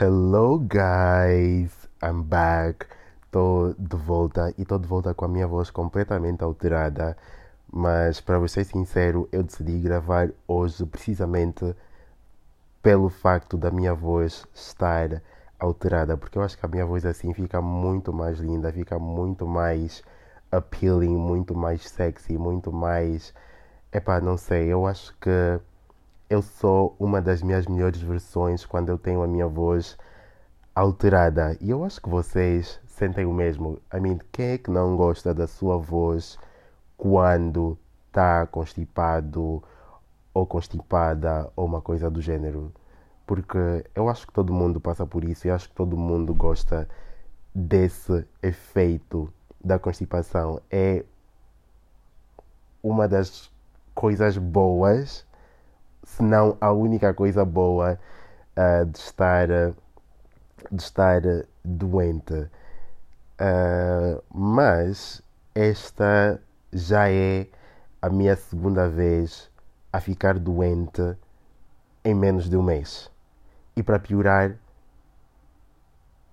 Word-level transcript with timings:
Hello 0.00 0.60
guys, 0.60 1.72
I'm 2.00 2.22
back. 2.22 2.86
Estou 3.24 3.74
de 3.74 3.96
volta 3.96 4.54
e 4.56 4.62
estou 4.62 4.78
de 4.78 4.86
volta 4.86 5.12
com 5.12 5.24
a 5.24 5.28
minha 5.28 5.46
voz 5.48 5.70
completamente 5.70 6.44
alterada. 6.44 7.16
Mas 7.72 8.20
para 8.20 8.46
ser 8.46 8.62
sincero, 8.64 9.28
eu 9.32 9.42
decidi 9.42 9.76
gravar 9.80 10.30
hoje 10.46 10.86
precisamente 10.86 11.74
pelo 12.80 13.08
facto 13.08 13.56
da 13.56 13.72
minha 13.72 13.92
voz 13.92 14.46
estar 14.54 15.20
alterada, 15.58 16.16
porque 16.16 16.38
eu 16.38 16.42
acho 16.42 16.56
que 16.56 16.64
a 16.64 16.68
minha 16.68 16.86
voz 16.86 17.04
assim 17.04 17.34
fica 17.34 17.60
muito 17.60 18.12
mais 18.12 18.38
linda, 18.38 18.72
fica 18.72 19.00
muito 19.00 19.48
mais 19.48 20.04
appealing, 20.52 21.16
muito 21.16 21.56
mais 21.56 21.88
sexy, 21.88 22.38
muito 22.38 22.72
mais. 22.72 23.34
Epá, 23.92 24.20
não 24.20 24.36
sei, 24.36 24.68
eu 24.68 24.86
acho 24.86 25.12
que 25.20 25.58
eu 26.30 26.42
sou 26.42 26.94
uma 26.98 27.22
das 27.22 27.42
minhas 27.42 27.66
melhores 27.66 28.00
versões 28.00 28.66
quando 28.66 28.90
eu 28.90 28.98
tenho 28.98 29.22
a 29.22 29.26
minha 29.26 29.46
voz 29.46 29.96
alterada. 30.74 31.56
E 31.60 31.70
eu 31.70 31.84
acho 31.84 32.00
que 32.02 32.08
vocês 32.08 32.80
sentem 32.86 33.24
o 33.24 33.32
mesmo. 33.32 33.80
I 33.92 33.98
mean, 33.98 34.18
quem 34.30 34.50
é 34.50 34.58
que 34.58 34.70
não 34.70 34.96
gosta 34.96 35.32
da 35.32 35.46
sua 35.46 35.78
voz 35.78 36.38
quando 36.96 37.78
está 38.08 38.46
constipado 38.46 39.62
ou 40.34 40.46
constipada 40.46 41.50
ou 41.56 41.64
uma 41.64 41.80
coisa 41.80 42.10
do 42.10 42.20
gênero? 42.20 42.72
Porque 43.26 43.84
eu 43.94 44.08
acho 44.08 44.26
que 44.26 44.32
todo 44.32 44.52
mundo 44.52 44.80
passa 44.80 45.06
por 45.06 45.24
isso 45.24 45.46
e 45.46 45.50
acho 45.50 45.68
que 45.68 45.74
todo 45.74 45.96
mundo 45.96 46.34
gosta 46.34 46.88
desse 47.54 48.26
efeito 48.42 49.32
da 49.64 49.78
constipação. 49.78 50.60
É 50.70 51.04
uma 52.82 53.08
das 53.08 53.50
coisas 53.94 54.38
boas, 54.38 55.26
se 56.08 56.22
não 56.22 56.56
a 56.60 56.72
única 56.72 57.12
coisa 57.12 57.44
boa 57.44 57.98
uh, 58.56 58.86
de 58.86 58.98
estar, 58.98 59.48
de 60.70 60.82
estar 60.82 61.20
doente. 61.64 62.50
Uh, 63.40 64.22
mas 64.32 65.22
esta 65.54 66.40
já 66.72 67.10
é 67.10 67.46
a 68.00 68.08
minha 68.08 68.34
segunda 68.34 68.88
vez 68.88 69.50
a 69.92 70.00
ficar 70.00 70.38
doente 70.38 71.16
em 72.04 72.14
menos 72.14 72.48
de 72.48 72.56
um 72.56 72.62
mês. 72.62 73.10
E 73.76 73.82
para 73.82 73.98
piorar, 73.98 74.56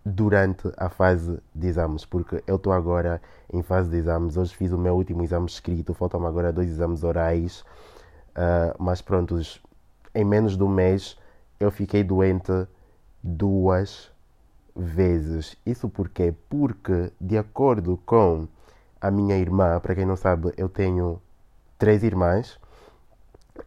durante 0.06 0.72
a 0.78 0.88
fase 0.88 1.39
de 1.54 1.67
exames, 1.67 2.06
porque 2.06 2.44
eu 2.48 2.56
estou 2.56 2.72
agora 2.72 3.22
em 3.52 3.62
fase 3.62 3.89
de 3.89 3.98
exames. 3.98 4.38
Hoje 4.38 4.56
fiz 4.56 4.72
o 4.72 4.78
meu 4.78 4.95
último 4.95 5.23
exame 5.23 5.48
escrito, 5.48 5.94
faltam-me 5.94 6.28
agora 6.28 6.54
dois 6.54 6.70
exames 6.70 7.04
orais. 7.04 7.64
Uh, 8.36 8.75
mas 8.78 9.02
pronto, 9.02 9.39
em 10.14 10.25
menos 10.25 10.58
de 10.58 10.64
um 10.64 10.67
mês 10.67 11.17
eu 11.59 11.72
fiquei 11.72 12.03
doente 12.03 12.52
duas 13.23 14.11
vezes. 14.75 15.55
Isso 15.66 15.88
porquê? 15.89 16.33
Porque, 16.50 17.11
de 17.19 17.38
acordo 17.38 17.97
com 18.05 18.47
a 19.00 19.09
minha 19.09 19.38
irmã, 19.38 19.80
para 19.80 19.95
quem 19.95 20.05
não 20.05 20.16
sabe, 20.16 20.53
eu 20.58 20.67
tenho 20.67 21.22
três 21.77 22.03
irmãs 22.03 22.59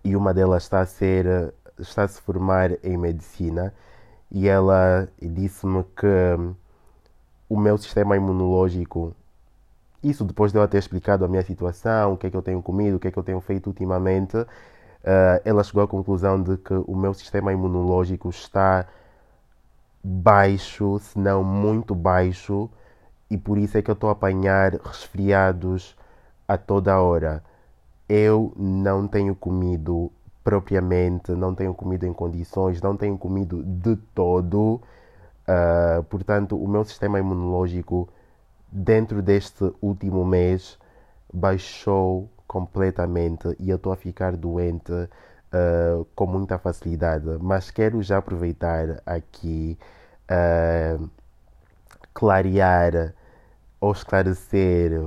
e 0.05 0.15
uma 0.17 0.35
delas 0.35 0.65
está 0.65 0.81
a 0.81 0.87
ser 0.87 1.55
está 1.79 2.05
a 2.05 2.09
se 2.09 2.21
formar 2.21 2.73
em 2.85 2.97
medicina 2.97 3.73
e 4.31 4.49
ela 4.49 5.09
disse-me 5.21 5.85
que 5.97 6.07
o 7.49 7.57
meu 7.59 7.79
sistema 7.79 8.17
imunológico 8.17 9.15
isso 10.03 10.25
depois 10.25 10.53
de 10.53 10.59
eu 10.59 10.69
ter 10.69 10.79
explicado 10.79 11.25
a 11.25 11.29
minha 11.29 11.43
situação, 11.43 12.13
o 12.15 12.17
que 12.17 12.27
é 12.27 12.31
que 12.31 12.37
eu 12.37 12.43
tenho 12.43 12.63
comido, 12.63 12.97
o 12.97 13.01
que 13.01 13.09
é 13.09 13.11
que 13.11 13.19
eu 13.19 13.23
tenho 13.23 13.41
feito 13.41 13.67
ultimamente, 13.69 14.37
uh, 14.37 14.47
ela 15.45 15.63
chegou 15.65 15.83
à 15.83 15.89
conclusão 15.89 16.43
de 16.43 16.57
que 16.59 16.75
o 16.75 16.97
meu 16.97 17.13
sistema 17.15 17.53
imunológico 17.53 18.29
está 18.31 18.87
baixo, 20.03 20.99
se 21.01 21.19
não 21.19 21.43
muito 21.43 21.95
baixo, 21.95 22.71
e 23.31 23.37
por 23.37 23.59
isso 23.59 23.77
é 23.77 23.83
que 23.83 23.91
eu 23.91 23.95
estou 23.95 24.09
a 24.09 24.13
apanhar 24.13 24.75
resfriados 24.75 25.97
a 26.47 26.57
toda 26.57 26.99
hora. 27.01 27.43
Eu 28.09 28.53
não 28.57 29.07
tenho 29.07 29.35
comido 29.35 30.11
propriamente, 30.43 31.33
não 31.33 31.55
tenho 31.55 31.75
comido 31.75 32.07
em 32.07 32.13
condições, 32.13 32.81
não 32.81 32.97
tenho 32.97 33.19
comido 33.19 33.63
de 33.63 33.97
todo. 34.15 34.81
Uh, 35.47 36.03
portanto, 36.09 36.57
o 36.57 36.67
meu 36.67 36.85
sistema 36.85 37.19
imunológico, 37.19 38.09
dentro 38.71 39.23
deste 39.23 39.73
último 39.81 40.25
mês, 40.25 40.79
baixou 41.33 42.31
completamente 42.47 43.55
e 43.59 43.71
eu 43.71 43.77
estou 43.77 43.93
a 43.93 43.97
ficar 43.97 44.37
doente 44.37 44.93
uh, 44.93 46.05
com 46.15 46.27
muita 46.27 46.59
facilidade. 46.59 47.27
Mas 47.41 47.71
quero 47.71 48.03
já 48.03 48.19
aproveitar 48.19 49.03
aqui, 49.07 49.79
uh, 50.31 51.09
clarear 52.15 53.15
ou 53.81 53.93
esclarecer 53.93 55.01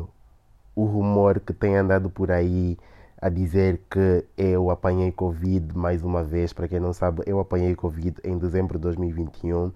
o 0.75 0.85
rumor 0.85 1.39
que 1.39 1.53
tem 1.53 1.75
andado 1.75 2.09
por 2.09 2.31
aí 2.31 2.77
a 3.21 3.29
dizer 3.29 3.81
que 3.89 4.25
eu 4.35 4.71
apanhei 4.71 5.11
Covid 5.11 5.77
mais 5.77 6.03
uma 6.03 6.23
vez. 6.23 6.53
Para 6.53 6.67
quem 6.67 6.79
não 6.79 6.91
sabe, 6.91 7.21
eu 7.27 7.39
apanhei 7.39 7.75
Covid 7.75 8.17
em 8.23 8.37
dezembro 8.37 8.79
de 8.79 8.83
2021 8.83 9.71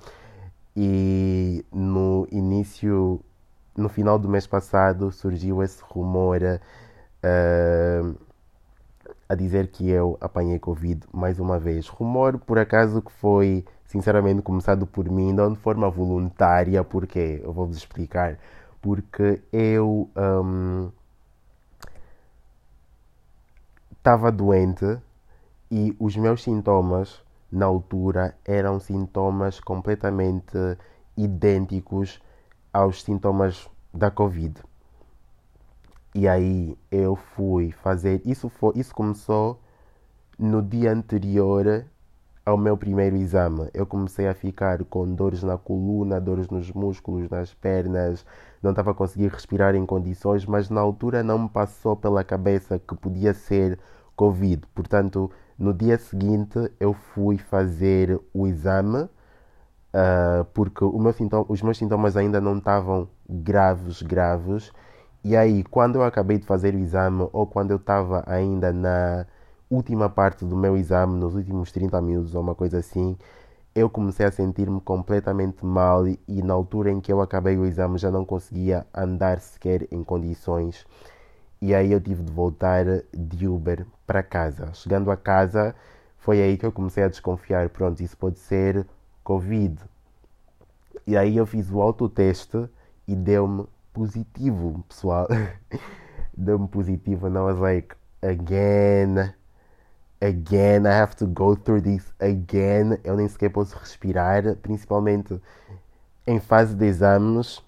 e 0.75 1.63
no 1.71 2.27
início, 2.31 3.21
no 3.75 3.89
final 3.89 4.17
do 4.17 4.29
mês 4.29 4.47
passado, 4.47 5.11
surgiu 5.11 5.61
esse 5.61 5.81
rumor 5.83 6.39
uh, 6.41 8.15
a 9.27 9.35
dizer 9.35 9.67
que 9.67 9.89
eu 9.89 10.17
apanhei 10.21 10.59
Covid 10.59 11.05
mais 11.13 11.39
uma 11.39 11.59
vez. 11.59 11.87
Rumor, 11.87 12.39
por 12.39 12.57
acaso, 12.57 13.01
que 13.01 13.11
foi 13.11 13.65
sinceramente 13.85 14.41
começado 14.41 14.85
por 14.87 15.09
mim, 15.09 15.33
não 15.33 15.51
de 15.51 15.59
forma 15.59 15.89
voluntária, 15.89 16.83
porque 16.83 17.41
eu 17.43 17.51
vou-vos 17.53 17.77
explicar. 17.77 18.37
Porque 18.81 19.41
eu. 19.51 20.09
Um, 20.15 20.91
estava 24.05 24.31
doente 24.31 24.99
e 25.71 25.95
os 25.99 26.15
meus 26.15 26.43
sintomas 26.43 27.23
na 27.51 27.65
altura 27.65 28.35
eram 28.45 28.79
sintomas 28.79 29.59
completamente 29.59 30.55
idênticos 31.17 32.21
aos 32.75 33.03
sintomas 33.03 33.69
da 33.93 34.11
Covid. 34.11 34.61
E 36.13 36.27
aí 36.27 36.77
eu 36.91 37.15
fui 37.15 37.71
fazer. 37.71 38.21
Isso, 38.25 38.49
foi, 38.49 38.73
isso 38.75 38.93
começou 38.93 39.61
no 40.37 40.61
dia 40.61 40.91
anterior 40.91 41.85
ao 42.45 42.57
meu 42.57 42.75
primeiro 42.75 43.15
exame. 43.15 43.69
Eu 43.73 43.85
comecei 43.85 44.27
a 44.27 44.33
ficar 44.33 44.83
com 44.83 45.09
dores 45.15 45.41
na 45.41 45.57
coluna, 45.57 46.19
dores 46.19 46.49
nos 46.49 46.69
músculos, 46.69 47.29
nas 47.29 47.53
pernas, 47.53 48.25
não 48.61 48.71
estava 48.71 48.91
a 48.91 48.93
conseguir 48.93 49.29
respirar 49.31 49.73
em 49.73 49.85
condições, 49.85 50.45
mas 50.45 50.69
na 50.69 50.81
altura 50.81 51.23
não 51.23 51.39
me 51.39 51.49
passou 51.49 51.95
pela 51.95 52.25
cabeça 52.25 52.77
que 52.77 52.93
podia 52.93 53.33
ser 53.33 53.79
Covid. 54.17 54.63
Portanto, 54.75 55.31
no 55.57 55.73
dia 55.73 55.97
seguinte 55.97 56.59
eu 56.77 56.93
fui 56.93 57.37
fazer 57.37 58.19
o 58.33 58.45
exame 58.45 59.07
uh, 59.95 60.45
porque 60.53 60.83
meu 60.85 61.13
sintoma, 61.13 61.45
os 61.47 61.61
meus 61.61 61.77
sintomas 61.77 62.17
ainda 62.17 62.41
não 62.41 62.57
estavam 62.57 63.07
graves, 63.29 64.01
graves. 64.01 64.71
E 65.23 65.35
aí, 65.35 65.63
quando 65.63 65.95
eu 65.95 66.03
acabei 66.03 66.37
de 66.37 66.45
fazer 66.45 66.75
o 66.75 66.79
exame 66.79 67.27
ou 67.33 67.47
quando 67.47 67.71
eu 67.71 67.77
estava 67.77 68.23
ainda 68.27 68.71
na 68.73 69.25
última 69.69 70.09
parte 70.09 70.45
do 70.45 70.55
meu 70.55 70.77
exame, 70.77 71.17
nos 71.17 71.35
últimos 71.35 71.71
30 71.71 71.99
minutos 72.01 72.35
ou 72.35 72.41
uma 72.41 72.53
coisa 72.53 72.79
assim, 72.79 73.17
eu 73.73 73.89
comecei 73.89 74.25
a 74.25 74.31
sentir-me 74.31 74.79
completamente 74.81 75.65
mal 75.65 76.07
e, 76.07 76.19
na 76.43 76.53
altura 76.53 76.91
em 76.91 77.01
que 77.01 77.11
eu 77.11 77.21
acabei 77.21 77.57
o 77.57 77.65
exame 77.65 77.97
já 77.97 78.11
não 78.11 78.23
conseguia 78.25 78.85
andar 78.93 79.39
sequer 79.39 79.87
em 79.91 80.03
condições 80.03 80.85
e 81.61 81.73
aí 81.73 81.91
eu 81.91 81.99
tive 81.99 82.23
de 82.23 82.31
voltar 82.31 82.85
de 83.13 83.47
Uber 83.47 83.85
para 84.05 84.21
casa. 84.21 84.71
Chegando 84.73 85.09
a 85.11 85.17
casa, 85.17 85.75
foi 86.17 86.41
aí 86.41 86.57
que 86.57 86.65
eu 86.65 86.71
comecei 86.71 87.03
a 87.03 87.07
desconfiar: 87.07 87.69
pronto, 87.69 88.01
isso 88.03 88.17
pode 88.17 88.39
ser 88.39 88.85
Covid. 89.25 89.77
E 91.05 91.17
aí 91.17 91.35
eu 91.35 91.45
fiz 91.45 91.69
o 91.69 91.81
autoteste 91.81 92.69
e 93.05 93.13
deu-me 93.13 93.65
positivo, 93.91 94.85
pessoal. 94.87 95.27
deu-me 96.33 96.69
positivo, 96.69 97.27
and 97.27 97.35
I 97.35 97.41
was 97.41 97.59
like, 97.59 97.93
again, 98.21 99.33
again, 100.21 100.87
I 100.87 101.01
have 101.01 101.17
to 101.17 101.27
go 101.27 101.57
through 101.57 101.81
this 101.81 102.13
again. 102.21 102.97
Eu 103.03 103.17
nem 103.17 103.27
sequer 103.27 103.49
posso 103.49 103.77
respirar, 103.77 104.55
principalmente 104.61 105.41
em 106.25 106.39
fase 106.39 106.73
de 106.73 106.85
exames 106.85 107.61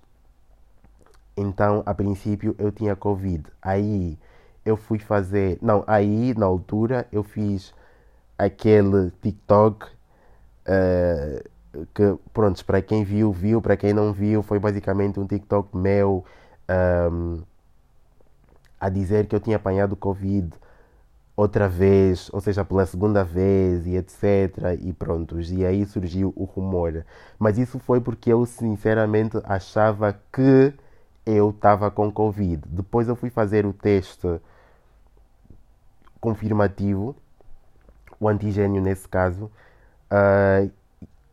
então, 1.38 1.84
a 1.86 1.94
princípio, 1.94 2.56
eu 2.58 2.72
tinha 2.72 2.96
Covid. 2.96 3.46
Aí 3.62 4.18
eu 4.66 4.76
fui 4.76 4.98
fazer. 4.98 5.60
Não, 5.62 5.84
aí 5.86 6.34
na 6.34 6.48
altura 6.48 7.08
eu 7.12 7.24
fiz 7.24 7.74
aquele 8.38 9.12
TikTok 9.22 9.86
uh, 10.68 11.86
que, 11.94 12.18
pronto, 12.34 12.64
para 12.66 12.82
quem 12.82 13.04
viu, 13.04 13.32
viu. 13.32 13.62
Para 13.62 13.78
quem 13.78 13.94
não 13.94 14.14
viu, 14.14 14.42
foi 14.44 14.60
basicamente 14.60 15.20
um 15.20 15.26
TikTok 15.26 15.76
meu 15.76 16.24
um, 16.70 17.36
ehm, 17.38 17.44
a 18.80 18.90
dizer 18.90 19.28
que 19.28 19.36
eu 19.36 19.40
tinha 19.40 19.58
apanhado 19.58 19.96
Covid 19.96 20.54
outra 21.36 21.70
vez, 21.70 22.30
ou 22.34 22.42
seja, 22.42 22.66
pela 22.66 22.86
segunda 22.86 23.24
vez 23.24 23.86
e 23.86 23.96
etc. 23.96 24.80
E 24.82 24.92
pronto, 24.92 25.40
e 25.40 25.66
aí 25.66 25.86
surgiu 25.86 26.34
o 26.36 26.46
rumor. 26.46 27.06
Mas 27.38 27.58
isso 27.60 27.78
foi 27.80 28.02
porque 28.02 28.34
eu 28.34 28.46
sinceramente 28.46 29.38
achava 29.44 30.20
que 30.34 30.74
eu 31.26 31.52
estava 31.52 31.92
com 31.92 32.12
Covid. 32.12 32.64
Depois 32.68 33.08
eu 33.08 33.16
fui 33.16 33.30
fazer 33.30 33.66
o 33.66 33.74
teste 33.74 34.40
confirmativo, 36.20 37.16
o 38.20 38.28
antigênio 38.28 38.82
nesse 38.82 39.08
caso, 39.08 39.52
uh, 40.12 40.72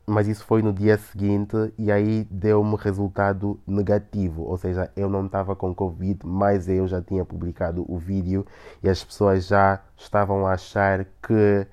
mas 0.06 0.28
isso 0.28 0.44
foi 0.44 0.62
no 0.62 0.72
dia 0.72 0.98
seguinte 0.98 1.56
e 1.78 1.90
aí 1.90 2.24
deu-me 2.30 2.76
resultado 2.76 3.58
negativo, 3.66 4.42
ou 4.42 4.56
seja, 4.58 4.90
eu 4.94 5.08
não 5.08 5.26
estava 5.26 5.56
com 5.56 5.74
Covid, 5.74 6.20
mas 6.24 6.68
eu 6.68 6.86
já 6.86 7.00
tinha 7.00 7.24
publicado 7.24 7.84
o 7.88 7.98
vídeo 7.98 8.46
e 8.82 8.88
as 8.88 9.02
pessoas 9.02 9.46
já 9.46 9.80
estavam 9.96 10.46
a 10.46 10.52
achar 10.52 11.06
que 11.22 11.66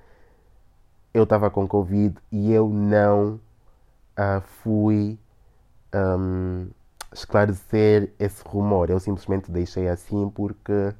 eu 1.13 1.23
estava 1.23 1.49
com 1.49 1.67
Covid 1.67 2.15
e 2.31 2.53
eu 2.53 2.69
não 2.69 3.39
uh, 4.17 4.41
fui 4.63 5.19
um, 5.93 6.69
esclarecer 7.13 8.13
esse 8.17 8.41
rumor. 8.45 8.89
Eu 8.89 8.99
simplesmente 8.99 9.51
deixei 9.51 9.89
assim 9.89 10.29
porque 10.29 10.93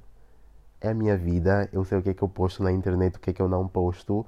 é 0.82 0.90
a 0.90 0.94
minha 0.94 1.16
vida, 1.18 1.70
eu 1.72 1.86
sei 1.86 2.00
o 2.00 2.02
que 2.02 2.10
é 2.10 2.14
que 2.14 2.24
eu 2.24 2.30
posto 2.30 2.64
na 2.64 2.72
internet, 2.72 3.16
o 3.16 3.20
que 3.20 3.30
é 3.30 3.34
que 3.34 3.42
eu 3.42 3.48
não 3.48 3.68
posto. 3.68 4.26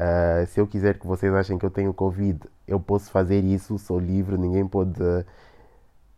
Uh, 0.00 0.46
se 0.46 0.58
eu 0.58 0.66
quiser 0.66 0.98
que 0.98 1.06
vocês 1.06 1.30
achem 1.34 1.58
que 1.58 1.66
eu 1.66 1.70
tenho 1.70 1.92
Covid, 1.92 2.40
eu 2.66 2.80
posso 2.80 3.10
fazer 3.10 3.44
isso, 3.44 3.78
sou 3.78 3.98
livre, 3.98 4.38
ninguém 4.38 4.66
pode 4.66 4.98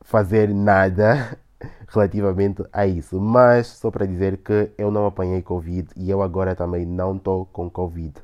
fazer 0.02 0.54
nada 0.54 1.36
relativamente 1.88 2.64
a 2.72 2.86
isso. 2.86 3.20
Mas 3.20 3.66
só 3.66 3.90
para 3.90 4.06
dizer 4.06 4.36
que 4.36 4.70
eu 4.78 4.92
não 4.92 5.04
apanhei 5.04 5.42
Covid 5.42 5.88
e 5.96 6.08
eu 6.08 6.22
agora 6.22 6.54
também 6.54 6.86
não 6.86 7.16
estou 7.16 7.44
com 7.46 7.68
Covid. 7.68 8.14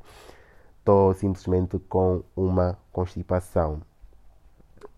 Estou 0.79 1.13
simplesmente 1.15 1.77
com 1.89 2.23
uma 2.37 2.79
constipação. 2.93 3.81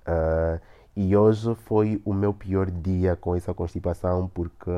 Uh, 0.07 0.61
e 0.95 1.17
hoje 1.17 1.55
foi 1.65 2.03
o 2.05 2.12
meu 2.12 2.35
pior 2.35 2.71
dia 2.71 3.17
com 3.17 3.35
essa 3.35 3.55
constipação 3.55 4.31
porque 4.35 4.71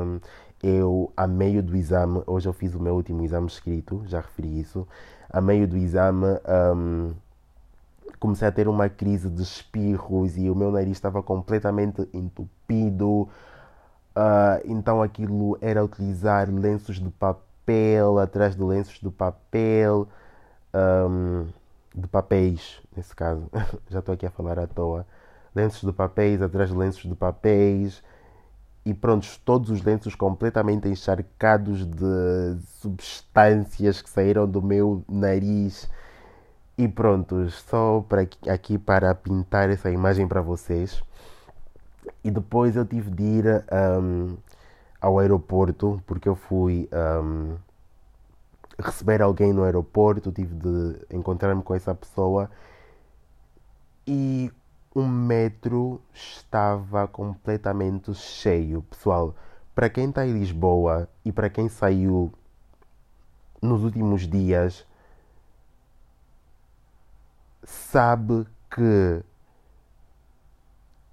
eu, 0.63 1.13
a 1.17 1.27
meio 1.27 1.61
do 1.61 1.75
exame, 1.77 2.23
hoje 2.25 2.49
eu 2.49 2.53
fiz 2.53 2.75
o 2.75 2.81
meu 2.81 2.95
último 2.95 3.25
exame 3.25 3.49
escrito, 3.49 4.03
já 4.07 4.21
referi 4.21 4.61
isso 4.61 4.87
a 5.33 5.41
meio 5.41 5.67
do 5.67 5.77
exame, 5.77 6.27
um, 6.77 7.13
comecei 8.21 8.47
a 8.47 8.53
ter 8.53 8.69
uma 8.69 8.89
crise 8.89 9.31
de 9.31 9.43
espirros 9.43 10.37
e 10.37 10.51
o 10.51 10.55
meu 10.55 10.71
nariz 10.71 10.93
estava 10.93 11.23
completamente 11.23 12.09
entupido. 12.13 13.29
Uh, 14.15 14.61
então 14.67 15.01
aquilo 15.03 15.57
era 15.61 15.83
utilizar 15.83 16.51
lenços 16.51 17.01
de 17.01 17.09
papel, 17.11 18.19
atrás 18.19 18.55
de 18.55 18.63
lenços 18.63 19.01
de 19.01 19.11
papel, 19.11 20.07
um, 20.75 21.47
de 21.95 22.07
papéis, 22.09 22.81
nesse 22.97 23.15
caso, 23.17 23.49
já 23.89 24.01
estou 24.01 24.15
aqui 24.15 24.27
a 24.27 24.31
falar 24.31 24.59
à 24.59 24.67
toa. 24.67 25.07
Lenços 25.55 25.83
de 25.83 25.93
papéis, 25.93 26.41
atrás 26.41 26.71
de 26.71 26.77
lenços 26.77 27.03
de 27.03 27.15
papéis, 27.15 28.03
e 28.85 28.93
pronto, 28.93 29.27
todos 29.45 29.71
os 29.71 29.83
lenços 29.83 30.15
completamente 30.15 30.89
encharcados 30.89 31.87
de 31.87 32.61
substâncias 32.81 34.03
que 34.03 34.11
saíram 34.11 34.49
do 34.49 34.61
meu 34.61 35.05
nariz. 35.09 35.89
E 36.77 36.89
pronto, 36.89 37.49
só 37.51 38.05
para 38.09 38.23
aqui 38.49 38.79
para 38.79 39.15
pintar 39.15 39.71
essa 39.71 39.91
imagem 39.91 40.27
para 40.27 40.41
vocês. 40.41 41.01
E 42.25 42.31
depois 42.31 42.75
eu 42.75 42.85
tive 42.85 43.11
de 43.11 43.23
ir 43.23 43.65
um, 43.73 44.37
ao 45.01 45.19
aeroporto, 45.21 46.03
porque 46.07 46.29
eu 46.29 46.35
fui 46.35 46.89
um, 46.93 47.57
receber 48.79 49.23
alguém 49.23 49.53
no 49.53 49.63
aeroporto, 49.63 50.33
tive 50.33 50.55
de 50.55 51.17
encontrar-me 51.17 51.63
com 51.63 51.75
essa 51.75 51.95
pessoa. 51.95 52.51
E 54.07 54.51
o 54.95 55.03
metro 55.03 56.01
estava 56.13 57.09
completamente 57.09 58.13
cheio. 58.15 58.83
Pessoal, 58.83 59.35
para 59.75 59.89
quem 59.89 60.09
está 60.09 60.27
em 60.27 60.39
Lisboa 60.39 61.09
e 61.25 61.33
para 61.33 61.49
quem 61.49 61.69
saiu 61.69 62.33
nos 63.61 63.83
últimos 63.85 64.29
dias, 64.29 64.87
sabe 67.63 68.47
que 68.71 69.23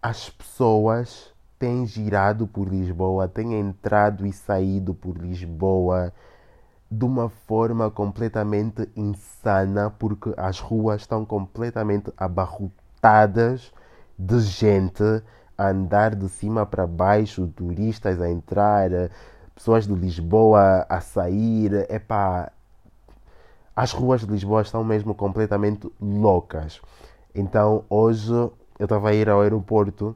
as 0.01 0.29
pessoas 0.29 1.33
têm 1.57 1.85
girado 1.85 2.47
por 2.47 2.67
Lisboa, 2.67 3.27
têm 3.27 3.59
entrado 3.59 4.25
e 4.25 4.33
saído 4.33 4.93
por 4.93 5.17
Lisboa 5.17 6.13
de 6.91 7.05
uma 7.05 7.29
forma 7.29 7.89
completamente 7.91 8.89
insana, 8.95 9.89
porque 9.91 10.33
as 10.35 10.59
ruas 10.59 11.01
estão 11.01 11.23
completamente 11.23 12.11
abarrotadas 12.17 12.88
lotadas 12.99 13.71
de 14.17 14.39
gente 14.41 15.03
a 15.57 15.69
andar 15.69 16.15
de 16.15 16.27
cima 16.29 16.65
para 16.65 16.85
baixo, 16.85 17.47
turistas 17.47 18.21
a 18.21 18.29
entrar, 18.29 18.89
pessoas 19.55 19.87
de 19.87 19.93
Lisboa 19.93 20.85
a 20.87 21.01
sair. 21.01 21.85
Epá, 21.89 22.51
as 23.75 23.91
ruas 23.91 24.21
de 24.21 24.27
Lisboa 24.27 24.61
estão 24.61 24.83
mesmo 24.83 25.15
completamente 25.15 25.89
loucas. 25.99 26.81
Então 27.33 27.85
hoje 27.89 28.31
eu 28.33 28.85
estava 28.85 29.09
a 29.09 29.13
ir 29.13 29.29
ao 29.29 29.41
aeroporto 29.41 30.15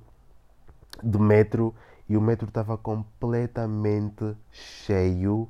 do 1.02 1.20
metro 1.20 1.74
e 2.08 2.18
o 2.18 2.22
metro 2.22 2.48
estava 2.48 2.78
completamente 2.78 4.36
cheio 4.52 5.50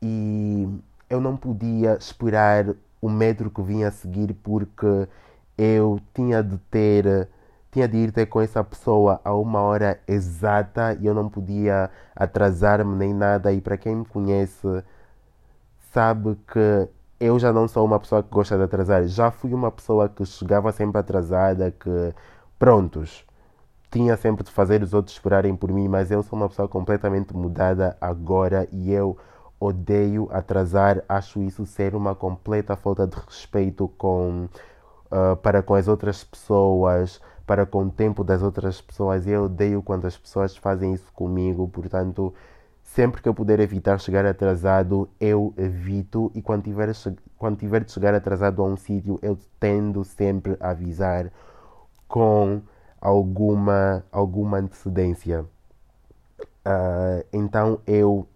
e 0.00 0.68
eu 1.10 1.20
não 1.20 1.36
podia 1.36 1.96
esperar 1.96 2.74
o 3.00 3.08
metro 3.08 3.50
que 3.50 3.62
vinha 3.62 3.88
a 3.88 3.92
seguir 3.92 4.34
porque 4.34 5.06
eu 5.58 6.00
tinha 6.14 6.42
de 6.42 6.58
ter 6.70 7.28
tinha 7.74 7.88
de 7.88 7.96
ir 7.96 8.12
ter 8.12 8.26
com 8.26 8.40
essa 8.40 8.62
pessoa 8.62 9.20
a 9.24 9.34
uma 9.34 9.60
hora 9.60 10.00
exata 10.06 10.96
e 11.00 11.06
eu 11.06 11.14
não 11.14 11.28
podia 11.28 11.90
atrasar-me 12.14 12.94
nem 12.96 13.12
nada. 13.12 13.52
E 13.52 13.60
para 13.60 13.76
quem 13.76 13.96
me 13.96 14.04
conhece, 14.04 14.84
sabe 15.92 16.36
que 16.46 16.88
eu 17.18 17.38
já 17.38 17.52
não 17.52 17.66
sou 17.66 17.84
uma 17.84 17.98
pessoa 17.98 18.22
que 18.22 18.30
gosta 18.30 18.56
de 18.56 18.62
atrasar. 18.62 19.06
Já 19.08 19.30
fui 19.30 19.52
uma 19.52 19.72
pessoa 19.72 20.08
que 20.08 20.24
chegava 20.24 20.70
sempre 20.72 21.00
atrasada, 21.00 21.72
que 21.72 22.14
prontos, 22.58 23.24
tinha 23.90 24.16
sempre 24.16 24.44
de 24.44 24.50
fazer 24.50 24.82
os 24.82 24.94
outros 24.94 25.16
esperarem 25.16 25.56
por 25.56 25.72
mim, 25.72 25.88
mas 25.88 26.10
eu 26.10 26.22
sou 26.22 26.38
uma 26.38 26.48
pessoa 26.48 26.68
completamente 26.68 27.34
mudada 27.34 27.96
agora 28.00 28.68
e 28.72 28.92
eu 28.92 29.16
odeio 29.58 30.28
atrasar. 30.32 31.02
Acho 31.08 31.42
isso 31.42 31.66
ser 31.66 31.94
uma 31.94 32.14
completa 32.14 32.76
falta 32.76 33.06
de 33.06 33.16
respeito 33.16 33.88
com 33.98 34.48
uh, 35.06 35.36
para 35.36 35.62
com 35.62 35.74
as 35.74 35.88
outras 35.88 36.24
pessoas, 36.24 37.20
para 37.46 37.66
com 37.66 37.84
o 37.84 37.90
tempo 37.90 38.24
das 38.24 38.42
outras 38.42 38.80
pessoas. 38.80 39.26
Eu 39.26 39.44
odeio 39.44 39.82
quando 39.82 40.06
as 40.06 40.16
pessoas 40.16 40.56
fazem 40.56 40.94
isso 40.94 41.12
comigo, 41.12 41.68
portanto, 41.68 42.32
sempre 42.82 43.20
que 43.22 43.28
eu 43.28 43.34
puder 43.34 43.60
evitar 43.60 43.98
chegar 43.98 44.24
atrasado, 44.24 45.08
eu 45.20 45.52
evito. 45.56 46.30
E 46.34 46.42
quando 46.42 46.64
tiver, 46.64 46.90
quando 47.36 47.58
tiver 47.58 47.84
de 47.84 47.92
chegar 47.92 48.14
atrasado 48.14 48.62
a 48.62 48.66
um 48.66 48.76
sítio, 48.76 49.18
eu 49.22 49.38
tendo 49.58 50.04
sempre 50.04 50.56
a 50.60 50.70
avisar 50.70 51.30
com 52.08 52.62
alguma, 53.00 54.04
alguma 54.12 54.58
antecedência. 54.58 55.44
Uh, 56.66 57.24
então 57.32 57.78
eu 57.86 58.26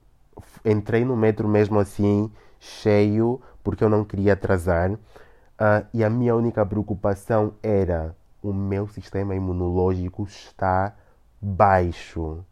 entrei 0.65 1.05
no 1.05 1.17
metro 1.17 1.49
mesmo 1.49 1.79
assim, 1.79 2.31
cheio, 2.61 3.41
porque 3.63 3.83
eu 3.83 3.89
não 3.89 4.05
queria 4.05 4.35
atrasar. 4.35 4.99
Uh, 5.59 5.85
e 5.93 6.05
a 6.05 6.11
minha 6.11 6.37
única 6.37 6.65
preocupação 6.65 7.55
era 7.63 8.15
o 8.43 8.53
meu 8.53 8.87
sistema 8.87 9.35
imunológico 9.35 10.23
está 10.25 10.95
baixo. 11.41 12.45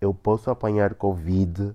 Eu 0.00 0.14
posso 0.14 0.50
apanhar 0.50 0.94
Covid 0.94 1.74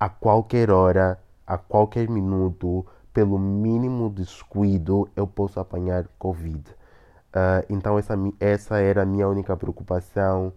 a 0.00 0.08
qualquer 0.08 0.70
hora, 0.70 1.18
a 1.46 1.58
qualquer 1.58 2.08
minuto, 2.08 2.86
pelo 3.12 3.38
mínimo 3.38 4.08
descuido, 4.08 5.08
eu 5.16 5.26
posso 5.26 5.58
apanhar 5.58 6.06
Covid. 6.18 6.70
Uh, 6.70 7.64
então, 7.68 7.98
essa, 7.98 8.14
essa 8.40 8.78
era 8.78 9.02
a 9.02 9.06
minha 9.06 9.28
única 9.28 9.56
preocupação 9.56 10.52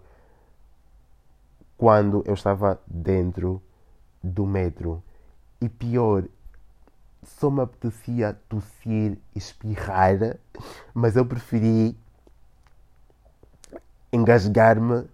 quando 1.78 2.24
eu 2.26 2.34
estava 2.34 2.80
dentro 2.88 3.62
do 4.24 4.46
metro. 4.46 5.04
E 5.60 5.68
pior, 5.68 6.24
só 7.24 7.50
me 7.50 7.62
apetecia 7.62 8.38
tossir, 8.50 9.18
espirrar, 9.36 10.38
mas 10.94 11.16
eu 11.16 11.26
preferi 11.26 11.98
engasgar-me 14.12 15.06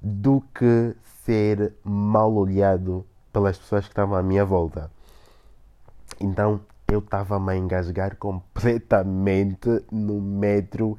do 0.00 0.42
que 0.54 0.94
ser 1.24 1.74
mal 1.82 2.34
olhado 2.34 3.06
pelas 3.32 3.56
pessoas 3.56 3.84
que 3.84 3.92
estavam 3.92 4.16
à 4.16 4.22
minha 4.22 4.44
volta. 4.44 4.90
Então 6.20 6.60
eu 6.88 6.98
estava-me 6.98 7.52
a 7.52 7.56
engasgar 7.56 8.16
completamente 8.16 9.84
no 9.90 10.20
metro 10.20 10.98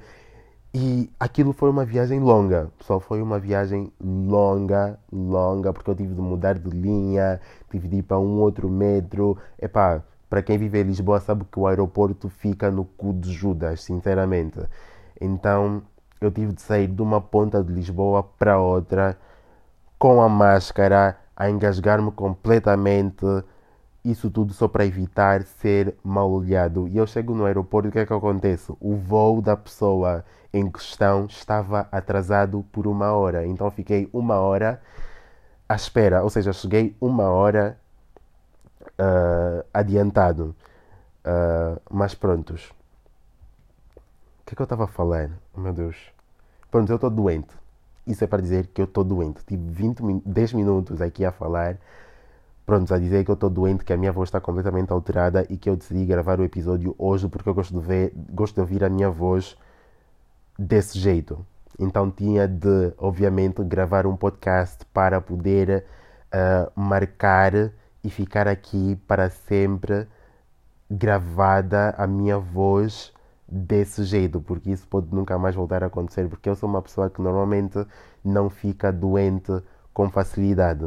E 0.77 1.09
aquilo 1.17 1.53
foi 1.53 1.69
uma 1.69 1.85
viagem 1.85 2.19
longa, 2.19 2.69
só 2.81 2.99
foi 2.99 3.21
uma 3.21 3.39
viagem 3.39 3.93
longa, 3.97 4.99
longa, 5.09 5.71
porque 5.71 5.89
eu 5.89 5.95
tive 5.95 6.13
de 6.13 6.19
mudar 6.19 6.59
de 6.59 6.69
linha, 6.69 7.39
tive 7.71 7.87
de 7.87 7.95
ir 7.99 8.03
para 8.03 8.19
um 8.19 8.41
outro 8.41 8.69
metro. 8.69 9.37
Epá, 9.57 10.03
para 10.29 10.41
quem 10.41 10.57
vive 10.57 10.81
em 10.81 10.83
Lisboa 10.83 11.21
sabe 11.21 11.45
que 11.49 11.57
o 11.57 11.65
aeroporto 11.65 12.27
fica 12.27 12.69
no 12.69 12.83
cu 12.83 13.13
de 13.13 13.31
Judas, 13.31 13.83
sinceramente. 13.83 14.59
Então 15.21 15.81
eu 16.19 16.29
tive 16.29 16.51
de 16.51 16.61
sair 16.61 16.87
de 16.87 17.01
uma 17.01 17.21
ponta 17.21 17.63
de 17.63 17.71
Lisboa 17.71 18.21
para 18.37 18.59
outra 18.59 19.17
com 19.97 20.21
a 20.21 20.27
máscara, 20.27 21.17
a 21.37 21.49
engasgar-me 21.49 22.11
completamente. 22.11 23.25
Isso 24.03 24.29
tudo 24.29 24.53
só 24.53 24.67
para 24.67 24.85
evitar 24.85 25.41
ser 25.43 25.95
mal 26.03 26.29
olhado. 26.29 26.87
E 26.89 26.97
eu 26.97 27.07
chego 27.07 27.33
no 27.33 27.45
aeroporto 27.45 27.87
e 27.87 27.89
o 27.89 27.91
que 27.93 27.99
é 27.99 28.05
que 28.05 28.13
acontece? 28.13 28.73
O 28.79 28.95
voo 28.97 29.41
da 29.41 29.55
pessoa 29.57 30.23
em 30.55 30.71
questão 30.71 31.25
estava 31.25 31.89
atrasado 31.91 32.65
por 32.71 32.87
uma 32.87 33.11
hora. 33.11 33.45
Então 33.45 33.69
fiquei 33.69 34.09
uma 34.13 34.35
hora 34.35 34.81
à 35.67 35.75
espera. 35.75 36.23
Ou 36.23 36.29
seja, 36.29 36.53
cheguei 36.53 36.95
uma 37.01 37.25
hora 37.25 37.77
uh, 38.91 39.65
adiantado. 39.73 40.55
Uh, 41.25 41.81
mas 41.89 42.15
prontos. 42.15 42.71
O 44.39 44.45
que 44.45 44.53
é 44.53 44.55
que 44.55 44.61
eu 44.61 44.63
estava 44.65 44.85
a 44.85 44.87
falar? 44.87 45.29
Oh, 45.53 45.59
meu 45.59 45.73
Deus. 45.73 45.97
Pronto, 46.71 46.89
eu 46.89 46.95
estou 46.95 47.09
doente. 47.09 47.53
Isso 48.07 48.23
é 48.23 48.27
para 48.27 48.41
dizer 48.41 48.67
que 48.67 48.79
eu 48.79 48.85
estou 48.85 49.03
doente. 49.03 49.43
Tive 49.45 49.69
20, 49.69 50.21
10 50.25 50.53
minutos 50.53 51.01
aqui 51.01 51.25
a 51.25 51.33
falar. 51.33 51.75
Pronto, 52.65 52.93
a 52.93 52.97
dizer 52.97 53.25
que 53.25 53.31
eu 53.31 53.33
estou 53.33 53.49
doente, 53.49 53.83
que 53.83 53.91
a 53.91 53.97
minha 53.97 54.11
voz 54.11 54.29
está 54.29 54.39
completamente 54.39 54.91
alterada 54.91 55.45
e 55.49 55.57
que 55.57 55.69
eu 55.69 55.75
decidi 55.75 56.05
gravar 56.05 56.39
o 56.39 56.43
episódio 56.43 56.95
hoje 56.97 57.27
porque 57.27 57.49
eu 57.49 57.53
gosto 57.53 57.77
de 57.77 57.85
ver, 57.85 58.13
gosto 58.31 58.55
de 58.55 58.61
ouvir 58.61 58.83
a 58.85 58.89
minha 58.89 59.09
voz 59.09 59.57
desse 60.57 60.99
jeito. 60.99 61.45
Então 61.79 62.09
tinha 62.09 62.47
de, 62.47 62.93
obviamente, 62.97 63.63
gravar 63.63 64.07
um 64.07 64.15
podcast 64.15 64.85
para 64.93 65.19
poder 65.19 65.85
uh, 66.33 66.71
marcar 66.79 67.71
e 68.03 68.09
ficar 68.09 68.47
aqui 68.47 68.95
para 69.07 69.29
sempre 69.29 70.07
gravada 70.89 71.95
a 71.97 72.07
minha 72.07 72.37
voz 72.37 73.11
desse 73.47 74.03
jeito, 74.03 74.41
porque 74.41 74.71
isso 74.71 74.87
pode 74.87 75.13
nunca 75.13 75.37
mais 75.37 75.55
voltar 75.55 75.83
a 75.83 75.87
acontecer, 75.87 76.27
porque 76.27 76.49
eu 76.49 76.55
sou 76.55 76.69
uma 76.69 76.81
pessoa 76.81 77.09
que 77.09 77.21
normalmente 77.21 77.85
não 78.23 78.49
fica 78.49 78.91
doente 78.91 79.51
com 79.93 80.09
facilidade. 80.09 80.85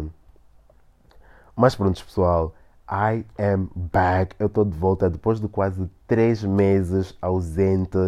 Mas 1.55 1.75
pronto, 1.75 2.05
pessoal, 2.05 2.55
I 2.91 3.25
am 3.39 3.69
back. 3.75 4.35
Eu 4.39 4.47
estou 4.47 4.65
de 4.65 4.77
volta 4.77 5.11
depois 5.11 5.41
de 5.41 5.49
quase 5.49 5.89
três 6.07 6.43
meses 6.43 7.17
ausente 7.21 7.99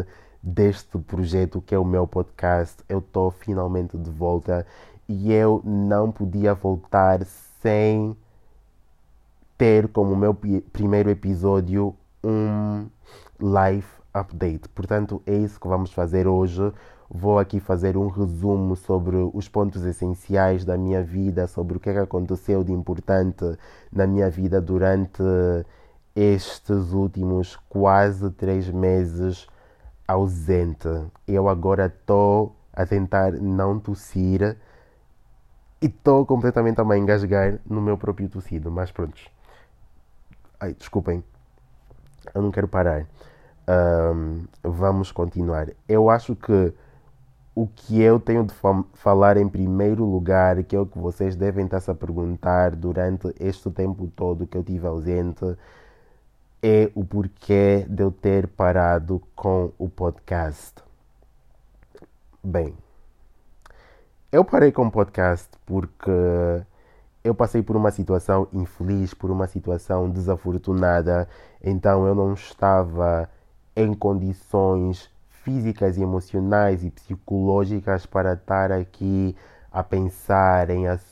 deste 0.43 0.99
projeto 0.99 1.61
que 1.61 1.75
é 1.75 1.79
o 1.79 1.85
meu 1.85 2.07
podcast. 2.07 2.83
Eu 2.89 3.01
estou 3.01 3.31
finalmente 3.31 3.97
de 3.99 4.11
volta 4.11 4.67
e 5.09 5.33
eu 5.33 5.61
não 5.65 6.11
podia 6.11 6.55
voltar 6.55 7.25
sem 7.63 8.17
ter 9.59 9.89
como 9.89 10.17
meu 10.17 10.35
primeiro 10.73 11.11
episódio 11.11 11.95
um 12.25 12.87
live 13.39 13.87
update. 14.13 14.69
Portanto, 14.71 15.23
é 15.27 15.35
isso 15.35 15.61
que 15.61 15.69
vamos 15.69 15.93
fazer 15.93 16.27
hoje. 16.27 16.73
Vou 17.11 17.39
aqui 17.39 17.59
fazer 17.59 17.97
um 17.97 18.07
resumo 18.07 18.77
sobre 18.77 19.17
os 19.35 19.49
pontos 19.49 19.85
essenciais 19.85 20.65
da 20.65 20.79
minha 20.79 21.03
vida, 21.03 21.47
sobre 21.47 21.77
o 21.77 21.81
que, 21.81 21.91
é 21.91 21.93
que 21.95 21.99
aconteceu 21.99 22.63
de 22.63 22.73
importante 22.73 23.45
na 23.93 24.07
minha 24.07 24.31
vida 24.31 24.61
durante 24.61 25.23
estes 26.15 26.93
últimos 26.93 27.57
quase 27.69 28.31
três 28.31 28.71
meses 28.71 29.47
ausente. 30.11 30.89
Eu 31.27 31.49
agora 31.49 31.87
estou 31.87 32.57
a 32.73 32.85
tentar 32.85 33.33
não 33.33 33.79
tossir 33.79 34.57
e 35.81 35.87
estou 35.87 36.27
completamente 36.27 36.81
a 36.81 36.85
me 36.85 36.99
engasgar 36.99 37.59
no 37.65 37.81
meu 37.81 37.97
próprio 37.97 38.29
tossido, 38.29 38.71
mas 38.71 38.91
pronto. 38.91 39.21
Ai, 40.59 40.75
desculpem, 40.75 41.23
eu 42.35 42.43
não 42.43 42.51
quero 42.51 42.69
parar. 42.69 43.07
Um, 43.69 44.45
vamos 44.63 45.13
continuar. 45.13 45.69
Eu 45.89 46.11
acho 46.11 46.35
que 46.35 46.75
o 47.55 47.67
que 47.69 48.01
eu 48.01 48.19
tenho 48.19 48.45
de 48.45 48.55
falar 48.95 49.37
em 49.37 49.49
primeiro 49.49 50.05
lugar, 50.05 50.63
que 50.65 50.75
é 50.75 50.81
o 50.81 50.87
que 50.87 50.99
vocês 50.99 51.37
devem 51.37 51.67
estar 51.67 51.81
se 51.81 51.91
a 51.91 51.95
perguntar 51.95 52.75
durante 52.75 53.33
este 53.39 53.71
tempo 53.71 54.09
todo 54.17 54.47
que 54.47 54.57
eu 54.57 54.65
tive 54.65 54.87
ausente, 54.87 55.57
é 56.63 56.91
o 56.95 57.05
porquê 57.05 57.87
de 57.89 58.03
eu 58.03 58.11
ter 58.11 58.47
parado 58.47 59.23
com 59.35 59.73
o 59.79 59.89
podcast. 59.89 60.75
Bem, 62.43 62.75
eu 64.31 64.45
parei 64.45 64.71
com 64.71 64.87
o 64.87 64.91
podcast 64.91 65.49
porque 65.65 66.11
eu 67.25 67.35
passei 67.35 67.63
por 67.63 67.77
uma 67.77 67.91
situação 67.91 68.47
infeliz, 68.53 69.15
por 69.15 69.31
uma 69.31 69.47
situação 69.47 70.11
desafortunada, 70.11 71.29
então 71.63 72.07
eu 72.07 72.15
não 72.15 72.35
estava 72.35 73.29
em 73.75 73.95
condições 73.95 75.11
físicas, 75.29 75.97
emocionais 75.99 76.85
e 76.85 76.91
psicológicas 76.91 78.05
para 78.05 78.35
estar 78.35 78.71
aqui 78.71 79.35
a 79.73 79.83
pensar 79.83 80.69
em 80.71 80.89
assuntos 80.89 81.10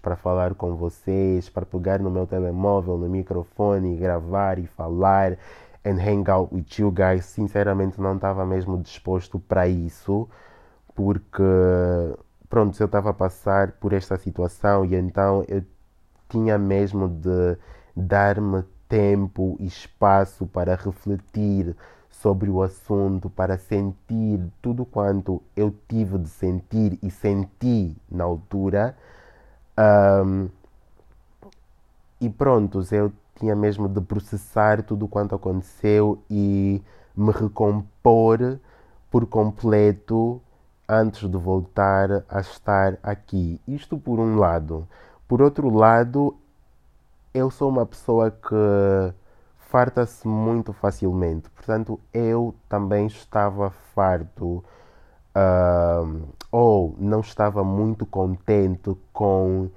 para 0.00 0.16
falar 0.16 0.54
com 0.54 0.76
vocês, 0.76 1.48
para 1.48 1.66
pegar 1.66 1.98
no 1.98 2.10
meu 2.10 2.26
telemóvel, 2.26 2.96
no 2.96 3.08
microfone, 3.08 3.96
gravar 3.96 4.58
e 4.58 4.66
falar 4.66 5.36
and 5.84 5.98
hang 6.00 6.30
out 6.30 6.54
with 6.54 6.66
you 6.78 6.90
guys. 6.90 7.24
Sinceramente, 7.24 8.00
não 8.00 8.14
estava 8.14 8.46
mesmo 8.46 8.78
disposto 8.78 9.40
para 9.40 9.66
isso, 9.66 10.28
porque 10.94 11.42
pronto, 12.48 12.78
eu 12.80 12.86
estava 12.86 13.10
a 13.10 13.14
passar 13.14 13.72
por 13.72 13.92
esta 13.92 14.16
situação 14.16 14.84
e 14.84 14.94
então 14.94 15.44
eu 15.48 15.64
tinha 16.28 16.58
mesmo 16.58 17.08
de 17.08 17.56
dar-me 17.96 18.62
tempo 18.88 19.56
e 19.58 19.66
espaço 19.66 20.46
para 20.46 20.76
refletir 20.76 21.74
sobre 22.10 22.50
o 22.50 22.62
assunto, 22.62 23.28
para 23.28 23.58
sentir 23.58 24.40
tudo 24.60 24.84
quanto 24.84 25.42
eu 25.56 25.74
tive 25.88 26.18
de 26.18 26.28
sentir 26.28 26.98
e 27.02 27.10
senti 27.10 27.96
na 28.10 28.24
altura. 28.24 28.96
Um, 29.78 30.48
e 32.20 32.28
pronto, 32.28 32.82
eu 32.92 33.12
tinha 33.34 33.56
mesmo 33.56 33.88
de 33.88 34.00
processar 34.00 34.82
tudo 34.82 35.08
quanto 35.08 35.34
aconteceu 35.34 36.22
e 36.30 36.82
me 37.16 37.32
recompor 37.32 38.58
por 39.10 39.26
completo 39.26 40.40
antes 40.88 41.28
de 41.28 41.36
voltar 41.36 42.24
a 42.28 42.40
estar 42.40 42.98
aqui. 43.02 43.60
Isto 43.66 43.98
por 43.98 44.20
um 44.20 44.36
lado. 44.36 44.86
Por 45.26 45.40
outro 45.42 45.70
lado, 45.70 46.36
eu 47.34 47.50
sou 47.50 47.68
uma 47.70 47.86
pessoa 47.86 48.30
que 48.30 49.14
farta-se 49.56 50.28
muito 50.28 50.72
facilmente. 50.72 51.48
Portanto, 51.50 51.98
eu 52.12 52.54
também 52.68 53.06
estava 53.06 53.70
farto 53.70 54.62
uh, 55.36 56.28
ou 56.50 56.94
não 56.98 57.20
estava 57.20 57.64
muito 57.64 58.04
contente 58.06 58.96
com 59.12 59.70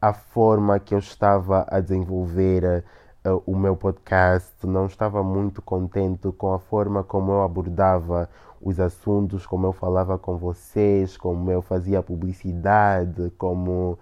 a 0.00 0.12
forma 0.12 0.78
que 0.78 0.94
eu 0.94 0.98
estava 0.98 1.66
a 1.68 1.80
desenvolver 1.80 2.84
uh, 3.24 3.42
o 3.46 3.56
meu 3.56 3.76
podcast, 3.76 4.66
não 4.66 4.86
estava 4.86 5.22
muito 5.22 5.60
contente 5.62 6.30
com 6.32 6.52
a 6.52 6.58
forma 6.58 7.02
como 7.02 7.32
eu 7.32 7.42
abordava 7.42 8.28
os 8.60 8.80
assuntos, 8.80 9.46
como 9.46 9.66
eu 9.66 9.72
falava 9.72 10.18
com 10.18 10.36
vocês, 10.36 11.16
como 11.16 11.50
eu 11.50 11.62
fazia 11.62 12.02
publicidade, 12.02 13.30
como 13.38 13.98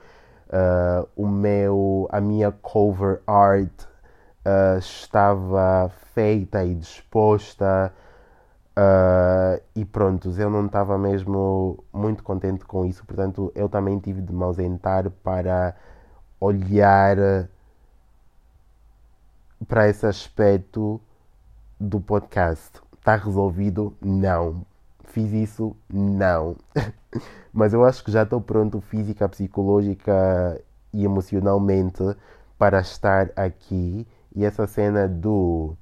uh, 0.49 1.09
o 1.17 1.27
meu, 1.27 2.09
a 2.11 2.21
minha 2.21 2.51
cover 2.51 3.21
art 3.27 3.83
uh, 3.83 4.79
estava 4.79 5.91
feita 6.15 6.65
e 6.65 6.75
disposta. 6.75 7.93
Uh, 8.79 9.63
e 9.75 9.87
pronto, 9.87 10.31
eu 10.39 10.51
não 10.51 10.67
estava 10.67 10.99
mesmo 10.99 11.83
muito 11.91 12.23
contente 12.23 12.65
com 12.67 12.85
isso, 12.85 13.07
portanto 13.07 13.51
eu 13.55 13.71
também 13.71 13.99
tive 13.99 14.21
de 14.21 14.35
me 14.35 14.43
ausentar 14.45 15.11
para 15.11 15.75
olhar 16.39 17.49
para 19.67 19.89
esse 19.89 20.07
aspecto 20.07 21.01
do 21.81 22.01
podcast. 22.01 22.81
Está 22.99 23.17
resolvido? 23.17 23.97
Não. 24.01 24.67
Fiz 25.05 25.33
isso? 25.33 25.77
Não. 25.89 26.57
Mas 27.53 27.73
eu 27.73 27.85
acho 27.85 28.05
que 28.05 28.13
já 28.13 28.25
estou 28.25 28.41
pronto 28.41 28.81
física, 28.81 29.29
psicológica 29.29 30.61
e 30.93 31.05
emocionalmente 31.05 32.03
para 32.59 32.81
estar 32.81 33.31
aqui. 33.37 34.07
E 34.35 34.45
essa 34.45 34.67
cena 34.67 35.09
do 35.09 35.77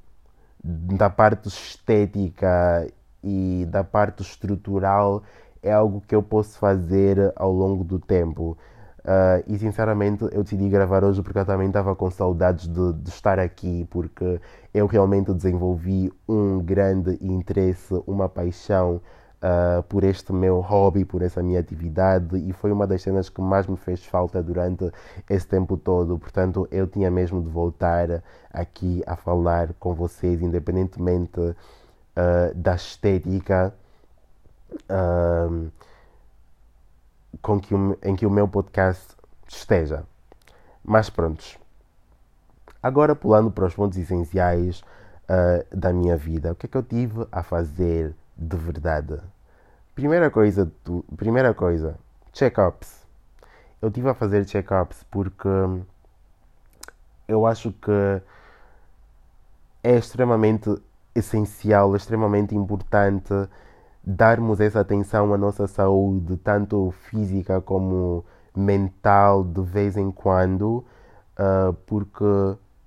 da 0.64 1.10
parte 1.10 1.48
estética 1.48 2.88
e 3.22 3.66
da 3.68 3.84
parte 3.84 4.22
estrutural 4.22 5.22
é 5.62 5.70
algo 5.72 6.00
que 6.00 6.14
eu 6.14 6.22
posso 6.22 6.58
fazer 6.58 7.32
ao 7.36 7.52
longo 7.52 7.84
do 7.84 7.98
tempo. 7.98 8.56
Uh, 9.00 9.44
e 9.46 9.58
sinceramente 9.58 10.24
eu 10.32 10.42
decidi 10.42 10.66
gravar 10.70 11.04
hoje 11.04 11.22
porque 11.22 11.38
eu 11.38 11.44
também 11.44 11.68
estava 11.68 11.94
com 11.94 12.10
saudades 12.10 12.66
de, 12.66 12.92
de, 12.94 13.10
estar 13.10 13.38
aqui, 13.38 13.86
porque 13.90 14.40
eu 14.72 14.86
realmente 14.86 15.34
desenvolvi 15.34 16.10
um 16.26 16.58
grande 16.60 17.18
interesse, 17.20 18.02
uma 18.06 18.30
paixão 18.30 19.02
uh, 19.44 19.82
por 19.84 20.02
este 20.02 20.32
meu 20.32 20.60
hobby, 20.60 21.04
por 21.04 21.20
essa 21.22 21.42
minha 21.42 21.60
atividade 21.60 22.36
e 22.36 22.52
foi 22.52 22.72
uma 22.72 22.86
das 22.86 23.02
cenas 23.02 23.28
que 23.28 23.42
mais 23.42 23.66
me 23.66 23.76
fez 23.76 24.04
falta 24.04 24.42
durante 24.42 24.90
esse 25.28 25.46
tempo 25.46 25.76
todo. 25.76 26.18
Portanto, 26.18 26.66
eu 26.70 26.86
tinha 26.86 27.10
mesmo 27.10 27.42
de 27.42 27.48
voltar 27.48 28.22
aqui 28.50 29.02
a 29.06 29.14
falar 29.14 29.74
com 29.74 29.94
vocês, 29.94 30.40
independentemente 30.40 31.40
uh, 31.40 32.54
da 32.54 32.74
estética. 32.74 33.74
Uh, 34.90 35.70
com 37.42 37.60
que 37.60 37.74
o, 37.74 37.98
em 38.02 38.16
que 38.16 38.26
o 38.26 38.30
meu 38.30 38.48
podcast 38.48 39.14
esteja. 39.46 40.04
Mas 40.82 41.10
prontos. 41.10 41.58
Agora 42.82 43.14
pulando 43.14 43.50
para 43.50 43.66
os 43.66 43.74
pontos 43.74 43.98
essenciais 43.98 44.80
uh, 44.80 45.76
da 45.76 45.92
minha 45.92 46.16
vida. 46.16 46.52
O 46.52 46.54
que 46.54 46.66
é 46.66 46.68
que 46.68 46.76
eu 46.76 46.82
tive 46.82 47.26
a 47.32 47.42
fazer 47.42 48.14
de 48.36 48.56
verdade? 48.56 49.20
Primeira 49.94 50.28
coisa, 50.28 50.70
tu, 50.82 51.04
primeira 51.16 51.54
coisa, 51.54 51.96
check-ups. 52.32 53.06
Eu 53.80 53.92
tive 53.92 54.08
a 54.08 54.14
fazer 54.14 54.44
check-ups 54.44 55.04
porque 55.04 55.48
eu 57.28 57.46
acho 57.46 57.70
que 57.72 58.20
é 59.84 59.96
extremamente 59.96 60.74
essencial, 61.14 61.94
extremamente 61.94 62.56
importante 62.56 63.32
darmos 64.02 64.60
essa 64.60 64.80
atenção 64.80 65.32
à 65.32 65.38
nossa 65.38 65.68
saúde, 65.68 66.36
tanto 66.38 66.92
física 67.08 67.60
como 67.60 68.24
mental, 68.54 69.44
de 69.44 69.62
vez 69.62 69.96
em 69.96 70.10
quando, 70.10 70.84
uh, 71.38 71.72
porque, 71.86 72.24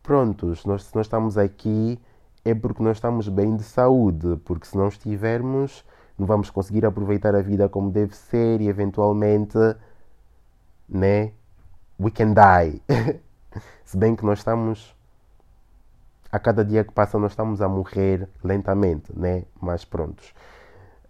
prontos, 0.03 0.65
nós, 0.65 0.83
se 0.83 0.95
nós 0.95 1.05
estamos 1.05 1.37
aqui 1.37 1.99
é 2.43 2.53
porque 2.53 2.83
nós 2.83 2.97
estamos 2.97 3.27
bem 3.29 3.55
de 3.55 3.63
saúde, 3.63 4.37
porque 4.45 4.65
se 4.67 4.77
não 4.77 4.87
estivermos, 4.87 5.83
não 6.17 6.25
vamos 6.25 6.49
conseguir 6.49 6.85
aproveitar 6.85 7.35
a 7.35 7.41
vida 7.41 7.69
como 7.69 7.91
deve 7.91 8.15
ser 8.15 8.61
e 8.61 8.67
eventualmente, 8.67 9.57
né, 10.87 11.31
we 11.99 12.11
can 12.11 12.33
die. 12.33 12.81
se 13.85 13.97
bem 13.97 14.15
que 14.15 14.25
nós 14.25 14.39
estamos 14.39 14.95
a 16.31 16.39
cada 16.39 16.63
dia 16.63 16.83
que 16.83 16.91
passa 16.91 17.17
nós 17.17 17.31
estamos 17.31 17.61
a 17.61 17.69
morrer 17.69 18.27
lentamente, 18.43 19.11
né? 19.17 19.45
Mas 19.61 19.85
prontos. 19.85 20.33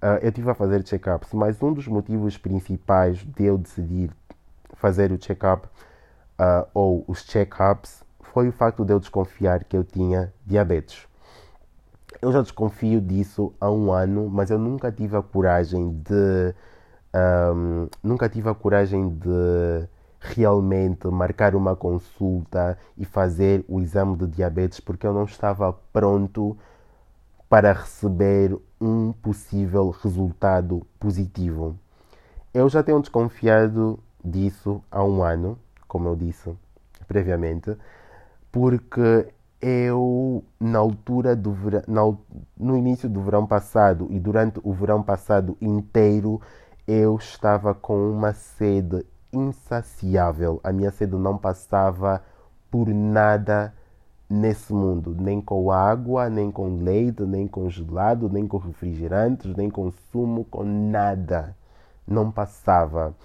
Uh, 0.01 0.21
eu 0.21 0.29
estive 0.29 0.49
a 0.49 0.53
fazer 0.53 0.83
check-ups, 0.83 1.33
mas 1.33 1.61
um 1.61 1.73
dos 1.73 1.87
motivos 1.87 2.37
principais 2.37 3.17
de 3.17 3.45
eu 3.45 3.57
decidir 3.57 4.11
fazer 4.73 5.11
o 5.11 5.17
check-up 5.17 5.67
uh, 6.39 6.67
ou 6.73 7.03
os 7.07 7.23
check-ups 7.23 8.03
foi 8.21 8.47
o 8.47 8.51
facto 8.51 8.85
de 8.85 8.93
eu 8.93 8.99
desconfiar 8.99 9.63
que 9.63 9.75
eu 9.75 9.83
tinha 9.83 10.31
diabetes. 10.45 11.07
Eu 12.21 12.31
já 12.31 12.41
desconfio 12.41 12.99
disso 12.99 13.53
há 13.59 13.69
um 13.69 13.91
ano, 13.91 14.27
mas 14.29 14.49
eu 14.49 14.57
nunca 14.57 14.91
tive 14.91 15.15
a 15.15 15.21
coragem 15.21 16.01
de. 16.03 16.53
Um, 17.13 17.87
nunca 18.03 18.27
tive 18.27 18.49
a 18.49 18.55
coragem 18.55 19.09
de 19.09 19.87
realmente 20.19 21.07
marcar 21.07 21.55
uma 21.55 21.75
consulta 21.75 22.77
e 22.97 23.05
fazer 23.05 23.63
o 23.67 23.79
exame 23.79 24.17
de 24.17 24.27
diabetes 24.27 24.79
porque 24.79 25.05
eu 25.05 25.13
não 25.13 25.23
estava 25.23 25.71
pronto 25.93 26.57
para 27.49 27.71
receber 27.71 28.57
um 28.81 29.13
possível 29.13 29.89
resultado 29.91 30.85
positivo. 30.99 31.77
Eu 32.53 32.67
já 32.67 32.83
tenho 32.83 32.99
desconfiado 32.99 33.99
disso 34.23 34.83
há 34.91 35.03
um 35.03 35.23
ano, 35.23 35.57
como 35.87 36.09
eu 36.09 36.15
disse 36.15 36.51
previamente, 37.07 37.77
porque 38.51 39.27
eu, 39.61 40.43
na 40.59 40.79
altura 40.79 41.35
do 41.35 41.51
verão, 41.51 42.19
no 42.57 42.77
início 42.77 43.09
do 43.09 43.21
verão 43.21 43.45
passado 43.45 44.07
e 44.09 44.19
durante 44.19 44.59
o 44.63 44.71
verão 44.71 45.01
passado 45.01 45.57
inteiro, 45.59 46.39
eu 46.87 47.15
estava 47.15 47.73
com 47.73 48.11
uma 48.11 48.33
sede 48.33 49.05
insaciável. 49.33 50.59
A 50.63 50.71
minha 50.71 50.91
sede 50.91 51.15
não 51.15 51.37
passava 51.37 52.23
por 52.69 52.87
nada 52.87 53.73
nesse 54.29 54.73
mundo, 54.73 55.15
nem 55.17 55.41
com 55.41 55.71
água, 55.71 56.29
nem 56.29 56.51
com 56.51 56.75
leite, 56.83 57.23
nem 57.23 57.47
com 57.47 57.69
gelado, 57.69 58.29
nem 58.29 58.47
com 58.47 58.57
refrigerantes, 58.57 59.55
nem 59.55 59.69
com 59.69 59.91
sumo, 60.11 60.45
com 60.45 60.63
nada. 60.63 61.55
Não 62.05 62.31
passava. 62.31 63.15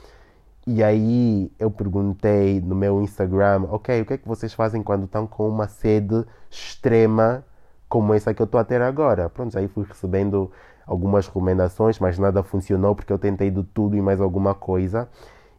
E 0.66 0.82
aí 0.82 1.50
eu 1.58 1.70
perguntei 1.70 2.60
no 2.60 2.74
meu 2.74 3.02
Instagram, 3.02 3.66
ok, 3.68 4.02
o 4.02 4.06
que 4.06 4.14
é 4.14 4.18
que 4.18 4.28
vocês 4.28 4.54
fazem 4.54 4.82
quando 4.82 5.04
estão 5.06 5.26
com 5.26 5.48
uma 5.48 5.66
sede 5.66 6.24
extrema 6.50 7.44
como 7.88 8.14
essa 8.14 8.32
que 8.32 8.40
eu 8.40 8.44
estou 8.44 8.60
a 8.60 8.64
ter 8.64 8.80
agora? 8.80 9.28
Pronto, 9.28 9.58
aí 9.58 9.68
fui 9.68 9.84
recebendo 9.84 10.50
algumas 10.86 11.26
recomendações, 11.26 11.98
mas 11.98 12.18
nada 12.18 12.42
funcionou 12.42 12.94
porque 12.94 13.12
eu 13.12 13.18
tentei 13.18 13.50
de 13.50 13.62
tudo 13.64 13.96
e 13.96 14.00
mais 14.00 14.20
alguma 14.20 14.54
coisa. 14.54 15.08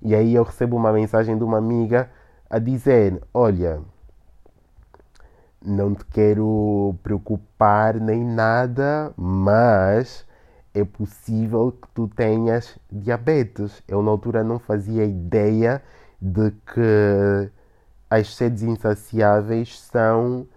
E 0.01 0.15
aí 0.15 0.33
eu 0.33 0.43
recebo 0.43 0.75
uma 0.75 0.91
mensagem 0.91 1.37
de 1.37 1.43
uma 1.43 1.57
amiga 1.57 2.09
a 2.49 2.57
dizer, 2.57 3.21
olha, 3.33 3.81
não 5.63 5.93
te 5.93 6.05
quero 6.05 6.95
preocupar 7.03 7.99
nem 7.99 8.23
nada, 8.23 9.13
mas 9.15 10.25
é 10.73 10.83
possível 10.83 11.71
que 11.71 11.88
tu 11.93 12.07
tenhas 12.07 12.77
diabetes. 12.91 13.83
Eu 13.88 14.01
na 14.01 14.12
altura 14.12 14.43
não 14.43 14.59
fazia 14.59 15.05
ideia 15.05 15.81
de 16.21 16.51
que 16.51 17.51
as 18.09 18.36
sedes 18.36 18.63
insaciáveis 18.63 19.79
são 19.79 20.47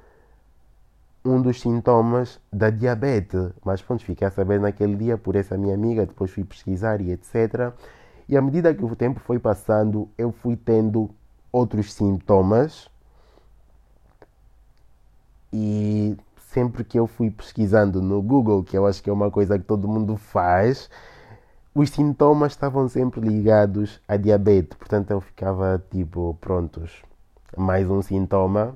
um 1.24 1.40
dos 1.42 1.60
sintomas 1.60 2.40
da 2.52 2.70
diabetes. 2.70 3.50
Mas 3.64 3.82
pronto, 3.82 4.04
fiquei 4.04 4.26
a 4.26 4.30
saber 4.30 4.60
naquele 4.60 4.96
dia 4.96 5.18
por 5.18 5.36
essa 5.36 5.56
minha 5.56 5.74
amiga, 5.74 6.06
depois 6.06 6.30
fui 6.30 6.44
pesquisar 6.44 7.00
e 7.00 7.10
etc. 7.10 7.72
E 8.28 8.36
à 8.36 8.42
medida 8.42 8.74
que 8.74 8.84
o 8.84 8.96
tempo 8.96 9.20
foi 9.20 9.38
passando, 9.38 10.08
eu 10.16 10.32
fui 10.32 10.56
tendo 10.56 11.10
outros 11.52 11.92
sintomas 11.92 12.90
e 15.52 16.16
sempre 16.56 16.82
que 16.84 16.98
eu 16.98 17.06
fui 17.06 17.30
pesquisando 17.30 18.00
no 18.00 18.22
Google, 18.22 18.64
que 18.64 18.78
eu 18.78 18.86
acho 18.86 19.02
que 19.02 19.10
é 19.10 19.12
uma 19.12 19.30
coisa 19.30 19.58
que 19.58 19.64
todo 19.66 19.86
mundo 19.86 20.16
faz, 20.16 20.88
os 21.74 21.90
sintomas 21.90 22.52
estavam 22.52 22.88
sempre 22.88 23.20
ligados 23.20 24.00
à 24.08 24.16
diabetes. 24.16 24.78
Portanto, 24.78 25.10
eu 25.10 25.20
ficava 25.20 25.84
tipo, 25.90 26.32
prontos, 26.40 27.02
mais 27.58 27.90
um 27.90 28.00
sintoma. 28.00 28.74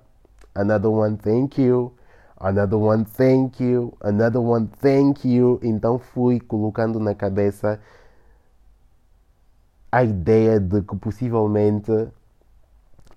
Another 0.55 0.91
one, 0.91 1.17
thank 1.17 1.63
you. 1.63 1.91
Another 2.39 2.79
one, 2.79 3.07
thank 3.07 3.65
you. 3.65 3.95
Another 4.03 4.43
one, 4.43 4.69
thank 4.83 5.27
you. 5.27 5.59
Então 5.63 5.99
fui 5.99 6.39
colocando 6.39 7.01
na 7.01 7.15
cabeça 7.15 7.81
a 9.91 10.05
ideia 10.05 10.61
de 10.61 10.83
que 10.83 10.97
possivelmente 10.97 12.09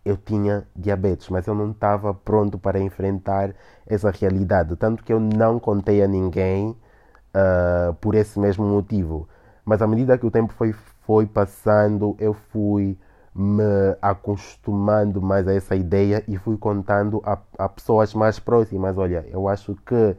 eu 0.05 0.17
tinha 0.17 0.67
diabetes, 0.75 1.29
mas 1.29 1.47
eu 1.47 1.55
não 1.55 1.71
estava 1.71 2.13
pronto 2.13 2.57
para 2.57 2.79
enfrentar 2.79 3.53
essa 3.87 4.11
realidade. 4.11 4.75
Tanto 4.75 5.03
que 5.03 5.13
eu 5.13 5.19
não 5.19 5.59
contei 5.59 6.03
a 6.03 6.07
ninguém 6.07 6.69
uh, 6.69 7.93
por 7.95 8.15
esse 8.15 8.39
mesmo 8.39 8.65
motivo. 8.65 9.27
Mas 9.63 9.81
à 9.81 9.87
medida 9.87 10.17
que 10.17 10.25
o 10.25 10.31
tempo 10.31 10.53
foi, 10.53 10.73
foi 11.05 11.25
passando, 11.25 12.15
eu 12.19 12.33
fui 12.33 12.97
me 13.35 13.63
acostumando 14.01 15.21
mais 15.21 15.47
a 15.47 15.53
essa 15.53 15.75
ideia 15.75 16.23
e 16.27 16.37
fui 16.37 16.57
contando 16.57 17.21
a, 17.25 17.37
a 17.57 17.69
pessoas 17.69 18.13
mais 18.13 18.39
próximas: 18.39 18.97
olha, 18.97 19.25
eu 19.31 19.47
acho 19.47 19.75
que 19.85 20.15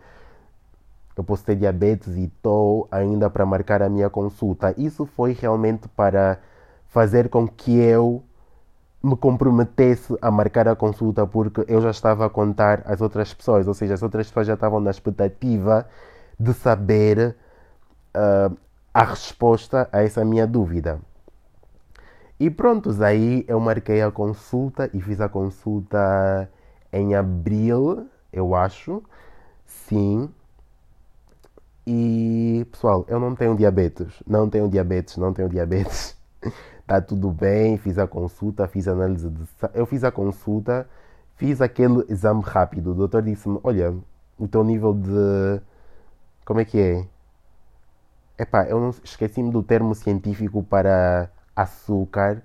eu 1.17 1.23
posso 1.23 1.45
ter 1.45 1.57
diabetes 1.57 2.17
e 2.17 2.25
estou 2.25 2.89
ainda 2.91 3.31
para 3.31 3.47
marcar 3.47 3.83
a 3.83 3.89
minha 3.89 4.11
consulta. 4.11 4.75
Isso 4.77 5.07
foi 5.07 5.33
realmente 5.33 5.89
para 5.89 6.39
fazer 6.89 7.29
com 7.29 7.47
que 7.47 7.77
eu 7.79 8.23
me 9.05 9.17
comprometesse 9.17 10.17
a 10.23 10.31
marcar 10.31 10.67
a 10.67 10.75
consulta 10.75 11.27
porque 11.27 11.63
eu 11.69 11.81
já 11.83 11.91
estava 11.91 12.25
a 12.25 12.31
contar 12.31 12.83
às 12.87 13.03
outras 13.03 13.35
pessoas, 13.35 13.69
ou 13.69 13.75
seja, 13.75 13.93
as 13.93 14.03
outras 14.03 14.29
pessoas 14.29 14.47
já 14.47 14.55
estavam 14.55 14.81
na 14.81 14.91
expectativa 14.91 15.87
de 16.41 16.55
saber 16.55 17.37
uh, 18.17 18.57
a 18.95 19.05
resposta 19.05 19.89
a 19.93 20.03
essa 20.03 20.25
minha 20.25 20.47
dúvida. 20.47 20.99
E 22.41 22.51
prontos, 22.51 23.03
aí 23.03 23.45
eu 23.47 23.61
marquei 23.61 24.01
a 24.01 24.11
consulta 24.11 24.91
e 24.95 25.01
fiz 25.01 25.21
a 25.21 25.29
consulta 25.29 26.51
em 26.91 27.15
abril, 27.15 28.09
eu 28.33 28.55
acho. 28.55 29.03
Sim. 29.67 30.31
E 31.87 32.67
pessoal, 32.73 33.05
eu 33.09 33.21
não 33.21 33.35
tenho 33.35 33.55
diabetes. 33.55 34.23
Não 34.27 34.49
tenho 34.49 34.69
diabetes, 34.69 35.17
não 35.19 35.33
tenho 35.35 35.49
diabetes. 35.49 36.17
tá 36.87 37.01
tudo 37.01 37.31
bem, 37.31 37.77
fiz 37.79 37.99
a 37.99 38.07
consulta, 38.07 38.67
fiz 38.69 38.89
a 38.89 38.93
análise 38.93 39.29
de. 39.29 39.43
Eu 39.73 39.87
fiz 39.87 40.05
a 40.05 40.11
consulta, 40.11 40.89
fiz 41.37 41.61
aquele 41.61 42.05
exame 42.09 42.43
rápido. 42.43 42.93
O 42.93 42.95
doutor 42.95 43.23
disse-me: 43.23 43.59
Olha, 43.63 43.95
o 44.39 44.49
teu 44.49 44.65
nível 44.65 44.95
de. 44.95 45.61
Como 46.45 46.61
é 46.61 46.65
que 46.65 46.79
é? 46.81 47.07
Epá, 48.39 48.65
eu 48.65 48.81
não 48.81 48.91
esqueci-me 48.91 49.51
do 49.51 49.63
termo 49.63 49.95
científico 49.95 50.63
para 50.63 51.31
açúcar. 51.55 52.43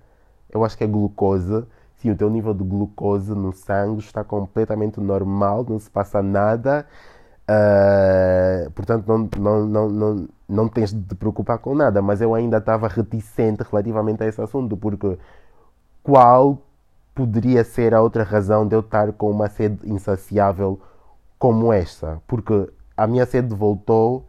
Eu 0.49 0.63
acho 0.63 0.77
que 0.77 0.83
é 0.83 0.87
glucose. 0.87 1.65
Sim, 1.97 2.11
o 2.11 2.15
teu 2.15 2.29
nível 2.29 2.53
de 2.53 2.63
glucose 2.63 3.31
no 3.35 3.51
sangue 3.51 3.99
está 3.99 4.23
completamente 4.23 4.99
normal, 5.01 5.65
não 5.67 5.79
se 5.79 5.89
passa 5.89 6.21
nada. 6.21 6.87
Uh, 7.49 8.69
portanto, 8.71 9.07
não, 9.07 9.27
não, 9.39 9.65
não, 9.65 9.89
não, 9.89 10.27
não 10.47 10.67
tens 10.67 10.93
de 10.93 11.01
te 11.01 11.15
preocupar 11.15 11.57
com 11.57 11.73
nada, 11.73 11.99
mas 11.99 12.21
eu 12.21 12.35
ainda 12.35 12.57
estava 12.57 12.87
reticente 12.87 13.63
relativamente 13.63 14.21
a 14.21 14.27
esse 14.27 14.39
assunto, 14.39 14.77
porque 14.77 15.17
qual 16.03 16.59
poderia 17.15 17.63
ser 17.63 17.95
a 17.95 18.01
outra 18.01 18.23
razão 18.23 18.67
de 18.67 18.75
eu 18.75 18.81
estar 18.81 19.11
com 19.13 19.31
uma 19.31 19.49
sede 19.49 19.79
insaciável 19.83 20.79
como 21.39 21.73
esta? 21.73 22.21
Porque 22.27 22.69
a 22.95 23.07
minha 23.07 23.25
sede 23.25 23.55
voltou 23.55 24.27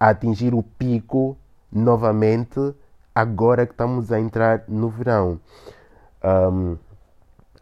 a 0.00 0.08
atingir 0.08 0.54
o 0.54 0.62
pico 0.62 1.36
novamente 1.70 2.58
agora 3.14 3.66
que 3.66 3.72
estamos 3.72 4.10
a 4.10 4.18
entrar 4.18 4.64
no 4.66 4.88
verão. 4.88 5.38
Um, 6.24 6.78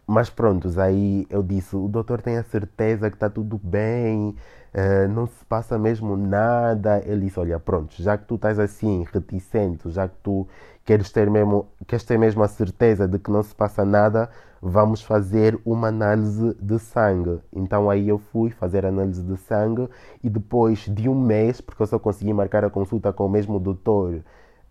mas 0.07 0.31
prontos, 0.31 0.79
aí 0.79 1.27
eu 1.31 1.43
disse, 1.43 1.75
o 1.77 1.89
doutor 1.89 2.21
tem 2.21 2.37
a 2.37 2.45
certeza 2.45 3.11
que 3.11 3.17
está 3.17 3.31
tudo 3.31 3.61
bem, 3.63 4.37
uh, 4.75 5.09
não 5.09 5.27
se 5.27 5.45
passa 5.47 5.79
mesmo 5.79 6.17
nada. 6.17 7.03
Ele 7.05 7.27
disse, 7.27 7.39
olha, 7.39 7.59
pronto, 7.59 7.95
já 8.03 8.17
que 8.17 8.25
tu 8.25 8.37
estás 8.37 8.59
assim, 8.59 9.05
reticente, 9.13 9.91
já 9.91 10.09
que 10.09 10.17
tu 10.23 10.47
queres 10.85 11.11
ter 11.11 11.31
mesmo, 11.31 11.67
queres 11.87 12.05
ter 12.05 12.19
mesmo 12.19 12.43
a 12.43 12.49
certeza 12.49 13.07
de 13.07 13.19
que 13.19 13.31
não 13.31 13.43
se 13.43 13.55
passa 13.55 13.85
nada, 13.85 14.29
vamos 14.61 15.03
fazer 15.03 15.59
uma 15.65 15.89
análise 15.89 16.55
de 16.61 16.79
sangue. 16.79 17.41
Então 17.53 17.89
aí 17.91 18.09
eu 18.09 18.19
fui 18.19 18.51
fazer 18.51 18.85
análise 18.85 19.23
de 19.23 19.37
sangue 19.37 19.89
e 20.23 20.29
depois 20.29 20.81
de 20.81 21.09
um 21.09 21.15
mês, 21.15 21.61
porque 21.61 21.83
eu 21.83 21.87
só 21.87 21.99
consegui 21.99 22.33
marcar 22.33 22.65
a 22.65 22.71
consulta 22.71 23.13
com 23.13 23.27
o 23.27 23.29
mesmo 23.29 23.59
doutor 23.59 24.15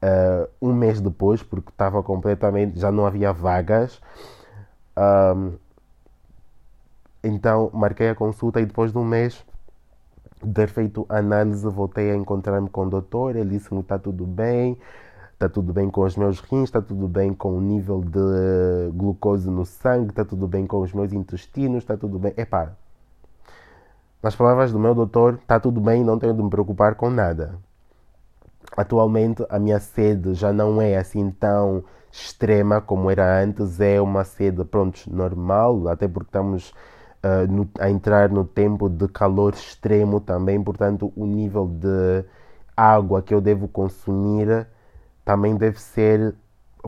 uh, 0.04 0.50
um 0.62 0.74
mês 0.74 1.00
depois, 1.02 1.44
porque 1.44 1.70
estava 1.70 2.02
completamente, 2.04 2.80
já 2.80 2.92
não 2.92 3.06
havia 3.06 3.32
vagas. 3.32 4.02
Um, 4.98 5.54
então 7.24 7.70
marquei 7.74 8.10
a 8.10 8.16
consulta 8.16 8.62
e 8.62 8.66
depois 8.66 8.92
de 8.92 8.98
um 8.98 9.06
mês 9.06 9.46
ter 10.54 10.70
feito 10.70 11.06
análise 11.10 11.68
voltei 11.68 12.12
a 12.12 12.16
encontrar-me 12.16 12.70
com 12.70 12.86
o 12.86 12.90
doutor, 12.90 13.36
ele 13.36 13.50
disse-me 13.50 13.82
está 13.82 14.00
tudo 14.00 14.26
bem, 14.26 14.78
está 15.34 15.50
tudo 15.50 15.74
bem 15.74 15.90
com 15.90 16.02
os 16.02 16.16
meus 16.16 16.40
rins, 16.40 16.64
está 16.64 16.82
tudo 16.82 17.08
bem 17.08 17.34
com 17.34 17.58
o 17.58 17.62
nível 17.62 18.02
de 18.02 18.92
glucose 18.94 19.50
no 19.50 19.66
sangue, 19.66 20.10
está 20.10 20.26
tudo 20.26 20.48
bem 20.48 20.66
com 20.66 20.80
os 20.80 20.94
meus 20.94 21.14
intestinos, 21.14 21.84
está 21.84 21.96
tudo 21.98 22.20
bem. 22.20 22.34
Epá, 22.38 22.74
nas 24.22 24.36
palavras 24.36 24.72
do 24.72 24.80
meu 24.80 24.94
doutor, 24.94 25.36
está 25.36 25.60
tudo 25.60 25.80
bem, 25.80 26.04
não 26.04 26.20
tenho 26.20 26.34
de 26.34 26.44
me 26.44 26.50
preocupar 26.50 26.96
com 26.96 27.10
nada. 27.10 27.56
Atualmente 28.76 29.46
a 29.50 29.58
minha 29.58 29.80
sede 29.80 30.34
já 30.34 30.52
não 30.52 30.82
é 30.82 30.98
assim 30.98 31.32
tão 31.32 31.84
extrema 32.12 32.82
como 32.82 33.10
era 33.10 33.42
antes, 33.42 33.80
é 33.80 34.02
uma 34.02 34.24
sede, 34.24 34.66
pronto, 34.66 35.00
normal, 35.08 35.88
até 35.88 36.08
porque 36.08 36.28
estamos 36.28 36.74
uh, 37.24 37.52
no, 37.52 37.70
a 37.80 37.90
entrar 37.90 38.30
no 38.30 38.46
tempo 38.46 38.90
de 38.90 39.08
calor 39.08 39.54
extremo 39.54 40.20
também, 40.20 40.62
portanto 40.62 41.12
o 41.16 41.26
nível 41.26 41.68
de 41.68 42.26
água 42.76 43.22
que 43.22 43.34
eu 43.34 43.42
devo 43.42 43.68
consumir 43.68 44.68
também 45.26 45.56
deve 45.56 45.80
ser 45.80 46.36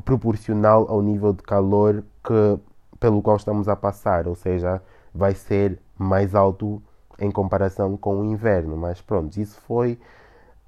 proporcional 0.05 0.85
ao 0.89 1.01
nível 1.01 1.33
de 1.33 1.43
calor 1.43 2.03
que, 2.23 2.59
pelo 2.99 3.21
qual 3.21 3.37
estamos 3.37 3.67
a 3.67 3.75
passar, 3.75 4.27
ou 4.27 4.35
seja, 4.35 4.81
vai 5.13 5.35
ser 5.35 5.77
mais 5.97 6.33
alto 6.33 6.81
em 7.19 7.29
comparação 7.29 7.97
com 7.97 8.21
o 8.21 8.25
inverno. 8.25 8.77
Mas 8.77 9.01
pronto, 9.01 9.37
isso 9.37 9.59
foi 9.61 9.99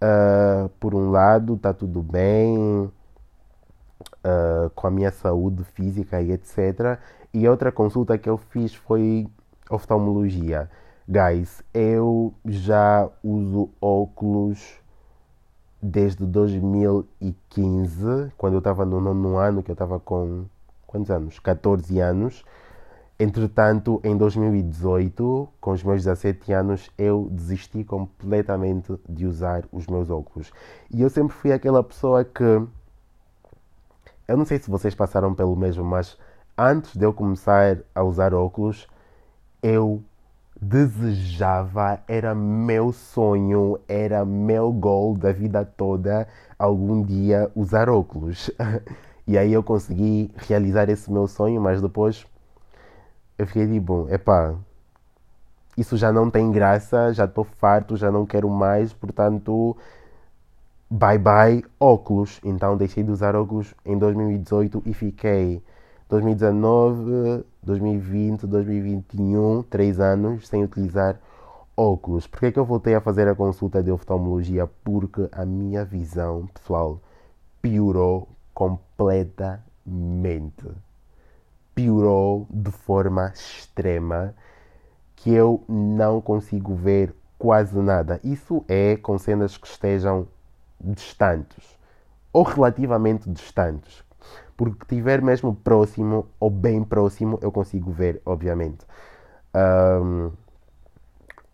uh, 0.01 0.69
por 0.79 0.93
um 0.93 1.09
lado, 1.09 1.55
está 1.55 1.73
tudo 1.73 2.01
bem 2.01 2.91
uh, 4.23 4.69
com 4.75 4.87
a 4.87 4.91
minha 4.91 5.11
saúde 5.11 5.63
física 5.63 6.21
e 6.21 6.31
etc. 6.31 6.99
E 7.33 7.47
outra 7.47 7.71
consulta 7.71 8.17
que 8.17 8.29
eu 8.29 8.37
fiz 8.37 8.75
foi 8.75 9.27
oftalmologia. 9.73 10.69
Guys, 11.07 11.63
eu 11.73 12.33
já 12.45 13.09
uso 13.23 13.69
óculos 13.81 14.79
desde 15.81 16.25
2015, 16.25 18.31
quando 18.37 18.53
eu 18.53 18.59
estava 18.59 18.85
no 18.85 19.01
nono 19.01 19.37
ano, 19.37 19.63
que 19.63 19.71
eu 19.71 19.73
estava 19.73 19.99
com 19.99 20.45
quantos 20.85 21.11
anos? 21.11 21.39
14 21.39 21.99
anos. 21.99 22.45
Entretanto, 23.19 23.99
em 24.03 24.15
2018, 24.15 25.49
com 25.59 25.71
os 25.71 25.83
meus 25.83 26.03
17 26.03 26.53
anos, 26.53 26.89
eu 26.97 27.27
desisti 27.31 27.83
completamente 27.83 28.97
de 29.09 29.25
usar 29.25 29.65
os 29.71 29.87
meus 29.87 30.09
óculos. 30.09 30.51
E 30.91 31.01
eu 31.01 31.09
sempre 31.09 31.35
fui 31.35 31.51
aquela 31.51 31.83
pessoa 31.83 32.23
que. 32.23 32.43
Eu 34.27 34.37
não 34.37 34.45
sei 34.45 34.57
se 34.57 34.69
vocês 34.69 34.95
passaram 34.95 35.33
pelo 35.33 35.55
mesmo, 35.55 35.83
mas 35.83 36.17
antes 36.57 36.95
de 36.95 37.05
eu 37.05 37.13
começar 37.13 37.79
a 37.93 38.03
usar 38.03 38.33
óculos, 38.33 38.87
eu 39.63 40.03
desejava, 40.61 41.99
era 42.07 42.35
meu 42.35 42.91
sonho, 42.91 43.79
era 43.87 44.25
meu 44.25 44.71
goal 44.71 45.15
da 45.15 45.31
vida 45.31 45.65
toda 45.65 46.27
algum 46.59 47.01
dia 47.03 47.49
usar 47.55 47.89
óculos. 47.89 48.51
e 49.25 49.37
aí 49.37 49.53
eu 49.53 49.63
consegui 49.63 50.31
realizar 50.35 50.89
esse 50.89 51.11
meu 51.11 51.27
sonho, 51.27 51.61
mas 51.61 51.81
depois 51.81 52.25
eu 53.37 53.47
fiquei 53.47 53.67
tipo, 53.67 54.07
epá, 54.11 54.53
isso 55.77 55.97
já 55.97 56.11
não 56.11 56.29
tem 56.29 56.51
graça, 56.51 57.13
já 57.13 57.25
estou 57.25 57.43
farto, 57.43 57.97
já 57.97 58.11
não 58.11 58.25
quero 58.25 58.49
mais, 58.49 58.93
portanto, 58.93 59.75
bye 60.89 61.17
bye 61.17 61.63
óculos. 61.79 62.39
Então 62.43 62.77
deixei 62.77 63.03
de 63.03 63.11
usar 63.11 63.35
óculos 63.35 63.73
em 63.85 63.97
2018 63.97 64.83
e 64.85 64.93
fiquei 64.93 65.63
2019, 66.09 67.43
2020, 67.61 68.47
2021, 68.47 69.63
três 69.63 69.99
anos 69.99 70.47
sem 70.47 70.63
utilizar 70.63 71.19
óculos. 71.75 72.27
Por 72.27 72.39
que, 72.39 72.45
é 72.47 72.51
que 72.51 72.59
eu 72.59 72.65
voltei 72.65 72.95
a 72.95 73.01
fazer 73.01 73.27
a 73.27 73.35
consulta 73.35 73.81
de 73.81 73.91
oftalmologia? 73.91 74.67
Porque 74.83 75.27
a 75.31 75.45
minha 75.45 75.83
visão, 75.83 76.47
pessoal, 76.53 76.99
piorou 77.61 78.27
completamente 78.53 79.43
piorou 81.73 82.47
de 82.49 82.71
forma 82.71 83.31
extrema 83.33 84.33
que 85.15 85.31
eu 85.31 85.63
não 85.67 86.21
consigo 86.21 86.75
ver 86.75 87.15
quase 87.37 87.77
nada. 87.79 88.19
Isso 88.23 88.63
é 88.67 88.95
com 88.97 89.17
cenas 89.17 89.57
que 89.57 89.67
estejam 89.67 90.27
distantes 90.79 91.77
ou 92.31 92.43
relativamente 92.43 93.29
distantes. 93.29 94.02
Porque 94.63 94.83
estiver 94.83 95.21
mesmo 95.21 95.53
próximo 95.53 96.25
ou 96.39 96.49
bem 96.49 96.85
próximo, 96.85 97.37
eu 97.41 97.51
consigo 97.51 97.91
ver, 97.91 98.21
obviamente. 98.25 98.85
Um, 99.53 100.31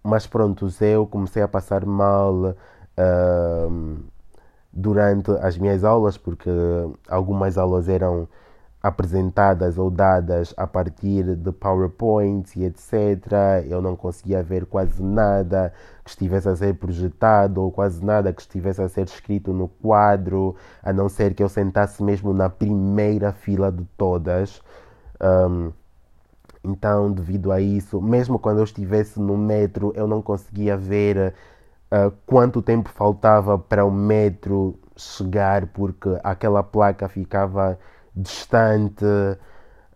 mas 0.04 0.28
pronto, 0.28 0.70
eu 0.80 1.08
comecei 1.08 1.42
a 1.42 1.48
passar 1.48 1.88
mal 1.88 2.56
um, 3.68 3.98
durante 4.72 5.32
as 5.42 5.58
minhas 5.58 5.84
aulas, 5.84 6.20
porque 6.20 6.52
algumas 7.08 7.58
aulas 7.58 7.90
eram 7.90 8.28
apresentadas 8.82 9.78
ou 9.78 9.90
dadas 9.92 10.54
a 10.56 10.66
partir 10.66 11.36
de 11.36 11.52
PowerPoints 11.52 12.56
e 12.56 12.64
etc. 12.64 13.66
Eu 13.68 13.82
não 13.82 13.96
conseguia 13.96 14.42
ver 14.42 14.66
quase 14.66 15.04
nada 15.04 15.74
que 16.04 16.10
estivesse 16.12 16.48
a 16.48 16.56
ser 16.56 16.76
projetado 16.76 17.62
ou 17.62 17.72
quase 17.72 18.04
nada 18.04 18.32
que 18.32 18.42
estivesse 18.42 18.82
a 18.82 18.88
ser 18.88 19.06
escrito 19.06 19.52
no 19.52 19.68
quadro, 19.68 20.56
a 20.82 20.94
não 20.94 21.10
ser 21.10 21.34
que 21.34 21.44
eu 21.44 21.50
sentasse 21.50 22.02
mesmo 22.02 22.34
na 22.34 22.50
primeira 22.50 23.34
fila 23.34 23.72
de 23.72 23.84
todas. 23.98 24.62
Um, 25.22 25.74
então, 26.64 27.12
devido 27.12 27.52
a 27.52 27.62
isso, 27.62 28.02
mesmo 28.02 28.40
quando 28.40 28.60
eu 28.60 28.64
estivesse 28.64 29.20
no 29.20 29.38
metro, 29.38 29.92
eu 29.96 30.08
não 30.08 30.22
conseguia 30.22 30.76
ver 30.78 31.34
uh, 31.92 32.12
quanto 32.26 32.62
tempo 32.62 32.90
faltava 32.90 33.58
para 33.58 33.86
o 33.86 33.92
metro 33.92 34.78
chegar, 34.96 35.68
porque 35.68 36.10
aquela 36.24 36.62
placa 36.64 37.08
ficava 37.08 37.78
distante. 38.16 39.06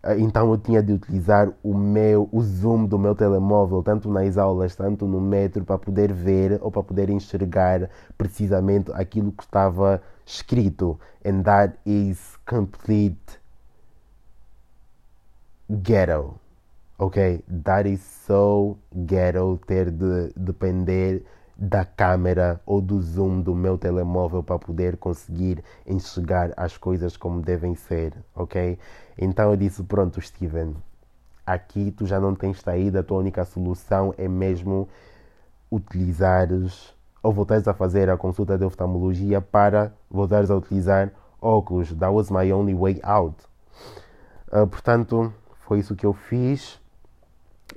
Eh, 0.04 0.20
então 0.20 0.52
eu 0.52 0.58
tinha 0.58 0.84
de 0.84 0.94
utilizar 0.94 1.52
o 1.64 1.74
meu 1.74 2.28
o 2.32 2.42
zoom 2.42 2.86
do 2.86 3.00
meu 3.00 3.16
telemóvel 3.16 3.82
tanto 3.82 4.10
nas 4.12 4.38
aulas 4.38 4.76
tanto 4.76 5.08
no 5.08 5.22
metro 5.22 5.64
para 5.64 5.78
poder 5.78 6.12
ver 6.12 6.60
ou 6.62 6.70
para 6.70 6.84
poder 6.84 7.10
enxergar 7.10 7.90
precisamente 8.18 8.92
aquilo 8.94 9.32
que 9.32 9.44
estava 9.44 10.02
escrito. 10.26 11.00
And 11.26 11.44
that 11.44 11.78
is 11.86 12.38
complete 12.46 13.40
ghetto. 15.70 16.36
Ok? 16.98 17.44
That 17.64 17.90
is 17.90 18.02
so 18.02 18.78
ghetto 18.94 19.60
ter 19.66 19.90
de 19.92 20.34
depender 20.36 21.24
da 21.56 21.86
câmera 21.86 22.60
ou 22.66 22.82
do 22.82 23.02
zoom 23.02 23.42
do 23.42 23.54
meu 23.54 23.78
telemóvel 23.78 24.42
para 24.42 24.58
poder 24.58 24.98
conseguir 24.98 25.64
enxergar 25.86 26.52
as 26.58 26.78
coisas 26.78 27.16
como 27.16 27.42
devem 27.42 27.76
ser, 27.76 28.14
ok? 28.36 28.78
Então 29.18 29.52
eu 29.52 29.58
disse: 29.58 29.84
Pronto, 29.84 30.20
Steven, 30.20 30.76
aqui 31.46 31.92
tu 31.92 32.06
já 32.06 32.20
não 32.20 32.36
tens 32.36 32.60
saída, 32.62 33.00
a 33.00 33.04
tua 33.04 33.20
única 33.20 33.46
solução 33.46 34.14
é 34.18 34.28
mesmo 34.28 34.88
utilizares 35.72 36.94
ou 37.22 37.32
voltares 37.32 37.68
a 37.68 37.74
fazer 37.74 38.10
a 38.10 38.18
consulta 38.18 38.58
de 38.58 38.66
oftalmologia 38.66 39.40
para 39.40 39.94
voltares 40.10 40.52
a 40.52 40.56
utilizar 40.56 41.12
óculos. 41.42 41.94
That 41.94 42.14
was 42.14 42.30
my 42.30 42.52
only 42.52 42.76
way 42.76 43.00
out. 43.04 43.36
Uh, 44.52 44.68
portanto, 44.68 45.34
foi 45.62 45.80
isso 45.80 45.96
que 45.96 46.06
eu 46.06 46.14
fiz. 46.14 46.80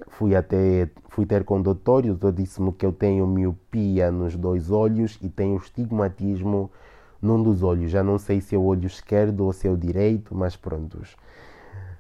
Fui 0.09 0.35
até 0.35 0.89
fui 1.09 1.25
ter 1.27 1.45
com 1.45 1.61
o 1.61 1.63
doutor 1.63 2.05
e 2.05 2.11
o 2.11 2.15
doutor 2.15 2.33
disse-me 2.33 2.73
que 2.73 2.85
eu 2.85 2.93
tenho 2.93 3.27
miopia 3.27 4.11
nos 4.11 4.37
dois 4.37 4.71
olhos 4.71 5.19
e 5.23 5.29
tenho 5.29 5.57
estigmatismo 5.57 6.71
num 7.21 7.43
dos 7.43 7.63
olhos. 7.63 7.91
Já 7.91 8.03
não 8.03 8.19
sei 8.19 8.41
se 8.41 8.55
é 8.55 8.59
o 8.59 8.65
olho 8.65 8.87
esquerdo 8.87 9.45
ou 9.45 9.53
se 9.53 9.67
é 9.67 9.71
o 9.71 9.77
direito, 9.77 10.35
mas 10.35 10.57
prontos. 10.57 11.17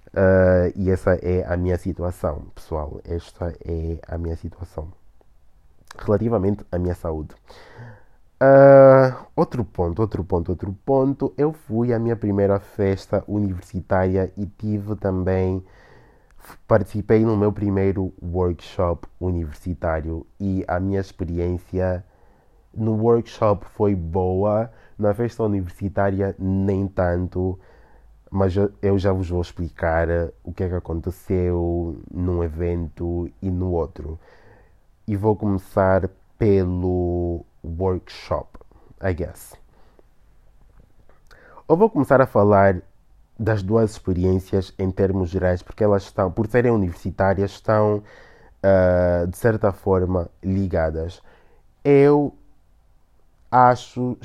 Uh, 0.08 0.72
e 0.74 0.90
essa 0.90 1.14
é 1.14 1.44
a 1.46 1.56
minha 1.56 1.76
situação, 1.76 2.44
pessoal. 2.54 3.00
Esta 3.04 3.54
é 3.64 3.98
a 4.08 4.16
minha 4.16 4.36
situação 4.36 4.88
relativamente 5.98 6.64
à 6.70 6.78
minha 6.78 6.94
saúde. 6.94 7.34
Uh, 8.38 9.16
outro 9.34 9.64
ponto, 9.64 10.00
outro 10.00 10.22
ponto, 10.24 10.50
outro 10.50 10.76
ponto. 10.84 11.32
Eu 11.36 11.52
fui 11.52 11.92
à 11.92 11.98
minha 11.98 12.16
primeira 12.16 12.58
festa 12.60 13.24
universitária 13.26 14.30
e 14.36 14.46
tive 14.46 14.94
também 14.96 15.64
participei 16.66 17.24
no 17.24 17.36
meu 17.36 17.52
primeiro 17.52 18.12
workshop 18.22 19.06
universitário 19.20 20.26
e 20.38 20.64
a 20.68 20.78
minha 20.80 21.00
experiência 21.00 22.04
no 22.74 22.92
workshop 22.92 23.66
foi 23.74 23.94
boa, 23.94 24.70
na 24.98 25.14
festa 25.14 25.42
universitária 25.42 26.34
nem 26.38 26.86
tanto, 26.86 27.58
mas 28.30 28.54
eu 28.82 28.98
já 28.98 29.12
vos 29.12 29.30
vou 29.30 29.40
explicar 29.40 30.08
o 30.44 30.52
que 30.52 30.64
é 30.64 30.68
que 30.68 30.74
aconteceu 30.74 32.02
num 32.12 32.42
evento 32.42 33.30
e 33.40 33.50
no 33.50 33.72
outro. 33.72 34.18
E 35.06 35.16
vou 35.16 35.36
começar 35.36 36.08
pelo 36.38 37.44
workshop, 37.64 38.58
I 39.02 39.14
guess. 39.14 39.54
Eu 41.68 41.76
vou 41.76 41.88
começar 41.88 42.20
a 42.20 42.26
falar 42.26 42.82
das 43.38 43.62
duas 43.62 43.92
experiências 43.92 44.72
em 44.78 44.90
termos 44.90 45.28
gerais, 45.28 45.62
porque 45.62 45.84
elas 45.84 46.04
estão, 46.04 46.30
por 46.30 46.46
serem 46.46 46.72
universitárias, 46.72 47.52
estão 47.52 48.02
uh, 48.62 49.26
de 49.26 49.36
certa 49.36 49.72
forma 49.72 50.30
ligadas. 50.42 51.22
Eu 51.84 52.34
acho, 53.50 54.16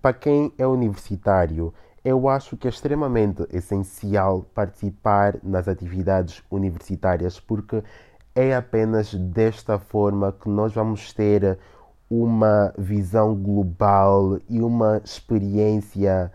para 0.00 0.12
quem 0.12 0.52
é 0.58 0.66
universitário, 0.66 1.72
eu 2.04 2.28
acho 2.28 2.56
que 2.56 2.68
é 2.68 2.70
extremamente 2.70 3.46
essencial 3.52 4.46
participar 4.54 5.36
nas 5.42 5.66
atividades 5.66 6.42
universitárias, 6.50 7.40
porque 7.40 7.82
é 8.34 8.54
apenas 8.54 9.12
desta 9.14 9.78
forma 9.78 10.32
que 10.32 10.48
nós 10.48 10.72
vamos 10.72 11.12
ter 11.12 11.58
uma 12.08 12.72
visão 12.78 13.34
global 13.34 14.38
e 14.48 14.62
uma 14.62 15.02
experiência 15.04 16.32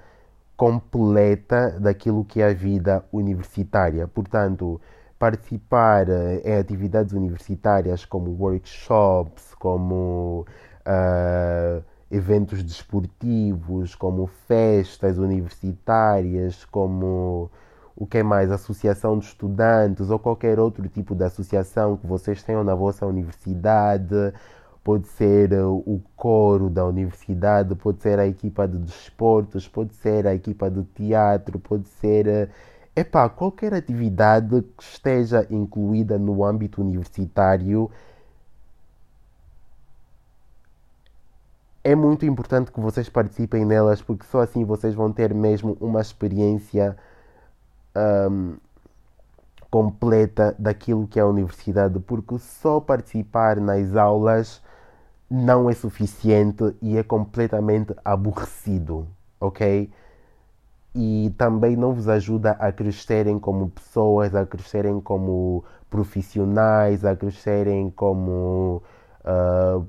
completa 0.63 1.77
daquilo 1.77 2.23
que 2.23 2.41
é 2.41 2.45
a 2.45 2.53
vida 2.53 3.03
universitária. 3.11 4.07
Portanto, 4.07 4.79
participar 5.19 6.07
eh, 6.07 6.41
em 6.45 6.57
atividades 6.57 7.11
universitárias 7.11 8.05
como 8.05 8.31
workshops, 8.31 9.53
como 9.55 10.45
uh, 10.87 11.83
eventos 12.09 12.63
desportivos, 12.63 13.93
como 13.93 14.25
festas 14.25 15.17
universitárias, 15.17 16.63
como 16.63 17.51
o 17.93 18.07
que 18.07 18.19
é 18.19 18.23
mais? 18.23 18.49
Associação 18.49 19.19
de 19.19 19.25
estudantes 19.25 20.09
ou 20.09 20.17
qualquer 20.17 20.61
outro 20.61 20.87
tipo 20.87 21.13
de 21.13 21.25
associação 21.25 21.97
que 21.97 22.07
vocês 22.07 22.41
tenham 22.41 22.63
na 22.63 22.73
vossa 22.73 23.05
universidade 23.05 24.33
pode 24.83 25.07
ser 25.07 25.53
eh, 25.53 25.63
o 25.63 26.01
coro 26.15 26.69
da 26.69 26.85
universidade, 26.85 27.73
pode 27.75 28.01
ser 28.01 28.19
a 28.19 28.27
equipa 28.27 28.67
de 28.67 28.77
desportos, 28.77 29.67
pode 29.67 29.93
ser 29.95 30.27
a 30.27 30.35
equipa 30.35 30.69
de 30.69 30.83
teatro, 30.83 31.57
pode 31.59 31.87
ser 31.87 32.27
eh, 32.27 32.49
epá, 32.95 33.29
qualquer 33.29 33.73
atividade 33.73 34.61
que 34.77 34.83
esteja 34.83 35.47
incluída 35.49 36.17
no 36.19 36.43
âmbito 36.43 36.81
universitário. 36.81 37.89
É 41.83 41.95
muito 41.95 42.25
importante 42.25 42.71
que 42.71 42.79
vocês 42.79 43.09
participem 43.09 43.65
nelas 43.65 44.01
porque 44.01 44.25
só 44.25 44.41
assim 44.41 44.63
vocês 44.63 44.93
vão 44.95 45.11
ter 45.11 45.33
mesmo 45.33 45.77
uma 45.81 45.99
experiência 46.01 46.95
um, 47.95 48.55
completa 49.69 50.55
daquilo 50.57 51.07
que 51.07 51.19
é 51.19 51.23
a 51.23 51.27
universidade, 51.27 51.99
porque 51.99 52.37
só 52.37 52.79
participar 52.79 53.59
nas 53.59 53.95
aulas 53.95 54.61
não 55.29 55.69
é 55.69 55.73
suficiente 55.73 56.75
e 56.81 56.97
é 56.97 57.03
completamente 57.03 57.95
aborrecido, 58.03 59.07
ok? 59.39 59.89
E 60.95 61.33
também 61.37 61.75
não 61.75 61.93
vos 61.93 62.07
ajuda 62.07 62.51
a 62.51 62.71
crescerem 62.71 63.39
como 63.39 63.69
pessoas, 63.69 64.35
a 64.35 64.45
crescerem 64.45 65.01
como 65.01 65.63
profissionais, 65.89 67.03
a 67.05 67.15
crescerem 67.15 67.89
como 67.89 68.83
uh, 69.25 69.85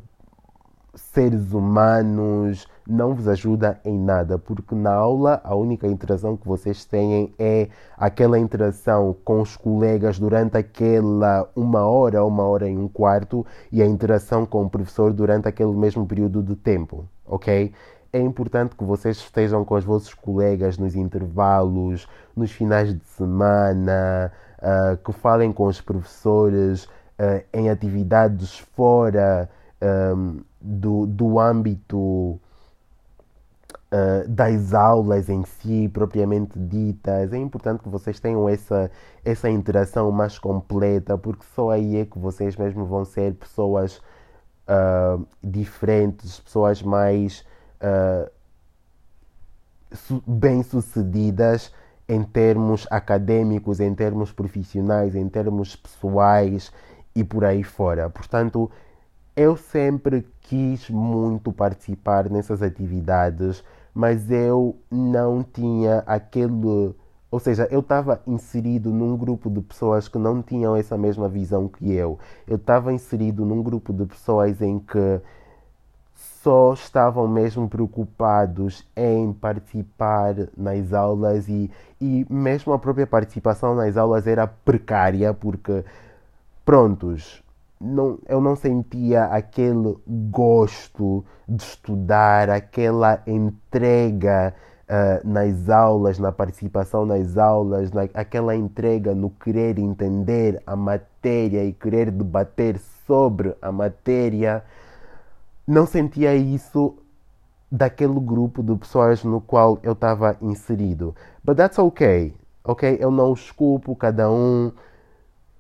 seres 0.94 1.52
humanos 1.52 2.68
não 2.87 3.14
vos 3.14 3.28
ajuda 3.28 3.80
em 3.85 3.98
nada, 3.98 4.38
porque 4.38 4.74
na 4.74 4.92
aula 4.92 5.40
a 5.42 5.54
única 5.54 5.87
interação 5.87 6.37
que 6.37 6.46
vocês 6.46 6.85
têm 6.85 7.35
é 7.38 7.68
aquela 7.96 8.38
interação 8.38 9.16
com 9.24 9.40
os 9.40 9.57
colegas 9.57 10.18
durante 10.18 10.57
aquela 10.57 11.48
uma 11.57 11.87
hora, 11.87 12.24
uma 12.24 12.44
hora 12.44 12.68
e 12.68 12.76
um 12.76 12.88
quarto, 12.88 13.44
e 13.72 13.83
a 13.83 13.87
interação 13.87 14.44
com 14.44 14.64
o 14.64 14.70
professor 14.70 15.12
durante 15.12 15.48
aquele 15.48 15.72
mesmo 15.72 16.07
período 16.07 16.42
de 16.42 16.54
tempo, 16.54 17.09
ok? 17.26 17.72
É 18.12 18.20
importante 18.20 18.76
que 18.76 18.85
vocês 18.85 19.16
estejam 19.16 19.64
com 19.64 19.74
os 19.74 19.85
vossos 19.85 20.14
colegas 20.14 20.78
nos 20.78 20.94
intervalos, 20.94 22.07
nos 22.37 22.52
finais 22.52 22.94
de 22.94 23.04
semana, 23.07 24.30
uh, 24.59 24.96
que 24.98 25.12
falem 25.12 25.52
com 25.52 25.64
os 25.64 25.80
professores 25.80 26.85
uh, 26.85 27.42
em 27.52 27.70
atividades 27.70 28.59
fora 28.59 29.50
um, 29.84 30.40
do, 30.60 31.06
do 31.06 31.38
âmbito 31.38 32.40
uh, 33.94 34.28
das 34.28 34.72
aulas 34.72 35.28
em 35.28 35.44
si, 35.44 35.88
propriamente 35.92 36.58
ditas. 36.58 37.32
É 37.32 37.38
importante 37.38 37.82
que 37.82 37.88
vocês 37.88 38.18
tenham 38.18 38.48
essa, 38.48 38.90
essa 39.24 39.50
interação 39.50 40.10
mais 40.10 40.38
completa, 40.38 41.18
porque 41.18 41.44
só 41.54 41.70
aí 41.70 41.96
é 41.96 42.04
que 42.04 42.18
vocês 42.18 42.56
mesmo 42.56 42.84
vão 42.86 43.04
ser 43.04 43.34
pessoas 43.34 44.00
uh, 44.68 45.24
diferentes, 45.42 46.40
pessoas 46.40 46.82
mais 46.82 47.44
uh, 47.80 48.30
bem-sucedidas 50.26 51.72
em 52.08 52.22
termos 52.22 52.86
acadêmicos, 52.90 53.80
em 53.80 53.94
termos 53.94 54.32
profissionais, 54.32 55.14
em 55.14 55.28
termos 55.28 55.76
pessoais 55.76 56.72
e 57.14 57.22
por 57.24 57.44
aí 57.44 57.62
fora. 57.62 58.10
Portanto, 58.10 58.70
eu 59.36 59.56
sempre 59.56 60.26
quis 60.42 60.88
muito 60.88 61.52
participar 61.52 62.30
nessas 62.30 62.62
atividades, 62.62 63.64
mas 63.92 64.30
eu 64.30 64.76
não 64.90 65.42
tinha 65.42 65.98
aquele. 66.06 66.94
Ou 67.30 67.40
seja, 67.40 67.66
eu 67.70 67.80
estava 67.80 68.22
inserido 68.26 68.90
num 68.90 69.16
grupo 69.16 69.50
de 69.50 69.60
pessoas 69.60 70.06
que 70.06 70.18
não 70.18 70.40
tinham 70.40 70.76
essa 70.76 70.96
mesma 70.96 71.28
visão 71.28 71.68
que 71.68 71.92
eu. 71.92 72.18
Eu 72.46 72.56
estava 72.56 72.92
inserido 72.92 73.44
num 73.44 73.60
grupo 73.62 73.92
de 73.92 74.06
pessoas 74.06 74.62
em 74.62 74.78
que 74.78 75.20
só 76.14 76.74
estavam 76.74 77.26
mesmo 77.26 77.68
preocupados 77.68 78.86
em 78.96 79.32
participar 79.32 80.34
nas 80.56 80.92
aulas 80.92 81.48
e, 81.48 81.70
e 82.00 82.24
mesmo 82.30 82.72
a 82.72 82.78
própria 82.78 83.06
participação 83.06 83.74
nas 83.74 83.96
aulas 83.96 84.26
era 84.26 84.46
precária 84.46 85.34
porque 85.34 85.84
prontos 86.64 87.43
não, 87.80 88.18
eu 88.28 88.40
não 88.40 88.56
sentia 88.56 89.24
aquele 89.24 89.96
gosto 90.06 91.24
de 91.48 91.62
estudar, 91.62 92.48
aquela 92.48 93.22
entrega 93.26 94.54
uh, 94.84 95.28
nas 95.28 95.68
aulas, 95.68 96.18
na 96.18 96.32
participação 96.32 97.04
nas 97.04 97.37
aulas, 97.37 97.92
na, 97.92 98.02
aquela 98.14 98.54
entrega 98.54 99.14
no 99.14 99.30
querer 99.30 99.78
entender 99.78 100.62
a 100.66 100.76
matéria 100.76 101.64
e 101.64 101.72
querer 101.72 102.10
debater 102.10 102.78
sobre 103.06 103.54
a 103.60 103.70
matéria. 103.70 104.64
Não 105.66 105.87
sentia 105.87 106.34
isso 106.34 106.96
daquele 107.70 108.20
grupo 108.20 108.62
de 108.62 108.74
pessoas 108.76 109.24
no 109.24 109.40
qual 109.40 109.78
eu 109.82 109.92
estava 109.92 110.37
inserido. 110.40 111.14
But 111.42 111.56
that's 111.56 111.78
okay, 111.78 112.34
ok? 112.62 112.96
Eu 113.00 113.10
não 113.10 113.32
os 113.32 113.50
culpo, 113.50 113.96
cada 113.96 114.30
um 114.30 114.70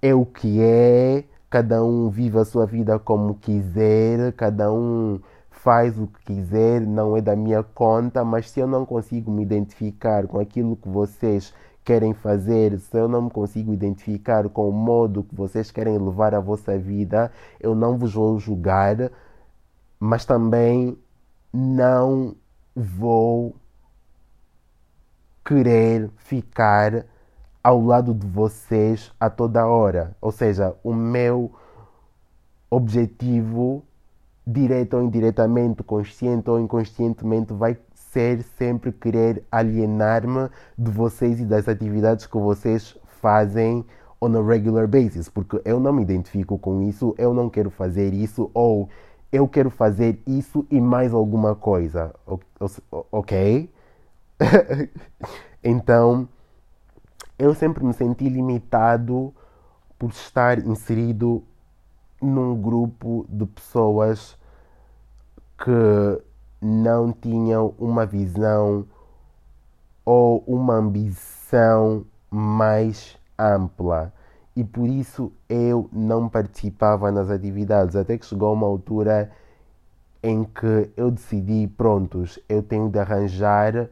é 0.00 0.14
o 0.14 0.24
que 0.24 0.60
é 0.60 1.24
cada 1.54 1.84
um 1.84 2.10
vive 2.10 2.36
a 2.36 2.44
sua 2.44 2.66
vida 2.66 2.98
como 2.98 3.36
quiser, 3.36 4.32
cada 4.32 4.72
um 4.72 5.20
faz 5.52 5.96
o 5.96 6.08
que 6.08 6.34
quiser, 6.34 6.80
não 6.80 7.16
é 7.16 7.20
da 7.20 7.36
minha 7.36 7.62
conta, 7.62 8.24
mas 8.24 8.50
se 8.50 8.58
eu 8.58 8.66
não 8.66 8.84
consigo 8.84 9.30
me 9.30 9.42
identificar 9.44 10.26
com 10.26 10.40
aquilo 10.40 10.74
que 10.74 10.88
vocês 10.88 11.54
querem 11.84 12.12
fazer, 12.12 12.76
se 12.80 12.98
eu 12.98 13.06
não 13.06 13.22
me 13.22 13.30
consigo 13.30 13.72
identificar 13.72 14.48
com 14.48 14.68
o 14.68 14.72
modo 14.72 15.22
que 15.22 15.32
vocês 15.32 15.70
querem 15.70 15.96
levar 15.96 16.34
a 16.34 16.40
vossa 16.40 16.76
vida, 16.76 17.30
eu 17.60 17.72
não 17.72 17.96
vos 17.96 18.14
vou 18.14 18.36
julgar, 18.36 19.12
mas 20.00 20.24
também 20.24 20.98
não 21.52 22.34
vou 22.74 23.54
querer 25.44 26.10
ficar 26.16 27.06
ao 27.64 27.80
lado 27.80 28.12
de 28.12 28.26
vocês 28.26 29.10
a 29.18 29.30
toda 29.30 29.66
hora. 29.66 30.14
Ou 30.20 30.30
seja, 30.30 30.76
o 30.84 30.92
meu 30.92 31.50
objetivo, 32.70 33.82
direto 34.46 34.98
ou 34.98 35.02
indiretamente, 35.02 35.82
consciente 35.82 36.50
ou 36.50 36.60
inconscientemente, 36.60 37.54
vai 37.54 37.78
ser 37.94 38.42
sempre 38.58 38.92
querer 38.92 39.42
alienar-me 39.50 40.50
de 40.76 40.90
vocês 40.90 41.40
e 41.40 41.46
das 41.46 41.66
atividades 41.66 42.26
que 42.26 42.36
vocês 42.36 42.96
fazem 43.22 43.82
on 44.20 44.36
a 44.38 44.46
regular 44.46 44.86
basis, 44.86 45.28
porque 45.28 45.60
eu 45.64 45.80
não 45.80 45.92
me 45.92 46.02
identifico 46.02 46.58
com 46.58 46.82
isso, 46.82 47.14
eu 47.16 47.32
não 47.32 47.48
quero 47.48 47.70
fazer 47.70 48.12
isso, 48.12 48.50
ou 48.54 48.88
eu 49.32 49.48
quero 49.48 49.70
fazer 49.70 50.20
isso 50.26 50.66
e 50.70 50.80
mais 50.80 51.12
alguma 51.12 51.54
coisa, 51.54 52.14
ok? 53.10 53.70
então, 55.62 56.28
eu 57.38 57.54
sempre 57.54 57.84
me 57.84 57.92
senti 57.92 58.28
limitado 58.28 59.34
por 59.98 60.10
estar 60.10 60.58
inserido 60.58 61.42
num 62.20 62.60
grupo 62.60 63.26
de 63.28 63.46
pessoas 63.46 64.36
que 65.58 66.22
não 66.60 67.12
tinham 67.12 67.74
uma 67.78 68.06
visão 68.06 68.86
ou 70.04 70.42
uma 70.46 70.74
ambição 70.74 72.04
mais 72.30 73.16
ampla. 73.38 74.12
E 74.56 74.62
por 74.62 74.88
isso 74.88 75.32
eu 75.48 75.88
não 75.92 76.28
participava 76.28 77.10
nas 77.10 77.28
atividades 77.28 77.96
até 77.96 78.16
que 78.16 78.26
chegou 78.26 78.52
uma 78.52 78.66
altura 78.66 79.30
em 80.22 80.44
que 80.44 80.90
eu 80.96 81.10
decidi 81.10 81.66
prontos 81.76 82.38
eu 82.48 82.62
tenho 82.62 82.88
de 82.88 82.98
arranjar 82.98 83.88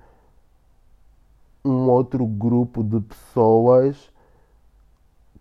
um 1.65 1.89
outro 1.89 2.27
grupo 2.27 2.83
de 2.83 3.01
pessoas 3.01 4.11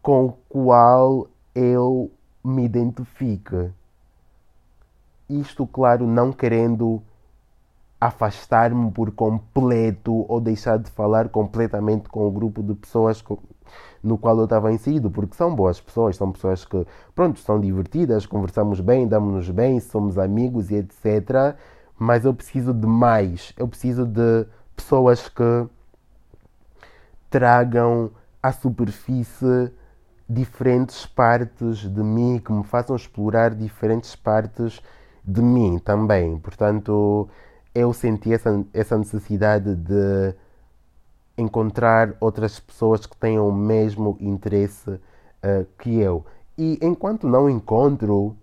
com 0.01 0.25
o 0.25 0.31
qual 0.49 1.27
eu 1.53 2.11
me 2.43 2.65
identifique. 2.65 3.71
Isto, 5.29 5.65
claro, 5.65 6.05
não 6.07 6.31
querendo 6.31 7.01
afastar-me 7.99 8.91
por 8.91 9.11
completo 9.11 10.25
ou 10.27 10.41
deixar 10.41 10.77
de 10.79 10.89
falar 10.89 11.29
completamente 11.29 12.09
com 12.09 12.27
o 12.27 12.31
grupo 12.31 12.63
de 12.63 12.73
pessoas 12.73 13.23
no 14.03 14.17
qual 14.17 14.37
eu 14.39 14.45
estava 14.45 14.71
inserido, 14.71 15.11
porque 15.11 15.35
são 15.35 15.53
boas 15.53 15.79
pessoas, 15.79 16.15
são 16.15 16.31
pessoas 16.31 16.65
que, 16.65 16.85
pronto, 17.13 17.39
são 17.39 17.59
divertidas, 17.59 18.25
conversamos 18.25 18.79
bem, 18.81 19.07
damos-nos 19.07 19.49
bem, 19.51 19.79
somos 19.79 20.17
amigos 20.17 20.71
e 20.71 20.75
etc. 20.75 21.55
Mas 21.97 22.25
eu 22.25 22.33
preciso 22.33 22.73
de 22.73 22.87
mais, 22.87 23.53
eu 23.55 23.67
preciso 23.67 24.05
de 24.05 24.47
pessoas 24.75 25.29
que 25.29 25.67
tragam 27.31 28.11
à 28.43 28.51
superfície 28.51 29.71
diferentes 30.29 31.05
partes 31.05 31.79
de 31.79 32.03
mim, 32.03 32.39
que 32.43 32.51
me 32.51 32.63
façam 32.63 32.95
explorar 32.95 33.55
diferentes 33.55 34.15
partes 34.15 34.81
de 35.25 35.41
mim 35.41 35.79
também. 35.79 36.37
Portanto, 36.37 37.27
eu 37.73 37.93
senti 37.93 38.33
essa, 38.33 38.63
essa 38.73 38.97
necessidade 38.97 39.75
de 39.75 40.35
encontrar 41.37 42.15
outras 42.19 42.59
pessoas 42.59 43.05
que 43.05 43.15
tenham 43.17 43.47
o 43.47 43.51
mesmo 43.51 44.17
interesse 44.19 44.89
uh, 44.91 45.65
que 45.79 45.99
eu. 45.99 46.25
E 46.57 46.77
enquanto 46.81 47.27
não 47.27 47.49
encontro, 47.49 48.35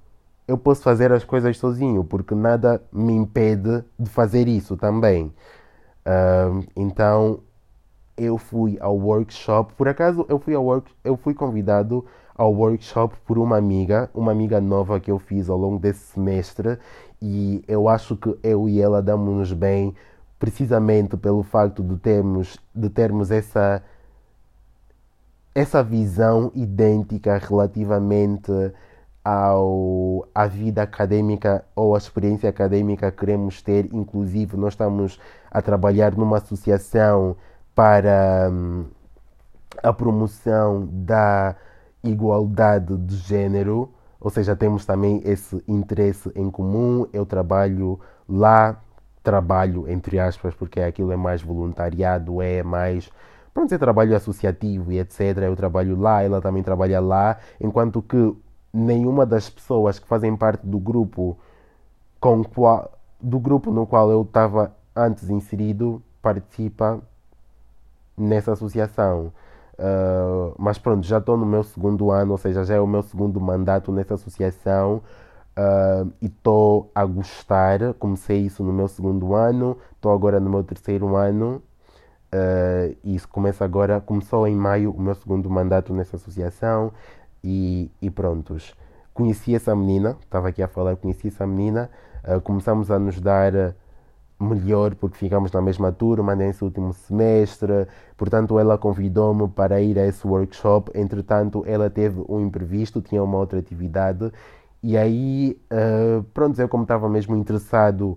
eu 0.46 0.56
posso 0.56 0.82
fazer 0.82 1.12
as 1.12 1.24
coisas 1.24 1.58
sozinho, 1.58 2.02
porque 2.04 2.34
nada 2.34 2.82
me 2.90 3.12
impede 3.12 3.84
de 3.98 4.10
fazer 4.10 4.48
isso 4.48 4.76
também. 4.76 5.26
Uh, 6.06 6.66
então 6.74 7.40
eu 8.18 8.36
fui 8.36 8.76
ao 8.80 8.96
workshop. 8.96 9.72
Por 9.74 9.88
acaso 9.88 10.26
eu 10.28 10.38
fui 10.38 10.54
ao 10.54 10.64
work, 10.64 10.90
eu 11.04 11.16
fui 11.16 11.34
convidado 11.34 12.04
ao 12.34 12.52
workshop 12.52 13.16
por 13.26 13.38
uma 13.38 13.56
amiga, 13.56 14.10
uma 14.14 14.32
amiga 14.32 14.60
nova 14.60 15.00
que 15.00 15.10
eu 15.10 15.18
fiz 15.18 15.48
ao 15.48 15.56
longo 15.56 15.78
desse 15.78 16.12
semestre 16.12 16.78
e 17.20 17.64
eu 17.66 17.88
acho 17.88 18.16
que 18.16 18.36
eu 18.42 18.68
e 18.68 18.80
ela 18.80 19.02
damos-nos 19.02 19.52
bem 19.52 19.94
precisamente 20.38 21.16
pelo 21.16 21.42
facto 21.42 21.82
de 21.82 21.96
termos 21.96 22.58
de 22.74 22.88
termos 22.88 23.30
essa 23.30 23.82
essa 25.54 25.82
visão 25.82 26.52
idêntica 26.54 27.36
relativamente 27.38 28.52
ao, 29.24 30.26
à 30.34 30.46
vida 30.46 30.82
acadêmica 30.82 31.64
ou 31.74 31.94
à 31.94 31.98
experiência 31.98 32.48
acadêmica 32.48 33.10
que 33.10 33.18
queremos 33.18 33.60
ter. 33.60 33.92
Inclusive, 33.92 34.56
nós 34.56 34.74
estamos 34.74 35.20
a 35.50 35.60
trabalhar 35.60 36.16
numa 36.16 36.38
associação 36.38 37.36
para 37.78 38.50
hum, 38.50 38.86
a 39.80 39.92
promoção 39.92 40.88
da 40.90 41.54
igualdade 42.02 42.96
de 42.96 43.14
género, 43.14 43.94
ou 44.18 44.30
seja, 44.30 44.56
temos 44.56 44.84
também 44.84 45.22
esse 45.24 45.62
interesse 45.68 46.28
em 46.34 46.50
comum. 46.50 47.06
Eu 47.12 47.24
trabalho 47.24 48.00
lá, 48.28 48.82
trabalho 49.22 49.88
entre 49.88 50.18
aspas, 50.18 50.56
porque 50.56 50.80
aquilo 50.80 51.12
é 51.12 51.16
mais 51.16 51.40
voluntariado, 51.40 52.42
é 52.42 52.64
mais. 52.64 53.12
Pronto, 53.54 53.72
é 53.72 53.78
trabalho 53.78 54.16
associativo 54.16 54.90
e 54.90 54.98
etc. 54.98 55.38
Eu 55.44 55.54
trabalho 55.54 55.96
lá, 55.96 56.20
ela 56.24 56.40
também 56.40 56.64
trabalha 56.64 56.98
lá, 56.98 57.38
enquanto 57.60 58.02
que 58.02 58.36
nenhuma 58.72 59.24
das 59.24 59.48
pessoas 59.48 60.00
que 60.00 60.08
fazem 60.08 60.36
parte 60.36 60.66
do 60.66 60.80
grupo 60.80 61.38
com 62.18 62.42
qual, 62.42 62.90
do 63.20 63.38
grupo 63.38 63.70
no 63.70 63.86
qual 63.86 64.10
eu 64.10 64.22
estava 64.22 64.74
antes 64.96 65.30
inserido 65.30 66.02
participa 66.20 67.00
nessa 68.18 68.52
associação. 68.52 69.32
Uh, 69.78 70.52
mas 70.58 70.76
pronto, 70.76 71.06
já 71.06 71.18
estou 71.18 71.36
no 71.36 71.46
meu 71.46 71.62
segundo 71.62 72.10
ano, 72.10 72.32
ou 72.32 72.38
seja, 72.38 72.64
já 72.64 72.74
é 72.74 72.80
o 72.80 72.86
meu 72.86 73.02
segundo 73.02 73.40
mandato 73.40 73.92
nessa 73.92 74.14
associação 74.14 75.00
uh, 75.56 76.12
e 76.20 76.26
estou 76.26 76.90
a 76.92 77.04
gostar. 77.04 77.94
Comecei 77.94 78.40
isso 78.40 78.64
no 78.64 78.72
meu 78.72 78.88
segundo 78.88 79.34
ano, 79.34 79.78
estou 79.94 80.12
agora 80.12 80.40
no 80.40 80.50
meu 80.50 80.64
terceiro 80.64 81.14
ano 81.14 81.62
uh, 82.34 82.96
e 83.04 83.14
isso 83.14 83.28
começa 83.28 83.64
agora. 83.64 84.00
Começou 84.00 84.48
em 84.48 84.56
maio 84.56 84.90
o 84.90 85.00
meu 85.00 85.14
segundo 85.14 85.48
mandato 85.48 85.92
nessa 85.94 86.16
associação 86.16 86.92
e, 87.44 87.88
e 88.02 88.10
prontos. 88.10 88.74
Conheci 89.14 89.54
essa 89.54 89.74
menina, 89.76 90.16
estava 90.20 90.48
aqui 90.48 90.62
a 90.62 90.68
falar, 90.68 90.96
conheci 90.96 91.28
essa 91.28 91.44
menina, 91.44 91.90
começamos 92.44 92.88
a 92.88 93.00
nos 93.00 93.20
dar 93.20 93.74
melhor 94.38 94.94
porque 94.94 95.18
ficamos 95.18 95.50
na 95.52 95.60
mesma 95.60 95.90
turma 95.90 96.34
nesse 96.34 96.62
último 96.62 96.92
semestre. 96.92 97.86
Portanto, 98.16 98.58
ela 98.58 98.78
convidou-me 98.78 99.48
para 99.48 99.80
ir 99.80 99.98
a 99.98 100.06
esse 100.06 100.26
workshop. 100.26 100.92
Entretanto, 100.94 101.64
ela 101.66 101.90
teve 101.90 102.24
um 102.28 102.40
imprevisto, 102.40 103.00
tinha 103.00 103.22
uma 103.22 103.38
outra 103.38 103.58
atividade. 103.58 104.32
E 104.82 104.96
aí, 104.96 105.58
uh, 105.72 106.22
pronto, 106.34 106.60
eu 106.60 106.68
como 106.68 106.84
estava 106.84 107.08
mesmo 107.08 107.34
interessado 107.36 108.16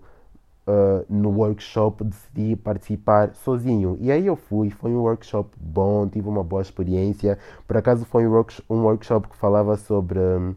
uh, 0.67 1.05
no 1.09 1.29
workshop, 1.31 2.03
decidi 2.03 2.55
participar 2.55 3.33
sozinho. 3.33 3.97
E 3.99 4.11
aí 4.11 4.27
eu 4.27 4.35
fui, 4.35 4.69
foi 4.69 4.91
um 4.91 5.01
workshop 5.01 5.49
bom, 5.59 6.07
tive 6.07 6.29
uma 6.29 6.43
boa 6.43 6.61
experiência. 6.61 7.39
Por 7.67 7.77
acaso 7.77 8.05
foi 8.05 8.27
um, 8.27 8.45
um 8.69 8.83
workshop 8.83 9.27
que 9.27 9.35
falava 9.35 9.75
sobre... 9.77 10.19
Um, 10.19 10.55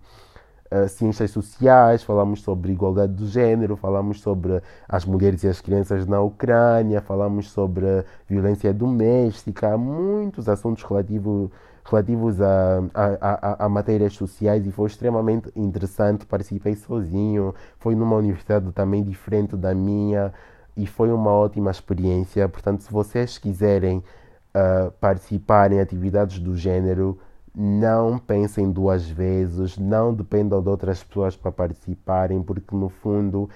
ciências 0.88 1.30
sociais, 1.30 2.02
falamos 2.02 2.42
sobre 2.42 2.72
igualdade 2.72 3.12
do 3.12 3.26
género, 3.26 3.76
falamos 3.76 4.20
sobre 4.20 4.62
as 4.88 5.04
mulheres 5.04 5.42
e 5.44 5.48
as 5.48 5.60
crianças 5.60 6.06
na 6.06 6.20
Ucrânia, 6.20 7.00
falamos 7.00 7.50
sobre 7.50 8.04
violência 8.28 8.72
doméstica, 8.72 9.76
muitos 9.76 10.48
assuntos 10.48 10.82
relativos 10.82 11.50
relativos 11.84 12.40
a, 12.40 12.78
a, 12.94 13.04
a, 13.20 13.66
a, 13.66 13.68
matérias 13.68 14.14
sociais 14.14 14.66
e 14.66 14.72
foi 14.72 14.86
extremamente 14.88 15.50
interessante. 15.54 16.24
Participei 16.24 16.74
sozinho, 16.74 17.54
foi 17.78 17.94
numa 17.94 18.16
universidade 18.16 18.72
também 18.72 19.04
diferente 19.04 19.54
da 19.56 19.74
minha 19.74 20.32
e 20.76 20.86
foi 20.86 21.12
uma 21.12 21.30
ótima 21.30 21.70
experiência. 21.70 22.48
Portanto, 22.48 22.82
se 22.82 22.90
vocês 22.90 23.36
quiserem 23.38 23.98
uh, 23.98 24.90
participar 24.92 25.72
em 25.72 25.80
atividades 25.80 26.38
do 26.38 26.56
género, 26.56 27.18
não 27.54 28.18
pensem 28.18 28.70
duas 28.70 29.08
vezes, 29.08 29.78
não 29.78 30.12
dependam 30.12 30.60
de 30.60 30.68
outras 30.68 31.04
pessoas 31.04 31.36
para 31.36 31.52
participarem, 31.52 32.42
porque 32.42 32.74
no 32.74 32.88
fundo 32.88 33.48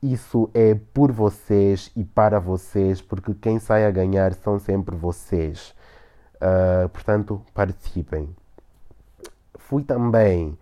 isso 0.00 0.50
é 0.54 0.74
por 0.74 1.10
vocês 1.10 1.90
e 1.96 2.04
para 2.04 2.38
vocês, 2.38 3.00
porque 3.00 3.34
quem 3.34 3.58
sai 3.58 3.86
a 3.86 3.90
ganhar 3.90 4.34
são 4.34 4.58
sempre 4.58 4.94
vocês. 4.94 5.74
Uh, 6.36 6.88
portanto, 6.90 7.40
participem. 7.54 8.28
Fui 9.58 9.82
também 9.82 10.56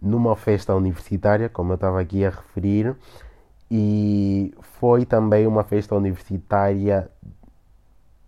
numa 0.00 0.36
festa 0.36 0.74
universitária, 0.74 1.48
como 1.48 1.72
eu 1.72 1.76
estava 1.76 2.00
aqui 2.00 2.24
a 2.24 2.30
referir, 2.30 2.94
e 3.70 4.52
foi 4.60 5.06
também 5.06 5.46
uma 5.46 5.62
festa 5.62 5.94
universitária 5.94 7.10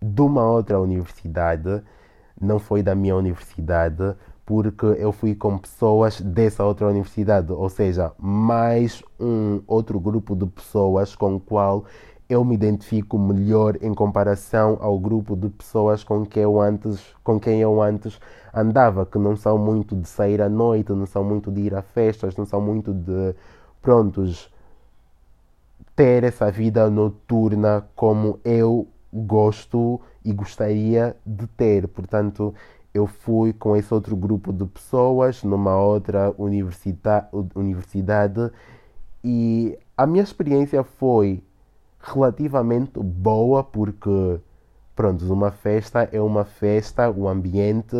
de 0.00 0.22
uma 0.22 0.46
outra 0.46 0.80
universidade 0.80 1.82
não 2.40 2.58
foi 2.58 2.82
da 2.82 2.94
minha 2.94 3.14
universidade, 3.16 4.14
porque 4.46 4.86
eu 4.86 5.12
fui 5.12 5.34
com 5.34 5.58
pessoas 5.58 6.20
dessa 6.20 6.64
outra 6.64 6.88
universidade, 6.88 7.52
ou 7.52 7.68
seja, 7.68 8.12
mais 8.18 9.02
um 9.20 9.62
outro 9.66 10.00
grupo 10.00 10.34
de 10.34 10.46
pessoas 10.46 11.14
com 11.14 11.36
o 11.36 11.40
qual 11.40 11.84
eu 12.28 12.44
me 12.44 12.54
identifico 12.54 13.18
melhor 13.18 13.76
em 13.82 13.92
comparação 13.92 14.78
ao 14.80 14.98
grupo 14.98 15.36
de 15.36 15.48
pessoas 15.48 16.04
com 16.04 16.24
quem 16.24 16.44
eu 16.44 16.60
antes, 16.60 17.00
com 17.24 17.38
quem 17.40 17.60
eu 17.60 17.82
antes 17.82 18.20
andava, 18.54 19.04
que 19.04 19.18
não 19.18 19.36
são 19.36 19.58
muito 19.58 19.96
de 19.96 20.08
sair 20.08 20.40
à 20.40 20.48
noite, 20.48 20.92
não 20.92 21.06
são 21.06 21.24
muito 21.24 21.50
de 21.50 21.62
ir 21.62 21.74
a 21.74 21.82
festas, 21.82 22.36
não 22.36 22.46
são 22.46 22.60
muito 22.60 22.94
de 22.94 23.34
prontos 23.82 24.48
ter 25.96 26.24
essa 26.24 26.50
vida 26.50 26.88
noturna 26.88 27.84
como 27.94 28.38
eu 28.44 28.86
gosto 29.12 30.00
e 30.24 30.32
gostaria 30.32 31.16
de 31.24 31.46
ter. 31.46 31.88
Portanto, 31.88 32.54
eu 32.92 33.06
fui 33.06 33.52
com 33.52 33.76
esse 33.76 33.92
outro 33.94 34.16
grupo 34.16 34.52
de 34.52 34.64
pessoas 34.66 35.42
numa 35.42 35.76
outra 35.76 36.34
universidade 37.54 38.50
e 39.22 39.78
a 39.96 40.06
minha 40.06 40.22
experiência 40.22 40.82
foi 40.82 41.42
relativamente 42.00 42.98
boa 42.98 43.62
porque 43.62 44.40
pronto, 44.96 45.32
uma 45.32 45.50
festa 45.50 46.08
é 46.12 46.20
uma 46.20 46.44
festa, 46.44 47.10
o 47.10 47.28
ambiente 47.28 47.96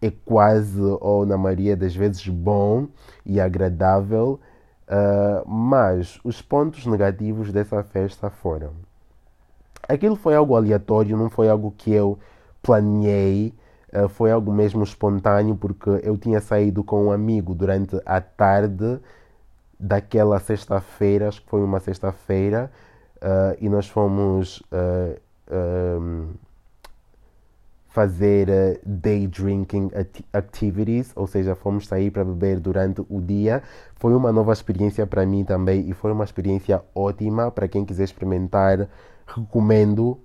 é 0.00 0.10
quase 0.24 0.80
ou 0.80 1.26
na 1.26 1.36
maioria 1.36 1.76
das 1.76 1.94
vezes 1.94 2.26
bom 2.28 2.88
e 3.24 3.40
agradável, 3.40 4.40
uh, 4.88 5.48
mas 5.48 6.18
os 6.24 6.40
pontos 6.40 6.86
negativos 6.86 7.52
dessa 7.52 7.82
festa 7.82 8.30
foram 8.30 8.87
aquilo 9.88 10.16
foi 10.16 10.34
algo 10.34 10.54
aleatório, 10.54 11.16
não 11.16 11.30
foi 11.30 11.48
algo 11.48 11.74
que 11.76 11.92
eu 11.92 12.18
planeei, 12.62 13.54
uh, 13.92 14.08
foi 14.08 14.30
algo 14.30 14.52
mesmo 14.52 14.84
espontâneo 14.84 15.56
porque 15.56 15.90
eu 16.02 16.16
tinha 16.16 16.40
saído 16.40 16.84
com 16.84 17.06
um 17.06 17.10
amigo 17.10 17.54
durante 17.54 18.00
a 18.04 18.20
tarde 18.20 19.00
daquela 19.78 20.38
sexta-feira, 20.40 21.28
acho 21.28 21.42
que 21.42 21.48
foi 21.48 21.62
uma 21.62 21.80
sexta-feira, 21.80 22.70
uh, 23.16 23.56
e 23.60 23.68
nós 23.68 23.88
fomos 23.88 24.60
uh, 24.72 25.18
um, 26.00 26.28
fazer 27.88 28.48
uh, 28.48 28.78
day 28.84 29.26
drinking 29.26 29.90
activities, 30.32 31.12
ou 31.14 31.26
seja, 31.26 31.54
fomos 31.54 31.86
sair 31.86 32.10
para 32.10 32.24
beber 32.24 32.60
durante 32.60 33.00
o 33.08 33.20
dia. 33.20 33.62
Foi 33.96 34.14
uma 34.14 34.32
nova 34.32 34.52
experiência 34.52 35.06
para 35.06 35.24
mim 35.24 35.44
também 35.44 35.88
e 35.88 35.92
foi 35.92 36.12
uma 36.12 36.24
experiência 36.24 36.82
ótima 36.94 37.50
para 37.50 37.68
quem 37.68 37.84
quiser 37.84 38.04
experimentar. 38.04 38.88
Recomendo. 39.34 40.20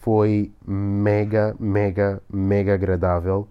foi 0.00 0.52
mega, 0.66 1.54
mega, 1.58 2.22
mega 2.28 2.74
agradável 2.74 3.48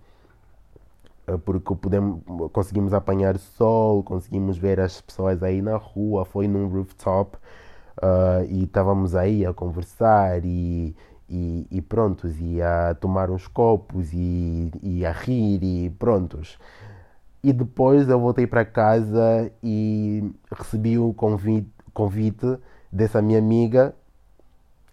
porque 1.45 1.75
podemos, 1.75 2.21
conseguimos 2.51 2.93
apanhar 2.93 3.37
sol, 3.37 4.03
conseguimos 4.03 4.57
ver 4.57 4.79
as 4.79 4.99
pessoas 5.01 5.41
aí 5.43 5.61
na 5.61 5.77
rua, 5.77 6.25
foi 6.25 6.47
num 6.47 6.67
rooftop 6.67 7.37
uh, 7.97 8.43
e 8.49 8.63
estávamos 8.63 9.15
aí 9.15 9.45
a 9.45 9.53
conversar 9.53 10.43
e, 10.43 10.95
e, 11.29 11.67
e, 11.71 11.81
prontos, 11.81 12.39
e 12.39 12.61
a 12.61 12.95
tomar 12.95 13.29
uns 13.29 13.47
copos 13.47 14.11
e, 14.13 14.71
e 14.81 15.05
a 15.05 15.11
rir 15.11 15.63
e 15.63 15.89
prontos. 15.89 16.57
E 17.43 17.51
depois 17.51 18.07
eu 18.07 18.19
voltei 18.19 18.45
para 18.45 18.63
casa 18.63 19.51
e 19.63 20.31
recebi 20.51 20.99
um 20.99 21.11
convite, 21.11 21.71
convite 21.93 22.57
dessa 22.91 23.21
minha 23.21 23.39
amiga. 23.39 23.95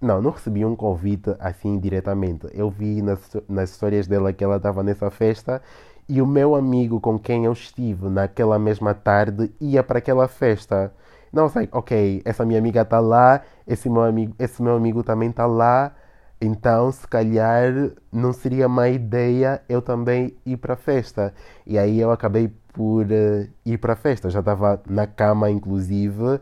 Não, 0.01 0.23
não 0.23 0.31
recebi 0.31 0.65
um 0.65 0.77
convite 0.77 1.35
assim 1.41 1.79
diretamente. 1.79 2.47
Eu 2.53 2.71
vi 2.71 3.03
nas, 3.03 3.19
nas 3.49 3.71
histórias 3.71 4.07
dela 4.07 4.33
que 4.33 4.45
ela 4.45 4.57
estava 4.57 4.83
nessa 4.83 5.11
festa 5.11 5.61
e 6.09 6.23
o 6.23 6.27
meu 6.27 6.55
amigo 6.55 7.01
com 7.01 7.19
quem 7.19 7.45
eu 7.45 7.53
estive 7.53 8.09
naquela 8.09 8.59
mesma 8.59 8.95
tarde 8.95 9.53
ia 9.61 9.83
para 9.83 9.99
aquela 9.99 10.29
festa. 10.29 10.93
Não 11.33 11.49
sei, 11.49 11.69
ok, 11.73 12.23
essa 12.25 12.45
minha 12.45 12.59
amiga 12.59 12.83
está 12.83 13.01
lá, 13.01 13.43
esse 13.67 13.91
meu 13.91 14.03
amigo, 14.03 14.35
esse 14.39 14.63
meu 14.63 14.77
amigo 14.77 15.03
também 15.03 15.29
está 15.31 15.47
lá, 15.47 15.95
então 16.41 16.91
se 16.93 17.07
calhar 17.07 17.73
não 18.13 18.33
seria 18.33 18.69
má 18.69 18.89
ideia 18.89 19.61
eu 19.69 19.83
também 19.83 20.35
ir 20.47 20.57
para 20.59 20.75
a 20.75 20.77
festa. 20.77 21.35
E 21.67 21.77
aí 21.79 22.01
eu 22.01 22.11
acabei 22.11 22.49
por 22.73 23.05
uh, 23.07 23.49
ir 23.67 23.79
para 23.79 23.95
a 23.95 23.97
festa. 23.97 24.31
Já 24.31 24.41
estava 24.41 24.81
na 24.89 25.07
cama, 25.07 25.51
inclusive, 25.51 26.41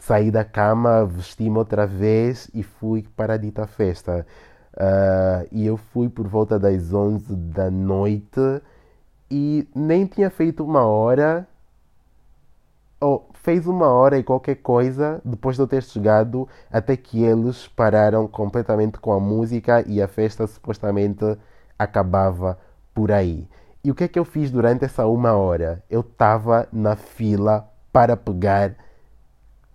saí 0.00 0.30
da 0.30 0.44
cama, 0.44 1.04
vesti-me 1.04 1.58
outra 1.58 1.86
vez 1.86 2.50
e 2.54 2.62
fui 2.62 3.06
para 3.16 3.34
a 3.34 3.36
dita 3.36 3.66
festa. 3.66 4.26
Uh, 4.74 5.46
e 5.52 5.66
eu 5.66 5.76
fui 5.76 6.08
por 6.08 6.26
volta 6.26 6.58
das 6.58 6.92
11 6.92 7.36
da 7.36 7.70
noite 7.70 8.40
e 9.30 9.68
nem 9.74 10.06
tinha 10.06 10.30
feito 10.30 10.64
uma 10.64 10.84
hora, 10.84 11.46
ou 13.00 13.28
fez 13.34 13.66
uma 13.66 13.88
hora 13.88 14.18
e 14.18 14.22
qualquer 14.22 14.56
coisa 14.56 15.20
depois 15.24 15.56
de 15.56 15.62
eu 15.62 15.66
ter 15.66 15.82
chegado, 15.82 16.48
até 16.70 16.96
que 16.96 17.22
eles 17.22 17.68
pararam 17.68 18.26
completamente 18.26 18.98
com 18.98 19.12
a 19.12 19.20
música 19.20 19.84
e 19.86 20.00
a 20.02 20.08
festa 20.08 20.46
supostamente 20.46 21.24
acabava 21.78 22.58
por 22.94 23.12
aí. 23.12 23.46
E 23.84 23.90
o 23.90 23.94
que 23.94 24.04
é 24.04 24.08
que 24.08 24.18
eu 24.18 24.24
fiz 24.24 24.50
durante 24.50 24.84
essa 24.84 25.06
uma 25.06 25.32
hora? 25.32 25.82
Eu 25.90 26.00
estava 26.00 26.68
na 26.72 26.96
fila 26.96 27.68
para 27.92 28.16
pegar 28.16 28.74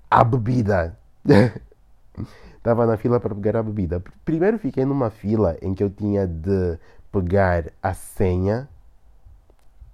a 0.09 0.23
bebida. 0.23 0.97
Estava 2.57 2.85
na 2.85 2.97
fila 2.97 3.19
para 3.19 3.35
pegar 3.35 3.59
a 3.59 3.63
bebida. 3.63 4.03
Primeiro 4.23 4.57
fiquei 4.57 4.85
numa 4.85 5.09
fila 5.09 5.57
em 5.61 5.73
que 5.73 5.83
eu 5.83 5.89
tinha 5.89 6.25
de 6.27 6.79
pegar 7.11 7.65
a 7.81 7.93
senha 7.93 8.67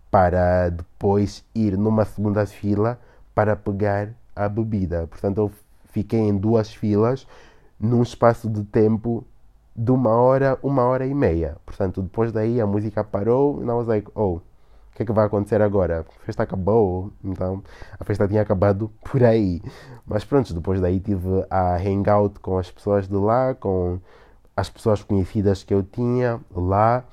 para 0.10 0.70
depois 0.70 1.44
ir 1.54 1.78
numa 1.78 2.06
segunda 2.06 2.46
fila 2.46 3.00
para 3.36 3.56
pegar 3.56 4.14
a 4.36 4.48
bebida. 4.48 5.08
Portanto, 5.08 5.38
eu 5.38 5.52
fiquei 5.92 6.20
em 6.20 6.38
duas 6.38 6.74
filas 6.74 7.28
num 7.80 8.02
espaço 8.02 8.50
de 8.50 8.64
tempo 8.64 9.26
de 9.76 9.92
uma 9.92 10.12
hora, 10.12 10.60
uma 10.62 10.84
hora 10.84 11.06
e 11.06 11.14
meia. 11.14 11.58
Portanto, 11.66 12.02
depois 12.02 12.32
daí 12.32 12.60
a 12.60 12.68
música 12.68 13.04
parou 13.04 13.62
e 13.62 13.66
I 13.66 13.72
was 13.72 13.88
like, 13.88 14.10
oh, 14.16 14.42
que 15.06 15.12
é 15.12 15.14
que 15.14 15.14
vai 15.14 15.26
acontecer 15.26 15.62
agora? 15.62 16.06
A 16.22 16.26
festa 16.26 16.44
acabou, 16.44 17.12
então 17.24 17.64
a 18.00 18.04
festa 18.04 18.28
tinha 18.28 18.42
acabado 18.42 18.92
por 19.10 19.24
aí. 19.24 19.62
Mas 20.06 20.24
pronto, 20.24 20.54
depois 20.54 20.80
daí 20.82 21.00
tive 21.00 21.46
a 21.50 21.78
hangout 21.78 22.40
com 22.40 22.58
as 22.58 22.70
pessoas 22.72 23.08
de 23.08 23.16
lá, 23.16 23.56
com 23.56 24.00
as 24.56 24.70
pessoas 24.70 25.04
conhecidas 25.04 25.64
que 25.64 25.74
eu 25.74 25.84
tinha 25.84 26.40
lá. 26.56 27.04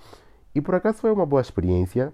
E 0.54 0.60
por 0.60 0.74
acaso 0.74 0.98
foi 0.98 1.12
uma 1.12 1.26
boa 1.26 1.40
experiência 1.40 2.12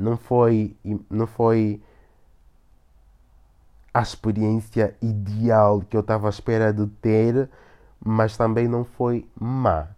não 0.00 0.16
foi, 0.16 0.76
não 1.08 1.26
foi 1.26 1.80
a 3.92 4.00
experiência 4.00 4.96
ideal 5.02 5.82
que 5.82 5.96
eu 5.96 6.00
estava 6.00 6.28
à 6.28 6.30
espera 6.30 6.72
de 6.72 6.86
ter, 6.86 7.48
mas 8.02 8.36
também 8.36 8.66
não 8.66 8.84
foi 8.84 9.28
má. 9.38 9.88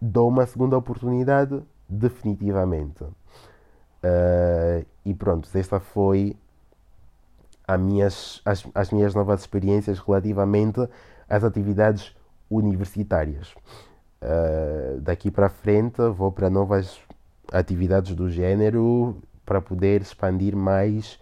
Dou 0.00 0.28
uma 0.28 0.46
segunda 0.46 0.76
oportunidade, 0.76 1.62
definitivamente. 1.88 3.02
Uh, 3.04 4.86
e 5.04 5.14
pronto, 5.14 5.48
esta 5.54 5.80
foi 5.80 6.36
minhas, 7.78 8.40
as, 8.44 8.64
as 8.74 8.90
minhas 8.90 9.14
novas 9.14 9.40
experiências 9.40 9.98
relativamente 9.98 10.88
às 11.28 11.42
atividades 11.42 12.14
universitárias. 12.48 13.54
Uh, 14.22 15.00
daqui 15.00 15.30
para 15.30 15.48
frente 15.48 16.00
vou 16.10 16.30
para 16.30 16.48
novas 16.48 17.00
atividades 17.52 18.14
do 18.14 18.30
género 18.30 19.16
para 19.44 19.60
poder 19.60 20.00
expandir 20.00 20.56
mais 20.56 21.18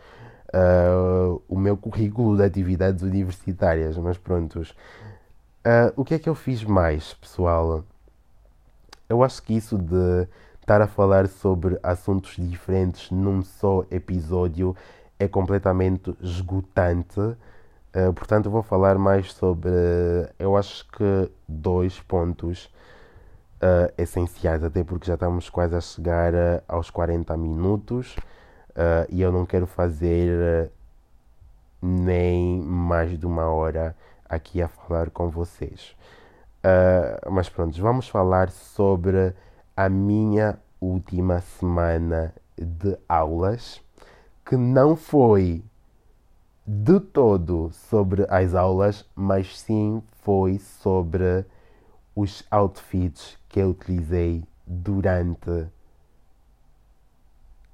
uh, 0.54 1.42
o 1.48 1.58
meu 1.58 1.76
currículo 1.76 2.36
de 2.36 2.44
atividades 2.44 3.02
universitárias. 3.02 3.96
Mas 3.96 4.18
prontos. 4.18 4.70
Uh, 5.66 5.92
o 5.96 6.04
que 6.04 6.14
é 6.14 6.18
que 6.18 6.28
eu 6.28 6.34
fiz 6.34 6.62
mais, 6.62 7.14
pessoal? 7.14 7.84
Eu 9.08 9.22
acho 9.22 9.42
que 9.42 9.54
isso 9.54 9.78
de 9.78 10.28
estar 10.64 10.80
a 10.80 10.86
falar 10.86 11.28
sobre 11.28 11.78
assuntos 11.82 12.36
diferentes 12.38 13.10
num 13.10 13.42
só 13.42 13.84
episódio 13.90 14.74
é 15.18 15.28
completamente 15.28 16.16
esgotante. 16.22 17.20
Uh, 17.20 18.12
portanto, 18.14 18.46
eu 18.46 18.50
vou 18.50 18.62
falar 18.62 18.96
mais 18.96 19.30
sobre, 19.34 19.70
eu 20.38 20.56
acho 20.56 20.88
que 20.88 21.30
dois 21.46 22.00
pontos 22.00 22.64
uh, 23.60 23.92
essenciais, 23.98 24.64
até 24.64 24.82
porque 24.82 25.06
já 25.06 25.14
estamos 25.14 25.50
quase 25.50 25.76
a 25.76 25.80
chegar 25.82 26.32
aos 26.66 26.88
40 26.88 27.36
minutos 27.36 28.16
e 29.10 29.22
eu 29.22 29.30
não 29.30 29.46
quero 29.46 29.66
fazer 29.66 30.70
nem 31.80 32.58
mais 32.60 33.16
de 33.16 33.24
uma 33.24 33.44
hora 33.44 33.94
aqui 34.28 34.60
a 34.60 34.66
falar 34.66 35.10
com 35.10 35.28
vocês. 35.28 35.94
mas 37.30 37.48
pronto, 37.48 37.80
vamos 37.80 38.08
falar 38.08 38.50
sobre 38.50 39.32
a 39.76 39.88
minha 39.88 40.58
última 40.80 41.40
semana 41.40 42.34
de 42.56 42.96
aulas, 43.08 43.80
que 44.44 44.56
não 44.56 44.96
foi 44.96 45.64
de 46.66 47.00
todo 47.00 47.70
sobre 47.72 48.26
as 48.28 48.54
aulas, 48.54 49.04
mas 49.14 49.58
sim 49.58 50.02
foi 50.22 50.58
sobre 50.58 51.44
os 52.14 52.44
outfits 52.50 53.38
que 53.48 53.60
eu 53.60 53.70
utilizei 53.70 54.44
durante 54.66 55.68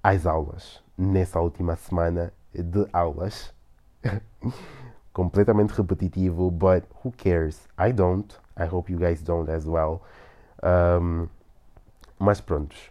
as 0.03 0.26
aulas, 0.26 0.82
nessa 0.96 1.40
última 1.40 1.76
semana 1.76 2.32
de 2.55 2.86
aulas. 2.92 3.53
completamente 5.12 5.72
repetitivo, 5.72 6.51
but 6.51 6.84
who 7.03 7.12
cares? 7.12 7.68
I 7.76 7.92
don't. 7.92 8.34
I 8.57 8.66
hope 8.66 8.90
you 8.90 8.98
guys 8.98 9.22
don't 9.22 9.51
as 9.51 9.66
well. 9.66 10.03
Um, 10.62 11.28
mas 12.21 12.39
prontos. 12.39 12.91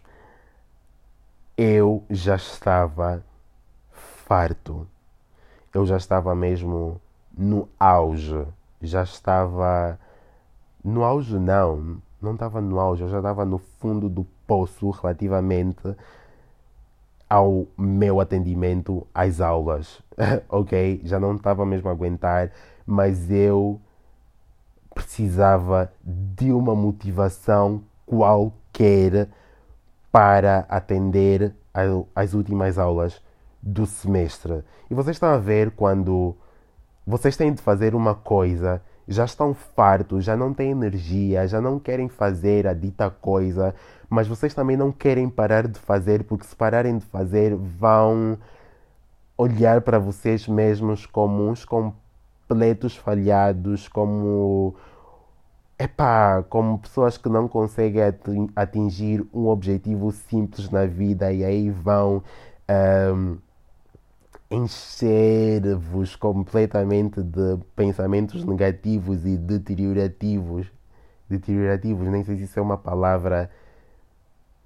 Eu 1.56 2.02
já 2.10 2.34
estava 2.34 3.24
farto. 3.92 4.88
Eu 5.72 5.86
já 5.86 5.96
estava 5.96 6.34
mesmo 6.34 7.00
no 7.38 7.68
auge. 7.78 8.44
Já 8.82 9.04
estava. 9.04 9.98
No 10.82 11.04
auge, 11.04 11.38
não. 11.38 12.02
Não 12.20 12.34
estava 12.34 12.60
no 12.60 12.80
auge. 12.80 13.04
Eu 13.04 13.08
já 13.08 13.18
estava 13.18 13.44
no 13.44 13.58
fundo 13.58 14.08
do 14.08 14.26
poço 14.48 14.90
relativamente 14.90 15.96
ao 17.28 17.68
meu 17.78 18.20
atendimento 18.20 19.06
às 19.14 19.40
aulas. 19.40 20.02
ok? 20.48 21.02
Já 21.04 21.20
não 21.20 21.36
estava 21.36 21.64
mesmo 21.64 21.88
a 21.88 21.92
aguentar, 21.92 22.50
mas 22.84 23.30
eu 23.30 23.80
precisava 24.92 25.92
de 26.02 26.50
uma 26.50 26.74
motivação 26.74 27.84
qualquer 28.04 28.59
para 30.10 30.66
atender 30.68 31.54
às 32.14 32.34
últimas 32.34 32.78
aulas 32.78 33.22
do 33.62 33.86
semestre. 33.86 34.64
E 34.90 34.94
vocês 34.94 35.16
estão 35.16 35.28
a 35.28 35.38
ver 35.38 35.70
quando 35.72 36.36
vocês 37.06 37.36
têm 37.36 37.52
de 37.52 37.62
fazer 37.62 37.94
uma 37.94 38.14
coisa, 38.14 38.82
já 39.06 39.24
estão 39.24 39.52
fartos, 39.52 40.24
já 40.24 40.36
não 40.36 40.54
têm 40.54 40.70
energia, 40.70 41.46
já 41.46 41.60
não 41.60 41.78
querem 41.78 42.08
fazer 42.08 42.66
a 42.66 42.74
dita 42.74 43.10
coisa, 43.10 43.74
mas 44.08 44.28
vocês 44.28 44.54
também 44.54 44.76
não 44.76 44.92
querem 44.92 45.28
parar 45.28 45.66
de 45.66 45.78
fazer, 45.78 46.24
porque 46.24 46.46
se 46.46 46.54
pararem 46.54 46.98
de 46.98 47.04
fazer, 47.06 47.54
vão 47.54 48.38
olhar 49.36 49.80
para 49.80 49.98
vocês 49.98 50.46
mesmos 50.46 51.06
como 51.06 51.48
uns 51.48 51.64
completos 51.64 52.96
falhados, 52.96 53.88
como 53.88 54.76
epá, 55.80 56.44
como 56.50 56.78
pessoas 56.78 57.16
que 57.16 57.28
não 57.30 57.48
conseguem 57.48 58.02
atingir 58.54 59.26
um 59.32 59.48
objetivo 59.48 60.12
simples 60.12 60.68
na 60.68 60.84
vida 60.84 61.32
e 61.32 61.42
aí 61.42 61.70
vão 61.70 62.22
um, 63.14 63.38
encher-vos 64.50 66.14
completamente 66.16 67.22
de 67.22 67.56
pensamentos 67.74 68.44
negativos 68.44 69.24
e 69.24 69.38
deteriorativos. 69.38 70.66
Deteriorativos, 71.28 72.08
nem 72.08 72.24
sei 72.24 72.36
se 72.36 72.44
isso 72.44 72.58
é 72.58 72.62
uma 72.62 72.76
palavra 72.76 73.50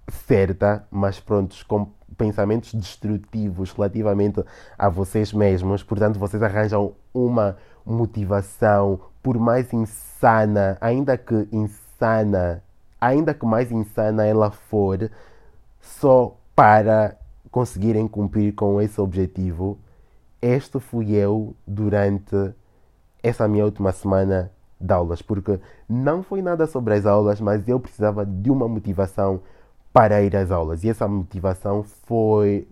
certa, 0.09 0.85
mas 0.91 1.21
prontos, 1.21 1.63
com 1.63 1.89
pensamentos 2.19 2.75
destrutivos 2.75 3.71
relativamente 3.73 4.43
a 4.77 4.89
vocês 4.89 5.33
mesmos. 5.33 5.85
Portanto, 5.85 6.19
vocês 6.19 6.43
arranjam 6.43 6.95
uma 7.13 7.57
motivação, 7.87 9.01
por 9.25 9.39
mais 9.39 9.73
insana, 9.73 10.77
ainda 10.83 11.17
que 11.17 11.49
insana, 11.51 12.63
ainda 13.01 13.33
que 13.33 13.47
mais 13.47 13.73
insana 13.73 14.27
ela 14.27 14.51
for, 14.51 15.11
só 15.81 16.37
para 16.55 17.17
conseguirem 17.51 18.07
cumprir 18.07 18.55
com 18.55 18.83
esse 18.83 19.01
objetivo. 19.01 19.79
Este 20.43 20.79
fui 20.79 21.13
eu 21.13 21.57
durante 21.67 22.53
essa 23.23 23.49
minha 23.49 23.65
última 23.65 23.93
semana 23.93 24.53
de 24.79 24.93
aulas, 24.93 25.23
porque 25.23 25.59
não 25.89 26.23
foi 26.23 26.43
nada 26.43 26.67
sobre 26.67 26.93
as 26.93 27.07
aulas, 27.07 27.41
mas 27.41 27.67
eu 27.67 27.81
precisava 27.81 28.27
de 28.27 28.51
uma 28.51 28.69
motivação 28.69 29.41
para 29.91 30.21
ir 30.21 30.37
às 30.37 30.51
aulas. 30.51 30.85
E 30.85 30.91
essa 30.91 31.09
motivação 31.09 31.83
foi 31.83 32.69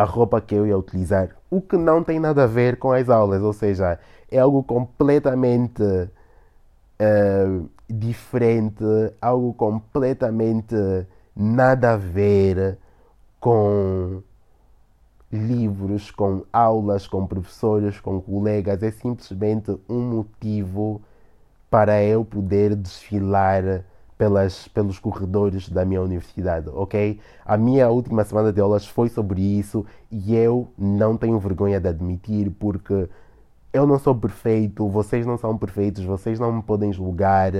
a 0.00 0.04
roupa 0.04 0.40
que 0.40 0.54
eu 0.54 0.66
ia 0.66 0.78
utilizar, 0.78 1.36
o 1.50 1.60
que 1.60 1.76
não 1.76 2.02
tem 2.02 2.18
nada 2.18 2.44
a 2.44 2.46
ver 2.46 2.78
com 2.78 2.90
as 2.90 3.10
aulas, 3.10 3.42
ou 3.42 3.52
seja, 3.52 3.98
é 4.30 4.38
algo 4.38 4.62
completamente 4.62 5.82
uh, 5.82 7.68
diferente, 7.86 8.82
algo 9.20 9.52
completamente 9.52 10.74
nada 11.36 11.92
a 11.92 11.96
ver 11.98 12.78
com 13.38 14.22
livros, 15.30 16.10
com 16.10 16.44
aulas, 16.50 17.06
com 17.06 17.26
professores, 17.26 18.00
com 18.00 18.22
colegas. 18.22 18.82
É 18.82 18.90
simplesmente 18.90 19.78
um 19.86 20.00
motivo 20.00 21.02
para 21.68 22.02
eu 22.02 22.24
poder 22.24 22.74
desfilar 22.74 23.84
pelas, 24.20 24.68
pelos 24.68 24.98
corredores 24.98 25.70
da 25.70 25.82
minha 25.82 26.02
universidade, 26.02 26.68
ok? 26.68 27.18
A 27.42 27.56
minha 27.56 27.88
última 27.88 28.22
semana 28.22 28.52
de 28.52 28.60
aulas 28.60 28.86
foi 28.86 29.08
sobre 29.08 29.40
isso 29.40 29.86
e 30.10 30.36
eu 30.36 30.68
não 30.76 31.16
tenho 31.16 31.38
vergonha 31.38 31.80
de 31.80 31.88
admitir 31.88 32.50
porque 32.50 33.08
eu 33.72 33.86
não 33.86 33.98
sou 33.98 34.14
perfeito, 34.14 34.86
vocês 34.90 35.24
não 35.24 35.38
são 35.38 35.56
perfeitos, 35.56 36.04
vocês 36.04 36.38
não 36.38 36.52
me 36.52 36.62
podem 36.62 36.92
julgar, 36.92 37.52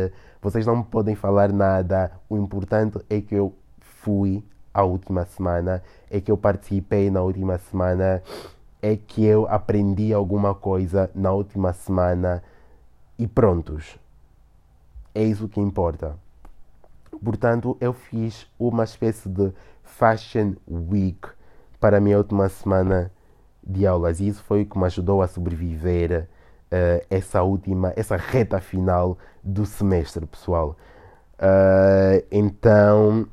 vocês 0.42 0.66
não 0.66 0.76
me 0.76 0.84
podem 0.84 1.14
falar 1.14 1.50
nada. 1.50 2.12
O 2.28 2.36
importante 2.36 2.98
é 3.08 3.22
que 3.22 3.36
eu 3.36 3.54
fui 3.80 4.44
a 4.74 4.82
última 4.82 5.24
semana, 5.24 5.82
é 6.10 6.20
que 6.20 6.30
eu 6.30 6.36
participei 6.36 7.10
na 7.10 7.22
última 7.22 7.56
semana, 7.56 8.22
é 8.82 8.96
que 8.96 9.24
eu 9.24 9.48
aprendi 9.48 10.12
alguma 10.12 10.54
coisa 10.54 11.10
na 11.14 11.32
última 11.32 11.72
semana 11.72 12.42
e 13.18 13.26
prontos. 13.26 13.98
É 15.14 15.24
isso 15.24 15.48
que 15.48 15.58
importa. 15.58 16.16
Portanto, 17.22 17.76
eu 17.80 17.92
fiz 17.92 18.46
uma 18.58 18.84
espécie 18.84 19.28
de 19.28 19.52
Fashion 19.82 20.54
Week 20.68 21.28
para 21.78 21.98
a 21.98 22.00
minha 22.00 22.18
última 22.18 22.48
semana 22.48 23.10
de 23.62 23.86
aulas 23.86 24.20
e 24.20 24.28
isso 24.28 24.42
foi 24.42 24.62
o 24.62 24.66
que 24.66 24.78
me 24.78 24.86
ajudou 24.86 25.22
a 25.22 25.28
sobreviver 25.28 26.26
uh, 26.70 27.06
essa 27.10 27.42
última, 27.42 27.92
essa 27.96 28.16
reta 28.16 28.60
final 28.60 29.18
do 29.42 29.66
semestre, 29.66 30.24
pessoal. 30.26 30.76
Uh, 31.38 32.24
então, 32.30 33.26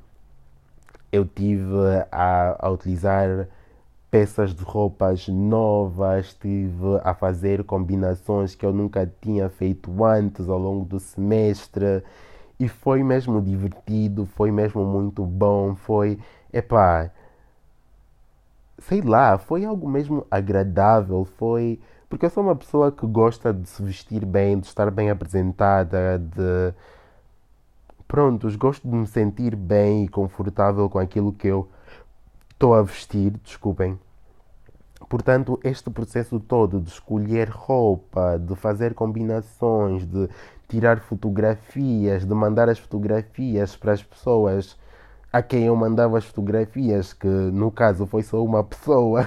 eu 1.11 1.25
tive 1.25 1.75
a, 2.11 2.57
a 2.59 2.69
utilizar 2.69 3.47
peças 4.09 4.53
de 4.53 4.63
roupas 4.63 5.27
novas, 5.27 6.27
estive 6.27 6.99
a 7.03 7.13
fazer 7.13 7.63
combinações 7.63 8.55
que 8.55 8.65
eu 8.65 8.73
nunca 8.73 9.11
tinha 9.21 9.49
feito 9.49 10.03
antes 10.03 10.47
ao 10.47 10.57
longo 10.57 10.85
do 10.85 10.99
semestre 10.99 12.03
e 12.59 12.67
foi 12.67 13.03
mesmo 13.03 13.41
divertido, 13.41 14.25
foi 14.25 14.51
mesmo 14.51 14.83
muito 14.85 15.23
bom, 15.25 15.75
foi, 15.75 16.19
epá, 16.51 17.11
sei 18.79 19.01
lá, 19.01 19.37
foi 19.37 19.65
algo 19.65 19.89
mesmo 19.89 20.25
agradável, 20.29 21.25
foi, 21.25 21.79
porque 22.09 22.25
eu 22.25 22.29
sou 22.29 22.43
uma 22.43 22.55
pessoa 22.55 22.91
que 22.91 23.05
gosta 23.05 23.53
de 23.53 23.67
se 23.67 23.81
vestir 23.83 24.25
bem, 24.25 24.59
de 24.59 24.67
estar 24.67 24.89
bem 24.91 25.09
apresentada, 25.09 26.19
de 26.19 26.73
prontos, 28.07 28.55
gosto 28.55 28.87
de 28.87 28.95
me 28.95 29.07
sentir 29.07 29.55
bem 29.55 30.05
e 30.05 30.07
confortável 30.07 30.89
com 30.89 30.99
aquilo 30.99 31.33
que 31.33 31.47
eu 31.47 31.67
estou 32.51 32.73
a 32.73 32.81
vestir, 32.81 33.31
desculpem. 33.43 33.99
Portanto, 35.09 35.59
este 35.63 35.89
processo 35.89 36.39
todo 36.39 36.81
de 36.81 36.89
escolher 36.89 37.49
roupa, 37.49 38.37
de 38.37 38.55
fazer 38.55 38.93
combinações, 38.93 40.05
de 40.05 40.27
tirar 40.67 40.99
fotografias, 40.99 42.25
de 42.25 42.33
mandar 42.33 42.69
as 42.69 42.79
fotografias 42.79 43.75
para 43.75 43.93
as 43.93 44.03
pessoas 44.03 44.77
a 45.31 45.41
quem 45.41 45.65
eu 45.65 45.75
mandava 45.75 46.17
as 46.17 46.25
fotografias, 46.25 47.13
que 47.13 47.27
no 47.27 47.71
caso 47.71 48.05
foi 48.05 48.23
só 48.23 48.43
uma 48.43 48.63
pessoa, 48.63 49.25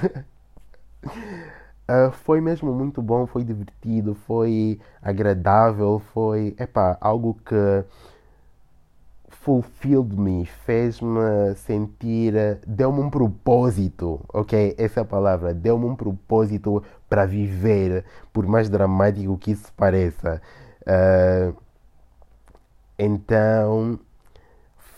uh, 1.05 2.11
foi 2.23 2.41
mesmo 2.41 2.73
muito 2.73 3.01
bom, 3.01 3.25
foi 3.27 3.43
divertido, 3.43 4.15
foi 4.15 4.79
agradável, 5.01 6.01
foi 6.13 6.55
epá, 6.59 6.97
algo 6.99 7.37
que 7.45 7.85
fulfilled 9.29 10.15
me, 10.19 10.45
fez-me 10.45 11.55
sentir, 11.55 12.33
deu-me 12.67 12.99
um 12.99 13.09
propósito, 13.09 14.19
ok? 14.31 14.75
Essa 14.77 14.99
é 14.99 15.03
a 15.03 15.05
palavra, 15.05 15.53
deu-me 15.53 15.85
um 15.85 15.95
propósito 15.95 16.83
para 17.09 17.25
viver, 17.25 18.05
por 18.31 18.45
mais 18.45 18.69
dramático 18.69 19.37
que 19.37 19.51
isso 19.51 19.71
pareça. 19.75 20.41
Uh, 20.81 21.55
então 22.97 23.99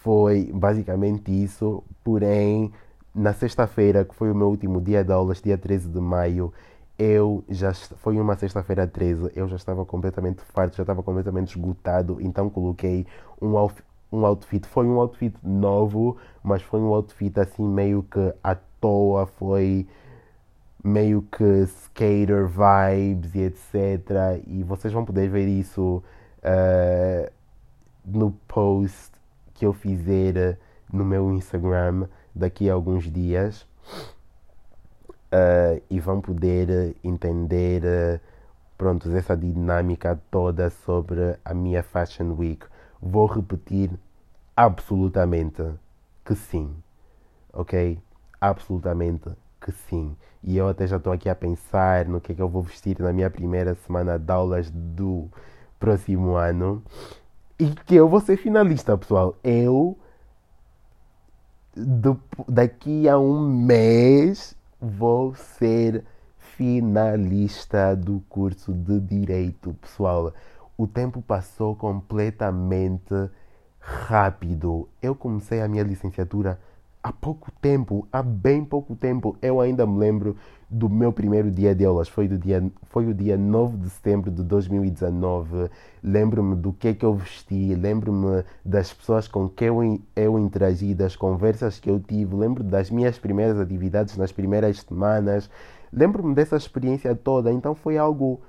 foi 0.02 0.52
basicamente 0.54 1.32
isso, 1.32 1.84
porém 2.04 2.72
na 3.16 3.34
sexta-feira, 3.34 4.04
que 4.04 4.16
foi 4.16 4.32
o 4.32 4.36
meu 4.36 4.50
último 4.50 4.82
dia 4.82 5.04
de 5.04 5.12
aulas, 5.12 5.42
dia 5.42 5.58
13 5.58 5.88
de 5.90 6.00
maio, 6.00 6.52
eu 6.98 7.44
já 7.50 7.74
foi 7.74 8.20
uma 8.20 8.36
sexta-feira 8.36 8.88
13, 8.88 9.32
eu 9.36 9.48
já 9.48 9.56
estava 9.56 9.86
completamente 9.86 10.42
farto, 10.42 10.76
já 10.76 10.84
estava 10.84 11.04
completamente 11.04 11.50
esgotado, 11.56 12.18
então 12.22 12.50
coloquei 12.50 13.06
um, 13.42 13.54
um 14.12 14.26
outfit. 14.26 14.66
Foi 14.68 14.86
um 14.86 15.00
outfit 15.00 15.36
novo, 15.44 16.18
mas 16.44 16.62
foi 16.62 16.80
um 16.80 16.94
outfit 16.94 17.40
assim 17.40 17.68
meio 17.68 18.04
que 18.04 18.34
à 18.44 18.56
toa, 18.56 19.26
foi 19.26 19.88
meio 20.84 21.22
que 21.24 21.64
skater 21.64 22.48
vibes 22.48 23.36
e 23.36 23.40
etc. 23.40 24.44
E 24.48 24.64
vocês 24.64 24.94
vão 24.94 25.06
poder 25.06 25.30
ver 25.30 25.48
isso 25.48 26.04
uh, 26.40 27.32
no 28.06 28.32
post 28.48 29.12
que 29.54 29.66
eu 29.66 29.74
fizer 29.74 30.58
no 30.92 31.06
meu 31.06 31.32
Instagram 31.32 32.08
daqui 32.36 32.70
a 32.70 32.74
alguns 32.74 33.12
dias. 33.12 33.66
uh, 35.34 35.82
e 35.90 36.00
vão 36.00 36.22
poder 36.22 36.96
entender 37.04 37.84
uh, 37.84 38.20
pronto, 38.78 39.10
essa 39.16 39.36
dinâmica 39.36 40.20
toda 40.30 40.70
sobre 40.70 41.38
a 41.44 41.54
minha 41.54 41.82
Fashion 41.82 42.36
Week. 42.38 42.66
Vou 43.02 43.26
repetir 43.26 43.90
absolutamente 44.56 45.64
que 46.24 46.36
sim, 46.36 46.76
ok? 47.52 48.00
Absolutamente 48.40 49.30
que 49.64 49.72
sim. 49.72 50.16
E 50.44 50.58
eu 50.58 50.68
até 50.68 50.86
já 50.86 50.98
estou 50.98 51.14
aqui 51.14 51.30
a 51.30 51.36
pensar 51.36 52.06
no 52.06 52.20
que 52.20 52.34
é 52.34 52.36
que 52.36 52.42
eu 52.42 52.50
vou 52.50 52.62
vestir 52.62 53.00
na 53.00 53.14
minha 53.14 53.30
primeira 53.30 53.76
semana 53.76 54.20
de 54.20 54.32
aulas 54.32 54.70
do 54.70 55.30
próximo 55.80 56.36
ano. 56.36 56.84
E 57.58 57.70
que 57.70 57.96
eu 57.96 58.10
vou 58.10 58.20
ser 58.20 58.36
finalista, 58.36 58.98
pessoal. 58.98 59.38
Eu, 59.42 59.98
do, 61.76 62.20
daqui 62.48 63.08
a 63.08 63.18
um 63.18 63.48
mês, 63.48 64.56
vou 64.82 65.34
ser 65.34 66.04
finalista 66.38 67.96
do 67.96 68.22
curso 68.28 68.74
de 68.74 69.00
Direito, 69.00 69.74
pessoal. 69.82 70.34
O 70.78 70.86
tempo 70.86 71.22
passou 71.22 71.74
completamente 71.74 73.30
rápido. 73.80 74.90
Eu 75.02 75.16
comecei 75.16 75.62
a 75.62 75.68
minha 75.70 75.84
licenciatura 75.84 76.60
há 77.04 77.12
pouco 77.12 77.52
tempo, 77.62 78.08
há 78.12 78.24
bem 78.24 78.64
pouco 78.64 78.96
tempo. 78.96 79.38
Eu 79.42 79.60
ainda 79.60 79.86
me 79.86 80.00
lembro 80.00 80.38
do 80.70 80.90
meu 80.90 81.12
primeiro 81.12 81.52
dia 81.52 81.76
de 81.76 81.86
aulas, 81.86 82.08
foi, 82.08 82.28
do 82.28 82.38
dia, 82.38 82.64
foi 82.84 83.06
o 83.06 83.14
dia 83.14 83.38
9 83.38 83.78
de 83.78 83.90
setembro 83.90 84.32
de 84.32 84.42
2019. 84.42 85.70
Lembro-me 86.02 86.56
do 86.56 86.72
que 86.72 86.88
é 86.88 86.94
que 86.94 87.06
eu 87.06 87.14
vesti, 87.14 87.76
lembro-me 87.76 88.44
das 88.64 88.94
pessoas 88.94 89.28
com 89.28 89.50
quem 89.50 89.68
eu, 89.68 90.02
eu 90.16 90.40
interagi, 90.40 90.96
das 90.96 91.16
conversas 91.16 91.78
que 91.80 91.90
eu 91.90 92.00
tive, 92.00 92.36
lembro 92.36 92.64
das 92.64 92.90
minhas 92.90 93.20
primeiras 93.20 93.60
atividades 93.60 94.16
nas 94.18 94.32
primeiras 94.32 94.80
semanas. 94.80 95.50
Lembro-me 95.92 96.34
dessa 96.34 96.56
experiência 96.56 97.14
toda, 97.14 97.52
então 97.52 97.76
foi 97.76 97.98
algo 97.98 98.42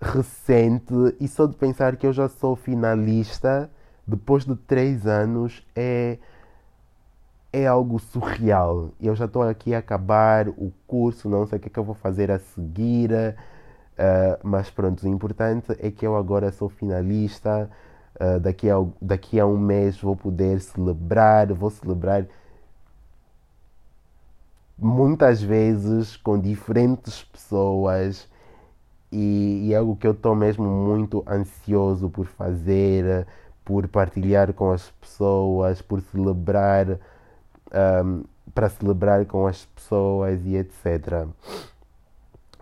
recente 0.00 0.94
e 1.20 1.28
só 1.28 1.46
de 1.46 1.56
pensar 1.56 1.96
que 1.96 2.06
eu 2.06 2.12
já 2.12 2.28
sou 2.28 2.56
finalista 2.56 3.70
depois 4.06 4.44
de 4.44 4.56
três 4.56 5.06
anos 5.06 5.64
é 5.76 6.18
é 7.52 7.66
algo 7.66 7.98
surreal. 7.98 8.90
Eu 9.00 9.14
já 9.14 9.26
estou 9.26 9.42
aqui 9.42 9.74
a 9.74 9.78
acabar 9.78 10.48
o 10.48 10.72
curso, 10.86 11.28
não 11.28 11.46
sei 11.46 11.58
o 11.58 11.60
que 11.60 11.68
é 11.68 11.70
que 11.70 11.78
eu 11.78 11.84
vou 11.84 11.94
fazer 11.94 12.30
a 12.30 12.38
seguir, 12.38 13.10
uh, 13.12 14.38
mas 14.42 14.70
pronto, 14.70 15.04
o 15.04 15.08
importante 15.08 15.76
é 15.78 15.90
que 15.90 16.06
eu 16.06 16.16
agora 16.16 16.50
sou 16.50 16.68
finalista. 16.68 17.70
Uh, 18.20 18.38
daqui, 18.40 18.70
a, 18.70 18.76
daqui 19.00 19.40
a 19.40 19.46
um 19.46 19.58
mês 19.58 20.00
vou 20.00 20.14
poder 20.16 20.60
celebrar, 20.60 21.52
vou 21.52 21.70
celebrar 21.70 22.26
muitas 24.78 25.42
vezes 25.42 26.16
com 26.16 26.38
diferentes 26.38 27.22
pessoas 27.24 28.28
e, 29.10 29.66
e 29.66 29.74
é 29.74 29.76
algo 29.76 29.96
que 29.96 30.06
eu 30.06 30.12
estou 30.12 30.34
mesmo 30.34 30.64
muito 30.64 31.24
ansioso 31.28 32.08
por 32.10 32.26
fazer, 32.26 33.26
por 33.64 33.88
partilhar 33.88 34.52
com 34.52 34.72
as 34.72 34.90
pessoas, 34.90 35.82
por 35.82 36.00
celebrar 36.00 36.98
um, 37.72 38.24
para 38.54 38.68
celebrar 38.68 39.24
com 39.26 39.46
as 39.46 39.64
pessoas 39.66 40.44
e 40.44 40.56
etc. 40.56 41.26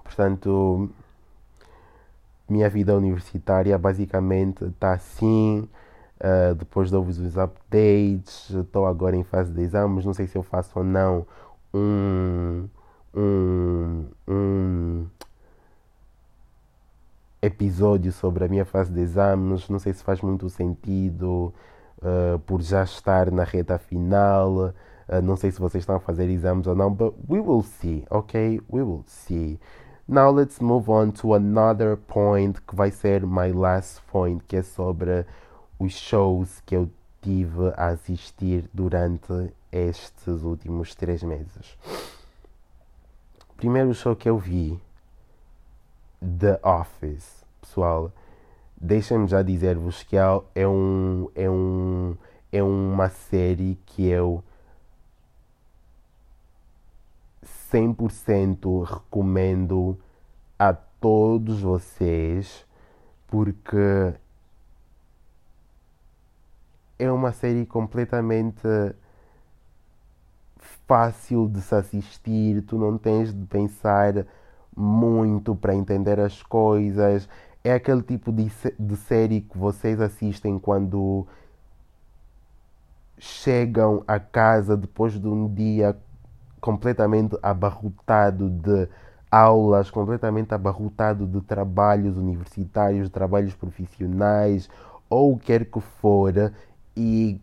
Portanto, 0.05 0.91
minha 2.49 2.69
vida 2.69 2.97
universitária 2.97 3.77
basicamente 3.79 4.65
está 4.65 4.93
assim. 4.93 5.69
Uh, 6.21 6.55
depois 6.55 6.91
dou-vos 6.91 7.19
os 7.19 7.39
updates. 7.39 8.51
Estou 8.51 8.87
agora 8.87 9.17
em 9.17 9.25
fase 9.25 9.53
de 9.53 9.63
exames. 9.63 10.05
Não 10.05 10.13
sei 10.13 10.27
se 10.27 10.37
eu 10.37 10.43
faço 10.43 10.79
ou 10.79 10.85
não 10.85 11.27
um, 11.73 12.69
um, 13.15 14.05
um 14.29 15.07
episódio 17.41 18.13
sobre 18.13 18.45
a 18.45 18.49
minha 18.49 18.65
fase 18.65 18.93
de 18.93 19.01
exames. 19.01 19.69
Não 19.69 19.79
sei 19.79 19.93
se 19.93 20.03
faz 20.03 20.21
muito 20.21 20.49
sentido 20.51 21.55
uh, 21.99 22.39
por 22.41 22.61
já 22.61 22.83
estar 22.83 23.31
na 23.31 23.45
reta 23.45 23.79
final. 23.79 24.75
Uh, 25.11 25.21
não 25.21 25.37
sei 25.37 25.51
se 25.51 25.59
vocês 25.59 25.83
estão 25.83 25.97
a 25.97 26.01
fazer 26.01 26.31
exames 26.31 26.69
ou 26.69 26.77
não, 26.77 26.89
but 26.95 27.13
we 27.29 27.41
will 27.41 27.65
see, 27.65 28.07
ok? 28.09 28.61
We 28.71 28.83
will 28.83 29.03
see. 29.07 29.59
Now 30.07 30.31
let's 30.31 30.61
move 30.61 30.89
on 30.89 31.11
to 31.13 31.35
another 31.35 31.97
point 31.97 32.61
que 32.61 32.77
vai 32.77 32.93
ser 32.93 33.27
my 33.27 33.51
last 33.53 34.03
point, 34.13 34.45
que 34.47 34.57
é 34.57 34.63
sobre 34.63 35.27
os 35.81 35.95
shows 35.95 36.61
que 36.65 36.77
eu 36.77 36.89
tive 37.21 37.73
a 37.77 37.89
assistir 37.89 38.71
durante 38.73 39.53
estes 39.73 40.45
últimos 40.45 40.95
três 40.95 41.25
meses. 41.25 41.77
Primeiro 43.57 43.93
show 43.93 44.15
que 44.15 44.29
eu 44.31 44.39
vi, 44.39 44.81
The 46.21 46.61
Office, 46.63 47.45
pessoal. 47.61 48.13
Deixem-me 48.81 49.27
já 49.27 49.43
dizer-vos 49.43 50.05
que 50.05 50.17
é, 50.17 50.67
um, 50.67 51.29
é, 51.35 51.51
um, 51.51 52.17
é 52.53 52.63
uma 52.63 53.09
série 53.09 53.77
que 53.85 54.07
eu 54.07 54.43
100% 57.73 58.85
recomendo 58.85 59.99
a 60.59 60.73
todos 60.73 61.61
vocês 61.63 62.67
porque 63.29 64.13
é 66.99 67.11
uma 67.11 67.33
série 67.33 67.65
completamente 67.65 68.67
fácil 70.87 71.49
de 71.49 71.63
se 71.63 71.75
assistir, 71.75 72.63
tu 72.63 72.77
não 72.77 72.99
tens 72.99 73.33
de 73.33 73.47
pensar 73.47 74.27
muito 74.77 75.55
para 75.55 75.75
entender 75.75 76.19
as 76.19 76.43
coisas. 76.43 77.29
É 77.63 77.73
aquele 77.73 78.03
tipo 78.03 78.33
de, 78.33 78.51
de 78.79 78.97
série 78.97 79.41
que 79.41 79.57
vocês 79.57 80.01
assistem 80.01 80.59
quando 80.59 81.27
chegam 83.19 84.03
a 84.07 84.19
casa 84.19 84.77
depois 84.77 85.13
de 85.19 85.29
um 85.29 85.53
dia 85.53 85.97
completamente 86.61 87.37
abarrotado 87.43 88.51
de 88.51 88.89
aulas, 89.31 89.91
completamente 89.91 90.53
abarrotado 90.53 91.27
de 91.27 91.41
trabalhos 91.41 92.17
universitários, 92.17 93.09
trabalhos 93.09 93.55
profissionais 93.55 94.69
ou 95.09 95.33
o 95.33 95.39
que 95.39 95.47
quer 95.47 95.65
que 95.65 95.81
for, 95.81 96.53
e 96.97 97.41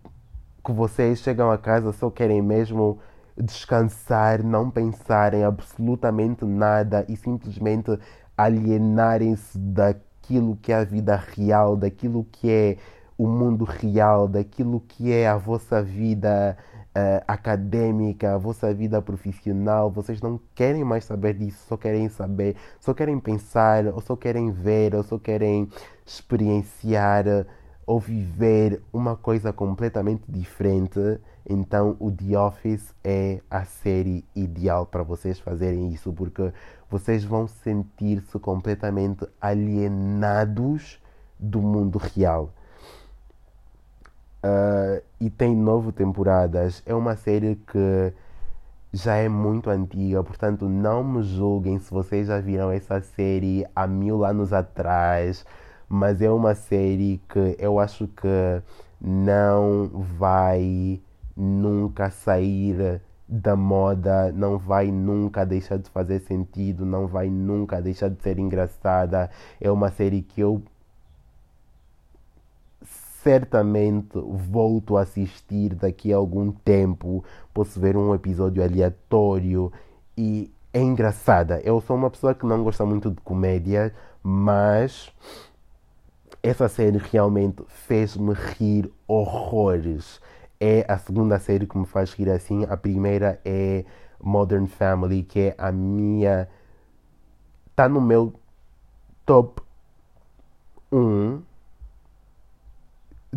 que 0.64 0.72
vocês 0.72 1.20
chegam 1.20 1.50
a 1.50 1.58
casa 1.58 1.92
só 1.92 2.10
querem 2.10 2.42
mesmo 2.42 3.00
descansar, 3.36 4.44
não 4.44 4.70
pensarem 4.70 5.44
absolutamente 5.44 6.44
nada 6.44 7.06
e 7.08 7.16
simplesmente 7.16 7.98
alienarem-se 8.38 9.58
daquilo 9.58 10.58
que 10.58 10.72
é 10.72 10.76
a 10.76 10.84
vida 10.84 11.16
real, 11.16 11.76
daquilo 11.76 12.26
que 12.32 12.50
é 12.50 12.78
o 13.18 13.28
mundo 13.28 13.64
real, 13.64 14.28
daquilo 14.28 14.80
que 14.80 15.12
é 15.12 15.28
a 15.28 15.38
vossa 15.38 15.82
vida 15.82 16.58
uh, 16.98 17.24
acadêmica, 17.28 18.34
a 18.34 18.38
vossa 18.38 18.74
vida 18.74 19.00
profissional, 19.02 19.92
vocês 19.92 20.20
não 20.22 20.40
querem 20.56 20.84
mais 20.84 21.06
saber 21.06 21.36
disso, 21.36 21.64
só 21.68 21.78
querem 21.78 22.10
saber, 22.10 22.56
só 22.80 22.94
querem 22.94 23.20
pensar, 23.20 23.86
ou 23.88 24.02
só 24.02 24.16
querem 24.16 24.52
ver, 24.52 24.96
ou 24.96 25.04
só 25.04 25.20
querem 25.20 25.70
experienciar 26.06 27.26
ou 27.86 28.02
viver 28.02 28.82
uma 28.92 29.16
coisa 29.16 29.54
completamente 29.54 30.24
diferente, 30.28 31.00
então 31.50 31.96
o 32.00 32.12
The 32.12 32.38
Office 32.38 32.94
é 33.02 33.40
a 33.50 33.64
série 33.64 34.26
ideal 34.36 34.86
para 34.86 35.04
vocês 35.04 35.40
fazerem 35.40 35.88
isso, 35.94 36.12
porque 36.12 36.52
vocês 36.90 37.24
vão 37.24 37.48
sentir-se 37.48 38.38
completamente 38.40 39.26
alienados 39.40 41.02
do 41.40 41.62
mundo 41.62 41.98
real. 41.98 42.52
Uh, 44.44 45.02
e 45.20 45.30
tem 45.30 45.56
nove 45.56 45.92
temporadas. 45.92 46.84
É 46.86 46.94
uma 46.94 47.16
série 47.16 47.56
que 47.56 48.14
já 48.94 49.16
é 49.16 49.28
muito 49.30 49.70
antiga, 49.70 50.24
portanto 50.24 50.68
não 50.70 51.04
me 51.04 51.24
julguem 51.24 51.78
se 51.80 51.92
vocês 51.92 52.28
já 52.28 52.40
viram 52.40 52.72
essa 52.72 53.02
série 53.02 53.66
há 53.76 53.86
mil 53.86 54.24
anos 54.24 54.54
atrás, 54.54 55.46
mas 55.90 56.22
é 56.22 56.32
uma 56.32 56.56
série 56.56 57.22
que 57.30 57.56
eu 57.60 57.80
acho 57.80 58.08
que 58.08 58.62
não 59.02 59.90
vai 60.18 61.02
nunca 61.36 62.10
sair 62.10 63.02
da 63.28 63.56
moda, 63.56 64.32
não 64.32 64.58
vai 64.58 64.90
nunca 64.90 65.46
deixar 65.46 65.78
de 65.78 65.90
fazer 65.90 66.20
sentido, 66.22 66.86
não 66.86 67.08
vai 67.08 67.30
nunca 67.30 67.82
deixar 67.82 68.10
de 68.10 68.22
ser 68.22 68.40
engraçada. 68.40 69.30
É 69.60 69.70
uma 69.70 69.92
série 69.92 70.22
que 70.22 70.42
eu 70.42 70.64
certamente 73.28 74.18
volto 74.50 74.96
a 74.96 75.02
assistir 75.02 75.76
daqui 75.76 76.14
a 76.14 76.16
algum 76.16 76.50
tempo. 76.50 77.26
Posso 77.54 77.78
ver 77.78 77.98
um 77.98 78.16
episódio 78.16 78.64
aleatório 78.64 79.70
e 80.18 80.50
é 80.74 80.80
engraçada. 80.80 81.60
Eu 81.60 81.82
sou 81.82 81.98
uma 81.98 82.10
pessoa 82.10 82.34
que 82.34 82.46
não 82.46 82.64
gosta 82.64 82.86
muito 82.86 83.12
de 83.12 83.20
comédia, 83.20 83.94
mas 84.24 85.12
essa 86.42 86.70
série 86.70 87.00
realmente 87.00 87.62
fez-me 87.68 88.32
rir 88.32 88.90
horrores. 89.06 90.22
É 90.58 90.86
a 90.88 90.98
segunda 90.98 91.38
série 91.38 91.68
que 91.68 91.78
me 91.78 91.86
faz 91.86 92.14
rir 92.14 92.30
assim. 92.30 92.64
A 92.70 92.78
primeira 92.78 93.42
é 93.44 93.84
Modern 94.24 94.68
Family, 94.68 95.22
que 95.24 95.40
é 95.40 95.56
a 95.58 95.70
minha. 95.70 96.48
Está 97.72 97.90
no 97.90 98.00
meu 98.00 98.34
top 99.26 99.62
1 100.94 101.42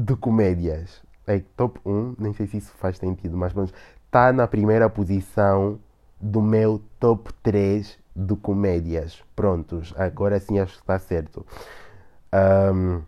de 0.01 0.17
comédias. 0.17 1.03
Like, 1.27 1.47
top 1.57 1.79
1, 1.85 2.17
nem 2.19 2.33
sei 2.33 2.47
se 2.47 2.57
isso 2.57 2.73
faz 2.79 2.97
sentido, 2.97 3.37
mas 3.37 3.53
vamos. 3.53 3.73
Está 4.07 4.33
na 4.33 4.47
primeira 4.49 4.89
posição 4.89 5.79
do 6.21 6.43
meu 6.43 6.83
top 6.99 7.33
3 7.43 7.99
de 8.17 8.35
comédias. 8.37 9.23
Prontos, 9.37 9.95
agora 9.97 10.41
sim 10.41 10.59
acho 10.59 10.75
que 10.75 10.81
está 10.81 10.99
certo. 10.99 11.47
Um, 12.33 13.03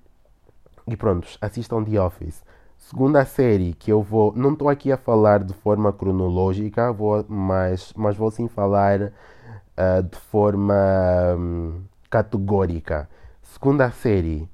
e 0.86 0.96
prontos, 0.96 1.38
assistam 1.40 1.82
The 1.82 2.00
Office. 2.00 2.42
Segunda 2.76 3.24
série 3.24 3.74
que 3.74 3.90
eu 3.90 4.02
vou. 4.02 4.32
Não 4.36 4.52
estou 4.52 4.68
aqui 4.68 4.92
a 4.92 4.96
falar 4.96 5.42
de 5.42 5.54
forma 5.54 5.92
cronológica, 5.92 6.92
vou, 6.92 7.24
mas, 7.28 7.92
mas 7.96 8.16
vou 8.16 8.30
sim 8.30 8.48
falar 8.48 9.00
uh, 9.02 10.02
de 10.02 10.18
forma 10.18 10.74
um, 11.36 11.82
categórica. 12.10 13.08
Segunda 13.42 13.90
série, 13.90 14.48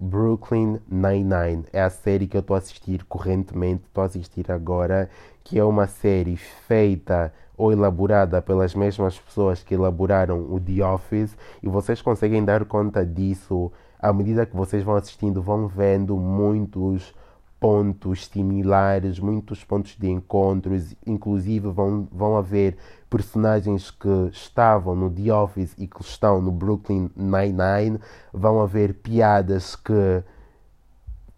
Brooklyn 0.00 0.78
Nine-Nine. 0.88 1.64
É 1.72 1.82
a 1.82 1.90
série 1.90 2.26
que 2.26 2.36
eu 2.36 2.40
estou 2.40 2.54
a 2.54 2.58
assistir 2.58 3.04
correntemente, 3.04 3.84
estou 3.86 4.02
a 4.02 4.06
assistir 4.06 4.50
agora, 4.50 5.10
que 5.42 5.58
é 5.58 5.64
uma 5.64 5.86
série 5.86 6.36
feita 6.36 7.32
ou 7.56 7.72
elaborada 7.72 8.40
pelas 8.40 8.74
mesmas 8.74 9.18
pessoas 9.18 9.62
que 9.62 9.74
elaboraram 9.74 10.38
o 10.52 10.60
The 10.60 10.84
Office 10.84 11.36
e 11.62 11.68
vocês 11.68 12.00
conseguem 12.00 12.44
dar 12.44 12.64
conta 12.64 13.04
disso 13.04 13.72
à 13.98 14.12
medida 14.12 14.46
que 14.46 14.56
vocês 14.56 14.84
vão 14.84 14.94
assistindo, 14.94 15.42
vão 15.42 15.66
vendo 15.66 16.16
muitos 16.16 17.12
pontos 17.60 18.26
similares, 18.26 19.18
muitos 19.18 19.64
pontos 19.64 19.96
de 19.98 20.08
encontros, 20.08 20.94
inclusive 21.06 21.68
vão, 21.68 22.06
vão 22.12 22.36
haver 22.36 22.76
personagens 23.10 23.90
que 23.90 24.30
estavam 24.32 24.94
no 24.94 25.10
The 25.10 25.32
Office 25.32 25.74
e 25.76 25.86
que 25.86 26.00
estão 26.00 26.40
no 26.40 26.52
Brooklyn 26.52 27.10
Nine-Nine, 27.16 27.98
vão 28.32 28.60
haver 28.60 28.94
piadas 28.94 29.74
que 29.74 30.22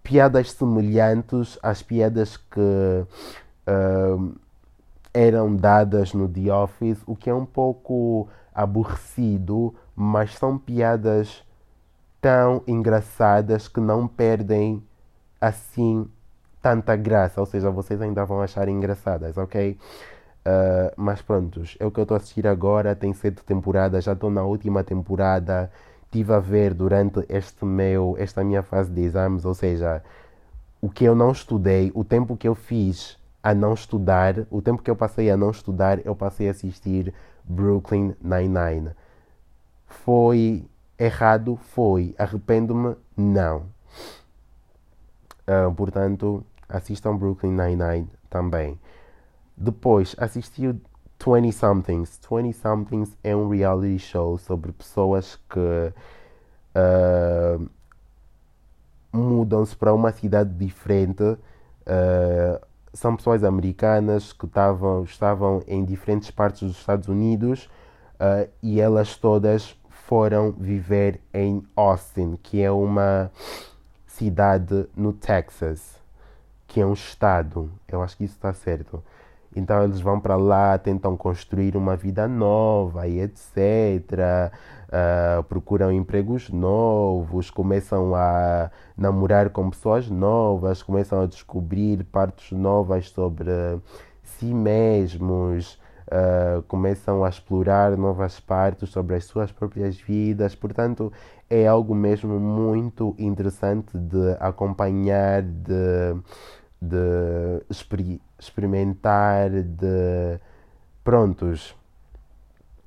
piadas 0.02 0.52
semelhantes 0.52 1.58
às 1.62 1.82
piadas 1.82 2.36
que 2.36 2.60
uh, 2.60 4.34
eram 5.12 5.54
dadas 5.54 6.12
no 6.12 6.28
The 6.28 6.52
Office, 6.52 7.02
o 7.06 7.16
que 7.16 7.30
é 7.30 7.34
um 7.34 7.46
pouco 7.46 8.28
aborrecido, 8.54 9.74
mas 9.94 10.34
são 10.36 10.58
piadas 10.58 11.42
tão 12.20 12.62
engraçadas 12.66 13.68
que 13.68 13.80
não 13.80 14.06
perdem 14.06 14.82
assim 15.40 16.06
tanta 16.62 16.94
graça, 16.96 17.40
ou 17.40 17.46
seja, 17.46 17.70
vocês 17.70 18.00
ainda 18.00 18.24
vão 18.24 18.42
achar 18.42 18.68
engraçadas, 18.68 19.38
ok? 19.38 19.78
Uh, 20.40 20.92
mas 20.96 21.22
prontos, 21.22 21.76
é 21.80 21.86
o 21.86 21.90
que 21.90 22.00
eu 22.00 22.02
estou 22.02 22.14
a 22.14 22.18
assistir 22.18 22.46
agora, 22.46 22.94
tem 22.94 23.12
sete 23.12 23.42
temporadas, 23.44 24.04
já 24.04 24.12
estou 24.12 24.30
na 24.30 24.42
última 24.42 24.84
temporada, 24.84 25.70
tive 26.10 26.32
a 26.32 26.38
ver 26.38 26.74
durante 26.74 27.24
este 27.28 27.64
meu, 27.64 28.16
esta 28.18 28.42
minha 28.44 28.62
fase 28.62 28.90
de 28.90 29.02
exames, 29.02 29.44
ou 29.44 29.54
seja, 29.54 30.02
o 30.80 30.90
que 30.90 31.04
eu 31.04 31.14
não 31.14 31.30
estudei, 31.32 31.90
o 31.94 32.04
tempo 32.04 32.36
que 32.36 32.48
eu 32.48 32.54
fiz 32.54 33.18
a 33.42 33.54
não 33.54 33.74
estudar, 33.74 34.46
o 34.50 34.60
tempo 34.62 34.82
que 34.82 34.90
eu 34.90 34.96
passei 34.96 35.30
a 35.30 35.36
não 35.36 35.50
estudar, 35.50 36.04
eu 36.04 36.14
passei 36.14 36.48
a 36.48 36.50
assistir 36.50 37.12
Brooklyn 37.44 38.14
Nine-Nine. 38.22 38.90
Foi 39.86 40.64
errado? 40.98 41.56
Foi. 41.56 42.14
Arrependo-me? 42.18 42.96
Não. 43.16 43.64
Uh, 45.50 45.74
portanto, 45.74 46.44
assistam 46.68 47.16
Brooklyn 47.16 47.50
Nine-Nine 47.50 48.08
também. 48.28 48.78
Depois, 49.56 50.14
assisti 50.16 50.68
o 50.68 50.80
20 51.18 51.52
Somethings. 51.52 52.20
20 52.30 52.52
Somethings 52.52 53.18
é 53.24 53.34
um 53.34 53.48
reality 53.48 53.98
show 53.98 54.38
sobre 54.38 54.70
pessoas 54.70 55.40
que 55.50 55.92
uh, 56.76 57.68
mudam-se 59.12 59.74
para 59.74 59.92
uma 59.92 60.12
cidade 60.12 60.54
diferente. 60.54 61.24
Uh, 61.24 62.60
são 62.92 63.16
pessoas 63.16 63.42
americanas 63.42 64.32
que 64.32 64.46
tavam, 64.46 65.02
estavam 65.02 65.62
em 65.66 65.84
diferentes 65.84 66.30
partes 66.30 66.62
dos 66.62 66.78
Estados 66.78 67.08
Unidos 67.08 67.68
uh, 68.14 68.48
e 68.62 68.80
elas 68.80 69.16
todas 69.16 69.76
foram 69.88 70.52
viver 70.52 71.20
em 71.34 71.64
Austin, 71.76 72.38
que 72.42 72.62
é 72.62 72.70
uma 72.70 73.30
cidade 74.20 74.86
no 74.94 75.14
Texas, 75.14 75.98
que 76.68 76.78
é 76.78 76.84
um 76.84 76.92
estado. 76.92 77.70
Eu 77.88 78.02
acho 78.02 78.18
que 78.18 78.24
isso 78.24 78.34
está 78.34 78.52
certo. 78.52 79.02
Então 79.56 79.82
eles 79.82 79.98
vão 79.98 80.20
para 80.20 80.36
lá, 80.36 80.76
tentam 80.76 81.16
construir 81.16 81.74
uma 81.74 81.96
vida 81.96 82.28
nova 82.28 83.08
e 83.08 83.18
etc. 83.18 84.52
Uh, 84.88 85.42
procuram 85.44 85.90
empregos 85.90 86.50
novos, 86.50 87.50
começam 87.50 88.14
a 88.14 88.70
namorar 88.94 89.48
com 89.48 89.70
pessoas 89.70 90.10
novas, 90.10 90.82
começam 90.82 91.22
a 91.22 91.26
descobrir 91.26 92.04
partes 92.04 92.52
novas 92.52 93.08
sobre 93.08 93.50
si 94.22 94.52
mesmos, 94.52 95.79
uh, 96.10 96.62
começam 96.62 97.24
a 97.24 97.28
explorar 97.28 97.96
novas 97.96 98.40
partes 98.40 98.90
sobre 98.90 99.14
as 99.16 99.24
suas 99.24 99.52
próprias 99.52 99.96
vidas. 99.96 100.54
Portanto, 100.54 101.12
é 101.48 101.66
algo 101.66 101.94
mesmo 101.94 102.38
muito 102.38 103.14
interessante 103.18 103.96
de 103.96 104.36
acompanhar, 104.38 105.42
de, 105.42 106.14
de 106.80 107.62
exper 107.68 108.20
experimentar, 108.38 109.50
de 109.50 110.40
prontos, 111.04 111.76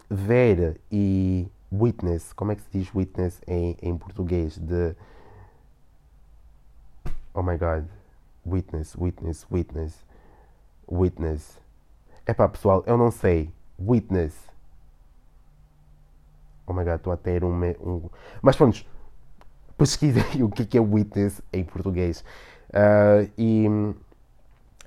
ver 0.09 0.79
e 0.91 1.47
witness, 1.71 2.33
como 2.33 2.51
é 2.51 2.55
que 2.55 2.61
se 2.61 2.69
diz 2.71 2.93
witness 2.93 3.41
em, 3.47 3.77
em 3.81 3.97
português? 3.97 4.57
De 4.57 4.95
oh 7.33 7.41
my 7.41 7.57
god, 7.57 7.85
witness, 8.45 8.95
witness, 8.95 9.45
witness, 9.49 10.05
witness. 10.87 11.62
É 12.25 12.33
pá, 12.33 12.47
pessoal, 12.47 12.83
eu 12.87 12.97
não 12.97 13.11
sei. 13.11 13.51
Witness. 13.79 14.33
Oh 16.65 16.73
my 16.73 16.83
god, 16.83 16.95
estou 16.95 17.11
a 17.11 17.17
ter 17.17 17.43
um, 17.43 17.53
um. 17.81 18.09
Mas 18.41 18.55
pronto, 18.55 18.85
pesquisei 19.77 20.23
o 20.43 20.49
que 20.49 20.77
é 20.77 20.81
witness 20.81 21.41
em 21.51 21.63
português. 21.63 22.23
Uh, 22.69 23.29
e 23.37 23.65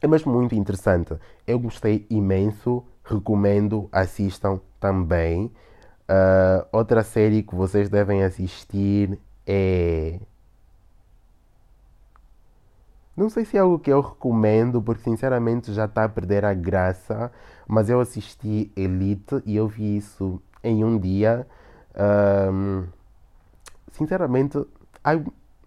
é 0.01 0.07
mesmo 0.07 0.33
muito 0.33 0.55
interessante. 0.55 1.15
Eu 1.47 1.59
gostei 1.59 2.07
imenso, 2.09 2.83
recomendo, 3.05 3.89
assistam 3.93 4.61
também. 4.81 5.53
Uh, 6.09 6.67
outra 6.73 7.03
série 7.03 7.43
que 7.43 7.55
vocês 7.55 7.89
devem 7.89 8.23
assistir 8.23 9.19
é. 9.47 10.21
Não 13.17 13.31
sei 13.31 13.47
se 13.47 13.57
é 13.57 13.61
algo 13.61 13.79
que 13.79 13.91
eu 13.91 14.01
recomendo, 14.01 14.83
porque 14.83 15.03
sinceramente 15.03 15.73
já 15.73 15.87
está 15.87 16.05
a 16.05 16.09
perder 16.09 16.45
a 16.45 16.53
graça, 16.53 17.33
mas 17.67 17.89
eu 17.89 17.99
assisti 17.99 18.71
Elite 18.77 19.43
e 19.47 19.57
eu 19.57 19.67
vi 19.67 19.97
isso 19.97 20.41
em 20.63 20.85
um 20.85 20.99
dia. 20.99 21.47
Um, 22.53 22.85
sinceramente, 23.93 24.59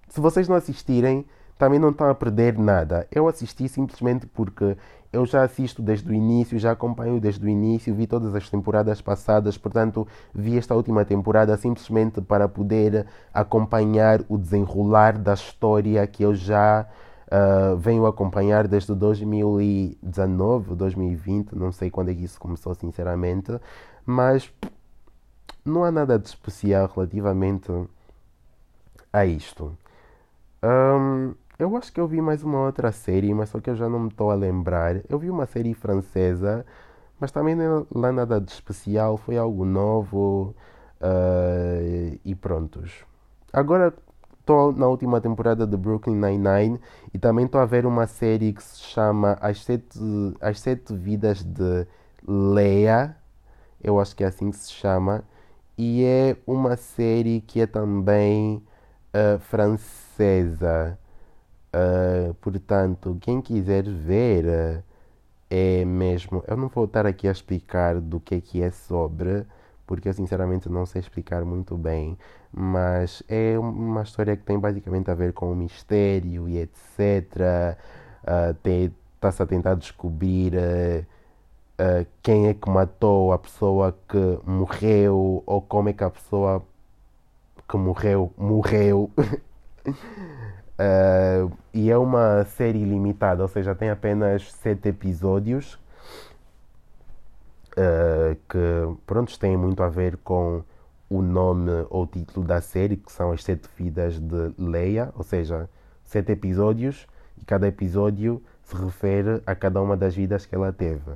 se 0.07 0.19
vocês 0.19 0.47
não 0.47 0.55
assistirem, 0.55 1.25
também 1.57 1.79
não 1.79 1.89
estão 1.89 2.07
a 2.07 2.15
perder 2.15 2.57
nada. 2.57 3.07
Eu 3.11 3.27
assisti 3.27 3.67
simplesmente 3.67 4.27
porque 4.27 4.77
eu 5.11 5.25
já 5.25 5.43
assisto 5.43 5.81
desde 5.81 6.09
o 6.09 6.13
início, 6.13 6.59
já 6.59 6.71
acompanho 6.71 7.19
desde 7.19 7.43
o 7.43 7.49
início, 7.49 7.95
vi 7.95 8.05
todas 8.05 8.35
as 8.35 8.47
temporadas 8.47 9.01
passadas, 9.01 9.57
portanto, 9.57 10.07
vi 10.33 10.55
esta 10.55 10.75
última 10.75 11.03
temporada 11.03 11.57
simplesmente 11.57 12.21
para 12.21 12.47
poder 12.47 13.07
acompanhar 13.33 14.21
o 14.29 14.37
desenrolar 14.37 15.17
da 15.17 15.33
história 15.33 16.05
que 16.05 16.23
eu 16.23 16.35
já 16.35 16.87
uh, 17.29 17.77
venho 17.77 18.05
acompanhar 18.05 18.67
desde 18.67 18.93
2019, 18.93 20.75
2020, 20.75 21.53
não 21.53 21.71
sei 21.71 21.89
quando 21.89 22.09
é 22.09 22.13
que 22.13 22.23
isso 22.23 22.39
começou, 22.39 22.73
sinceramente, 22.75 23.59
mas 24.05 24.51
não 25.63 25.83
há 25.83 25.91
nada 25.91 26.17
de 26.17 26.27
especial 26.27 26.91
relativamente 26.93 27.71
a 29.13 29.25
isto. 29.25 29.77
Um, 30.63 31.33
eu 31.57 31.75
acho 31.77 31.91
que 31.91 31.99
eu 31.99 32.07
vi 32.07 32.21
mais 32.21 32.43
uma 32.43 32.59
outra 32.59 32.91
série, 32.91 33.33
mas 33.33 33.49
só 33.49 33.59
que 33.59 33.69
eu 33.69 33.75
já 33.75 33.89
não 33.89 33.99
me 33.99 34.09
estou 34.09 34.31
a 34.31 34.35
lembrar. 34.35 35.01
Eu 35.09 35.19
vi 35.19 35.29
uma 35.29 35.45
série 35.45 35.73
francesa, 35.73 36.65
mas 37.19 37.31
também 37.31 37.55
não 37.55 37.81
é 37.81 37.85
lá 37.93 38.11
nada 38.11 38.39
de 38.39 38.51
especial, 38.51 39.17
foi 39.17 39.37
algo 39.37 39.65
novo 39.65 40.55
uh, 41.01 42.19
e 42.23 42.33
prontos. 42.35 43.03
Agora 43.51 43.93
estou 44.49 44.71
na 44.73 44.87
última 44.87 45.21
temporada 45.21 45.67
de 45.67 45.77
Brooklyn 45.77 46.15
Nine-Nine 46.15 46.79
e 47.13 47.19
também 47.19 47.45
estou 47.45 47.61
a 47.61 47.67
ver 47.67 47.85
uma 47.85 48.07
série 48.07 48.51
que 48.51 48.63
se 48.63 48.79
chama 48.79 49.37
As 49.39 49.63
Sete, 49.63 49.99
As 50.41 50.59
Sete 50.59 50.91
Vidas 50.95 51.43
de 51.43 51.85
Leia, 52.27 53.15
eu 53.83 53.99
acho 53.99 54.15
que 54.15 54.23
é 54.23 54.27
assim 54.27 54.49
que 54.49 54.57
se 54.57 54.71
chama, 54.71 55.23
e 55.77 56.03
é 56.03 56.35
uma 56.47 56.75
série 56.75 57.41
que 57.41 57.61
é 57.61 57.67
também 57.67 58.63
uh, 59.13 59.37
francesa. 59.37 60.97
Uh, 61.71 62.33
portanto, 62.35 63.19
quem 63.21 63.41
quiser 63.41 63.83
ver, 63.83 64.83
é 65.47 65.85
mesmo. 65.85 66.43
Eu 66.47 66.57
não 66.57 66.69
vou 66.69 66.85
estar 66.85 67.05
aqui 67.05 67.27
a 67.27 67.31
explicar 67.31 68.01
do 68.01 68.19
que 68.19 68.33
é 68.35 68.41
que 68.41 68.63
é 68.63 68.71
sobre, 68.71 69.45
porque 69.85 70.09
eu 70.09 70.13
sinceramente 70.13 70.67
não 70.69 70.87
sei 70.87 71.01
explicar 71.01 71.45
muito 71.45 71.77
bem. 71.77 72.17
Mas 72.51 73.21
é 73.27 73.57
uma 73.59 74.01
história 74.01 74.35
que 74.35 74.43
tem 74.43 74.57
basicamente 74.57 75.11
a 75.11 75.13
ver 75.13 75.33
com 75.33 75.51
o 75.51 75.55
mistério 75.55 76.49
e 76.49 76.57
etc. 76.57 77.77
Uh, 78.23 78.91
Está-se 79.15 79.43
a 79.43 79.45
tentar 79.45 79.75
descobrir 79.75 80.53
uh, 80.55 81.05
uh, 81.79 82.05
quem 82.23 82.47
é 82.47 82.53
que 82.53 82.69
matou 82.69 83.33
a 83.33 83.37
pessoa 83.37 83.93
que 84.07 84.39
morreu 84.45 85.43
ou 85.45 85.61
como 85.61 85.89
é 85.89 85.93
que 85.93 86.03
a 86.03 86.09
pessoa 86.09 86.63
que 87.67 87.77
morreu 87.77 88.33
morreu. 88.37 89.11
Uh, 89.85 91.51
e 91.73 91.91
é 91.91 91.97
uma 91.97 92.45
série 92.45 92.83
limitada, 92.83 93.41
ou 93.41 93.47
seja, 93.47 93.75
tem 93.75 93.89
apenas 93.89 94.51
sete 94.53 94.89
episódios 94.89 95.77
uh, 97.73 98.35
que, 98.47 98.97
pronto, 99.05 99.37
têm 99.37 99.55
muito 99.55 99.83
a 99.83 99.89
ver 99.89 100.17
com 100.17 100.63
o 101.09 101.21
nome 101.21 101.71
ou 101.89 102.05
título 102.05 102.45
da 102.45 102.61
série, 102.61 102.97
que 102.97 103.11
são 103.11 103.31
as 103.31 103.43
sete 103.43 103.67
vidas 103.75 104.19
de 104.19 104.53
Leia, 104.57 105.11
ou 105.15 105.23
seja, 105.23 105.69
sete 106.03 106.31
episódios 106.31 107.07
e 107.37 107.45
cada 107.45 107.67
episódio 107.67 108.41
se 108.63 108.75
refere 108.75 109.41
a 109.45 109.55
cada 109.55 109.81
uma 109.81 109.97
das 109.97 110.15
vidas 110.15 110.45
que 110.45 110.53
ela 110.53 110.71
teve. 110.71 111.11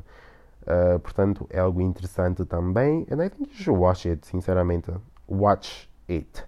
Uh, 0.63 0.97
portanto, 0.99 1.45
é 1.49 1.59
algo 1.59 1.81
interessante 1.81 2.45
também. 2.45 3.05
And 3.11 3.23
I 3.23 3.29
think 3.29 3.51
you 3.51 3.63
should 3.63 3.79
watch 3.79 4.07
it, 4.07 4.25
sinceramente. 4.25 4.91
Watch 5.27 5.89
it. 6.09 6.43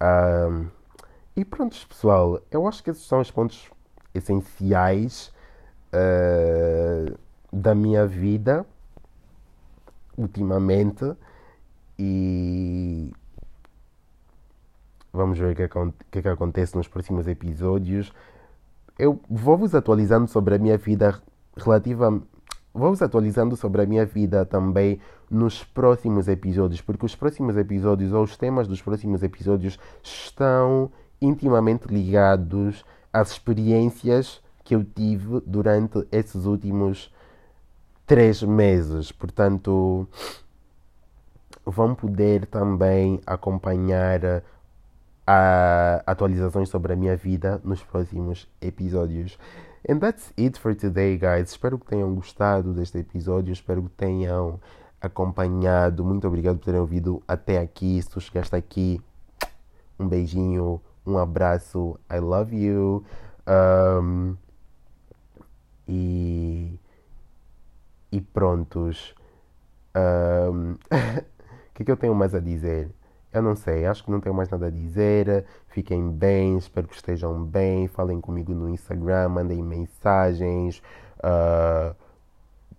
Um, 0.00 0.68
e 1.34 1.44
pronto, 1.44 1.76
pessoal, 1.88 2.40
eu 2.50 2.66
acho 2.68 2.82
que 2.82 2.90
esses 2.90 3.04
são 3.04 3.20
os 3.20 3.30
pontos 3.30 3.70
essenciais 4.14 5.32
uh, 5.92 7.18
da 7.52 7.74
minha 7.74 8.06
vida 8.06 8.66
ultimamente 10.16 11.16
e 11.98 13.12
vamos 15.12 15.38
ver 15.38 15.52
o 15.52 15.56
que, 15.56 15.62
é 15.62 15.68
que, 15.68 16.18
é 16.18 16.22
que 16.22 16.28
acontece 16.28 16.76
nos 16.76 16.86
próximos 16.86 17.26
episódios. 17.26 18.12
Eu 18.98 19.20
vou-vos 19.28 19.74
atualizando 19.74 20.28
sobre 20.28 20.54
a 20.54 20.58
minha 20.58 20.78
vida 20.78 21.20
relativa. 21.56 22.22
Vou-vos 22.72 23.02
atualizando 23.02 23.56
sobre 23.56 23.82
a 23.82 23.86
minha 23.86 24.06
vida 24.06 24.44
também 24.44 25.00
nos 25.30 25.64
próximos 25.64 26.28
episódios, 26.28 26.80
porque 26.80 27.04
os 27.04 27.16
próximos 27.16 27.56
episódios 27.56 28.12
ou 28.12 28.22
os 28.22 28.36
temas 28.36 28.68
dos 28.68 28.80
próximos 28.80 29.22
episódios 29.22 29.78
estão 30.02 30.90
intimamente 31.20 31.86
ligados 31.88 32.84
às 33.12 33.32
experiências 33.32 34.40
que 34.62 34.74
eu 34.74 34.84
tive 34.84 35.40
durante 35.46 36.06
esses 36.12 36.44
últimos 36.44 37.12
três 38.06 38.42
meses. 38.42 39.10
Portanto, 39.10 40.06
vão 41.70 41.94
poder 41.94 42.46
também 42.46 43.20
acompanhar 43.26 44.42
ah, 45.26 46.02
atualizações 46.06 46.68
sobre 46.68 46.92
a 46.92 46.96
minha 46.96 47.16
vida 47.16 47.60
nos 47.64 47.82
próximos 47.82 48.48
episódios. 48.60 49.38
And 49.88 49.98
that's 49.98 50.32
it 50.38 50.58
for 50.58 50.74
today, 50.74 51.16
guys. 51.18 51.50
Espero 51.50 51.78
que 51.78 51.86
tenham 51.86 52.14
gostado 52.14 52.72
deste 52.72 52.98
episódio. 52.98 53.52
Espero 53.52 53.82
que 53.82 53.90
tenham 53.90 54.58
acompanhado. 55.00 56.04
Muito 56.04 56.26
obrigado 56.26 56.58
por 56.58 56.64
terem 56.64 56.80
ouvido 56.80 57.22
até 57.28 57.58
aqui. 57.58 58.00
Se 58.02 58.10
tu 58.10 58.20
chegaste 58.20 58.56
aqui, 58.56 59.00
um 59.98 60.08
beijinho 60.08 60.80
um 61.08 61.16
abraço, 61.16 61.98
I 62.10 62.18
love 62.18 62.54
you. 62.54 63.04
Um, 63.46 64.36
e, 65.88 66.78
e 68.12 68.20
prontos. 68.20 69.14
Um, 69.96 70.76
que 71.78 71.82
é 71.82 71.84
que 71.84 71.92
eu 71.92 71.96
tenho 71.96 72.14
mais 72.14 72.34
a 72.34 72.40
dizer? 72.40 72.90
Eu 73.32 73.40
não 73.40 73.54
sei, 73.54 73.86
acho 73.86 74.02
que 74.02 74.10
não 74.10 74.20
tenho 74.20 74.34
mais 74.34 74.48
nada 74.48 74.66
a 74.66 74.70
dizer. 74.70 75.44
Fiquem 75.68 76.10
bem, 76.10 76.56
espero 76.56 76.88
que 76.88 76.96
estejam 76.96 77.44
bem. 77.44 77.86
Falem 77.86 78.20
comigo 78.20 78.52
no 78.52 78.68
Instagram, 78.68 79.28
mandem 79.28 79.62
mensagens. 79.62 80.82
Uh, 81.18 81.94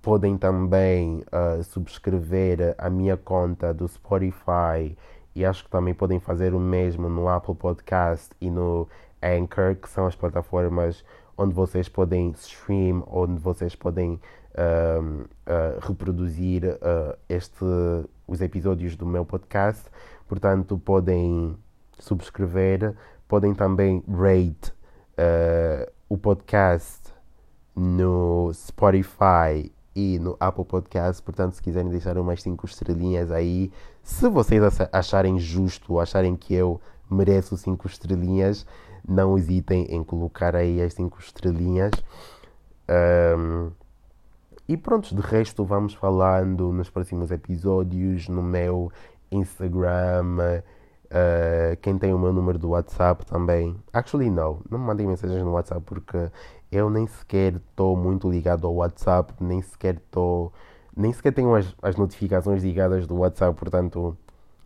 podem 0.01 0.37
também 0.37 1.23
uh, 1.31 1.63
subscrever 1.63 2.75
a 2.77 2.89
minha 2.89 3.15
conta 3.15 3.73
do 3.73 3.87
Spotify 3.87 4.97
e 5.33 5.45
acho 5.45 5.63
que 5.63 5.69
também 5.69 5.93
podem 5.93 6.19
fazer 6.19 6.53
o 6.53 6.59
mesmo 6.59 7.07
no 7.07 7.29
Apple 7.29 7.55
Podcast 7.55 8.31
e 8.41 8.49
no 8.49 8.85
Anchor, 9.23 9.75
que 9.75 9.87
são 9.87 10.07
as 10.07 10.15
plataformas 10.15 11.05
onde 11.37 11.53
vocês 11.53 11.87
podem 11.87 12.31
stream, 12.31 13.07
onde 13.09 13.39
vocês 13.39 13.75
podem 13.75 14.19
uh, 14.55 15.29
reproduzir 15.79 16.63
este, 17.29 17.63
os 18.29 18.41
episódios 18.41 18.95
do 18.95 19.05
meu 19.05 19.25
podcast. 19.25 19.83
Portanto, 20.27 20.77
podem 20.77 21.57
subscrever, 21.97 22.95
podem 23.27 23.53
também 23.53 24.03
rate 24.07 24.71
o 26.07 26.17
podcast 26.17 27.13
no 27.75 28.51
Spotify 28.53 29.71
e 29.95 30.19
no 30.19 30.37
Apple 30.39 30.65
Podcast. 30.65 31.21
Portanto, 31.21 31.53
se 31.53 31.61
quiserem 31.61 31.89
deixar 31.89 32.17
umas 32.17 32.41
5 32.41 32.65
estrelinhas 32.65 33.31
aí, 33.31 33.71
se 34.03 34.29
vocês 34.29 34.61
acharem 34.91 35.37
justo, 35.39 35.99
acharem 35.99 36.35
que 36.35 36.53
eu 36.53 36.79
mereço 37.09 37.57
5 37.57 37.87
estrelinhas, 37.87 38.65
não 39.07 39.37
hesitem 39.37 39.85
em 39.89 40.03
colocar 40.03 40.55
aí 40.55 40.81
as 40.81 40.93
5 40.93 41.19
estrelinhas. 41.19 41.91
Um, 43.37 43.71
e 44.69 44.77
pronto, 44.77 45.15
de 45.15 45.21
resto 45.21 45.65
vamos 45.65 45.95
falando 45.95 46.71
nos 46.71 46.91
próximos 46.91 47.31
episódios 47.31 48.29
no 48.29 48.43
meu 48.43 48.91
Instagram. 49.31 50.61
Uh, 51.05 51.75
quem 51.81 51.97
tem 51.97 52.13
o 52.13 52.19
meu 52.19 52.31
número 52.31 52.59
do 52.59 52.69
WhatsApp 52.69 53.25
também. 53.25 53.75
Actually, 53.91 54.29
não. 54.29 54.61
Não 54.69 54.77
me 54.77 54.85
mandem 54.85 55.07
mensagens 55.07 55.43
no 55.43 55.53
WhatsApp 55.53 55.81
porque 55.83 56.29
eu 56.71 56.87
nem 56.87 57.07
sequer 57.07 57.55
estou 57.55 57.97
muito 57.97 58.29
ligado 58.29 58.67
ao 58.67 58.75
WhatsApp, 58.75 59.33
nem 59.39 59.59
sequer 59.59 59.95
estou. 59.95 60.53
Nem 60.95 61.11
sequer 61.11 61.33
tenho 61.33 61.55
as, 61.55 61.75
as 61.81 61.95
notificações 61.95 62.61
ligadas 62.61 63.07
do 63.07 63.15
WhatsApp, 63.15 63.57
portanto 63.57 64.15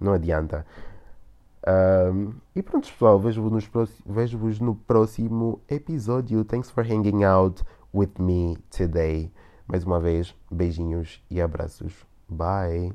não 0.01 0.11
adianta. 0.11 0.65
Um, 1.65 2.33
e 2.53 2.61
pronto, 2.61 2.91
pessoal, 2.91 3.17
vejo-vos 3.17 3.69
vejo 4.05 4.37
no 4.59 4.75
próximo 4.75 5.61
episódio. 5.69 6.43
Thanks 6.43 6.69
for 6.69 6.83
hanging 6.83 7.23
out 7.23 7.63
with 7.93 8.19
me 8.19 8.57
today. 8.69 9.31
Mais 9.67 9.83
uma 9.83 9.99
vez, 9.99 10.35
beijinhos 10.51 11.21
e 11.29 11.41
abraços. 11.41 11.93
Bye. 12.29 12.93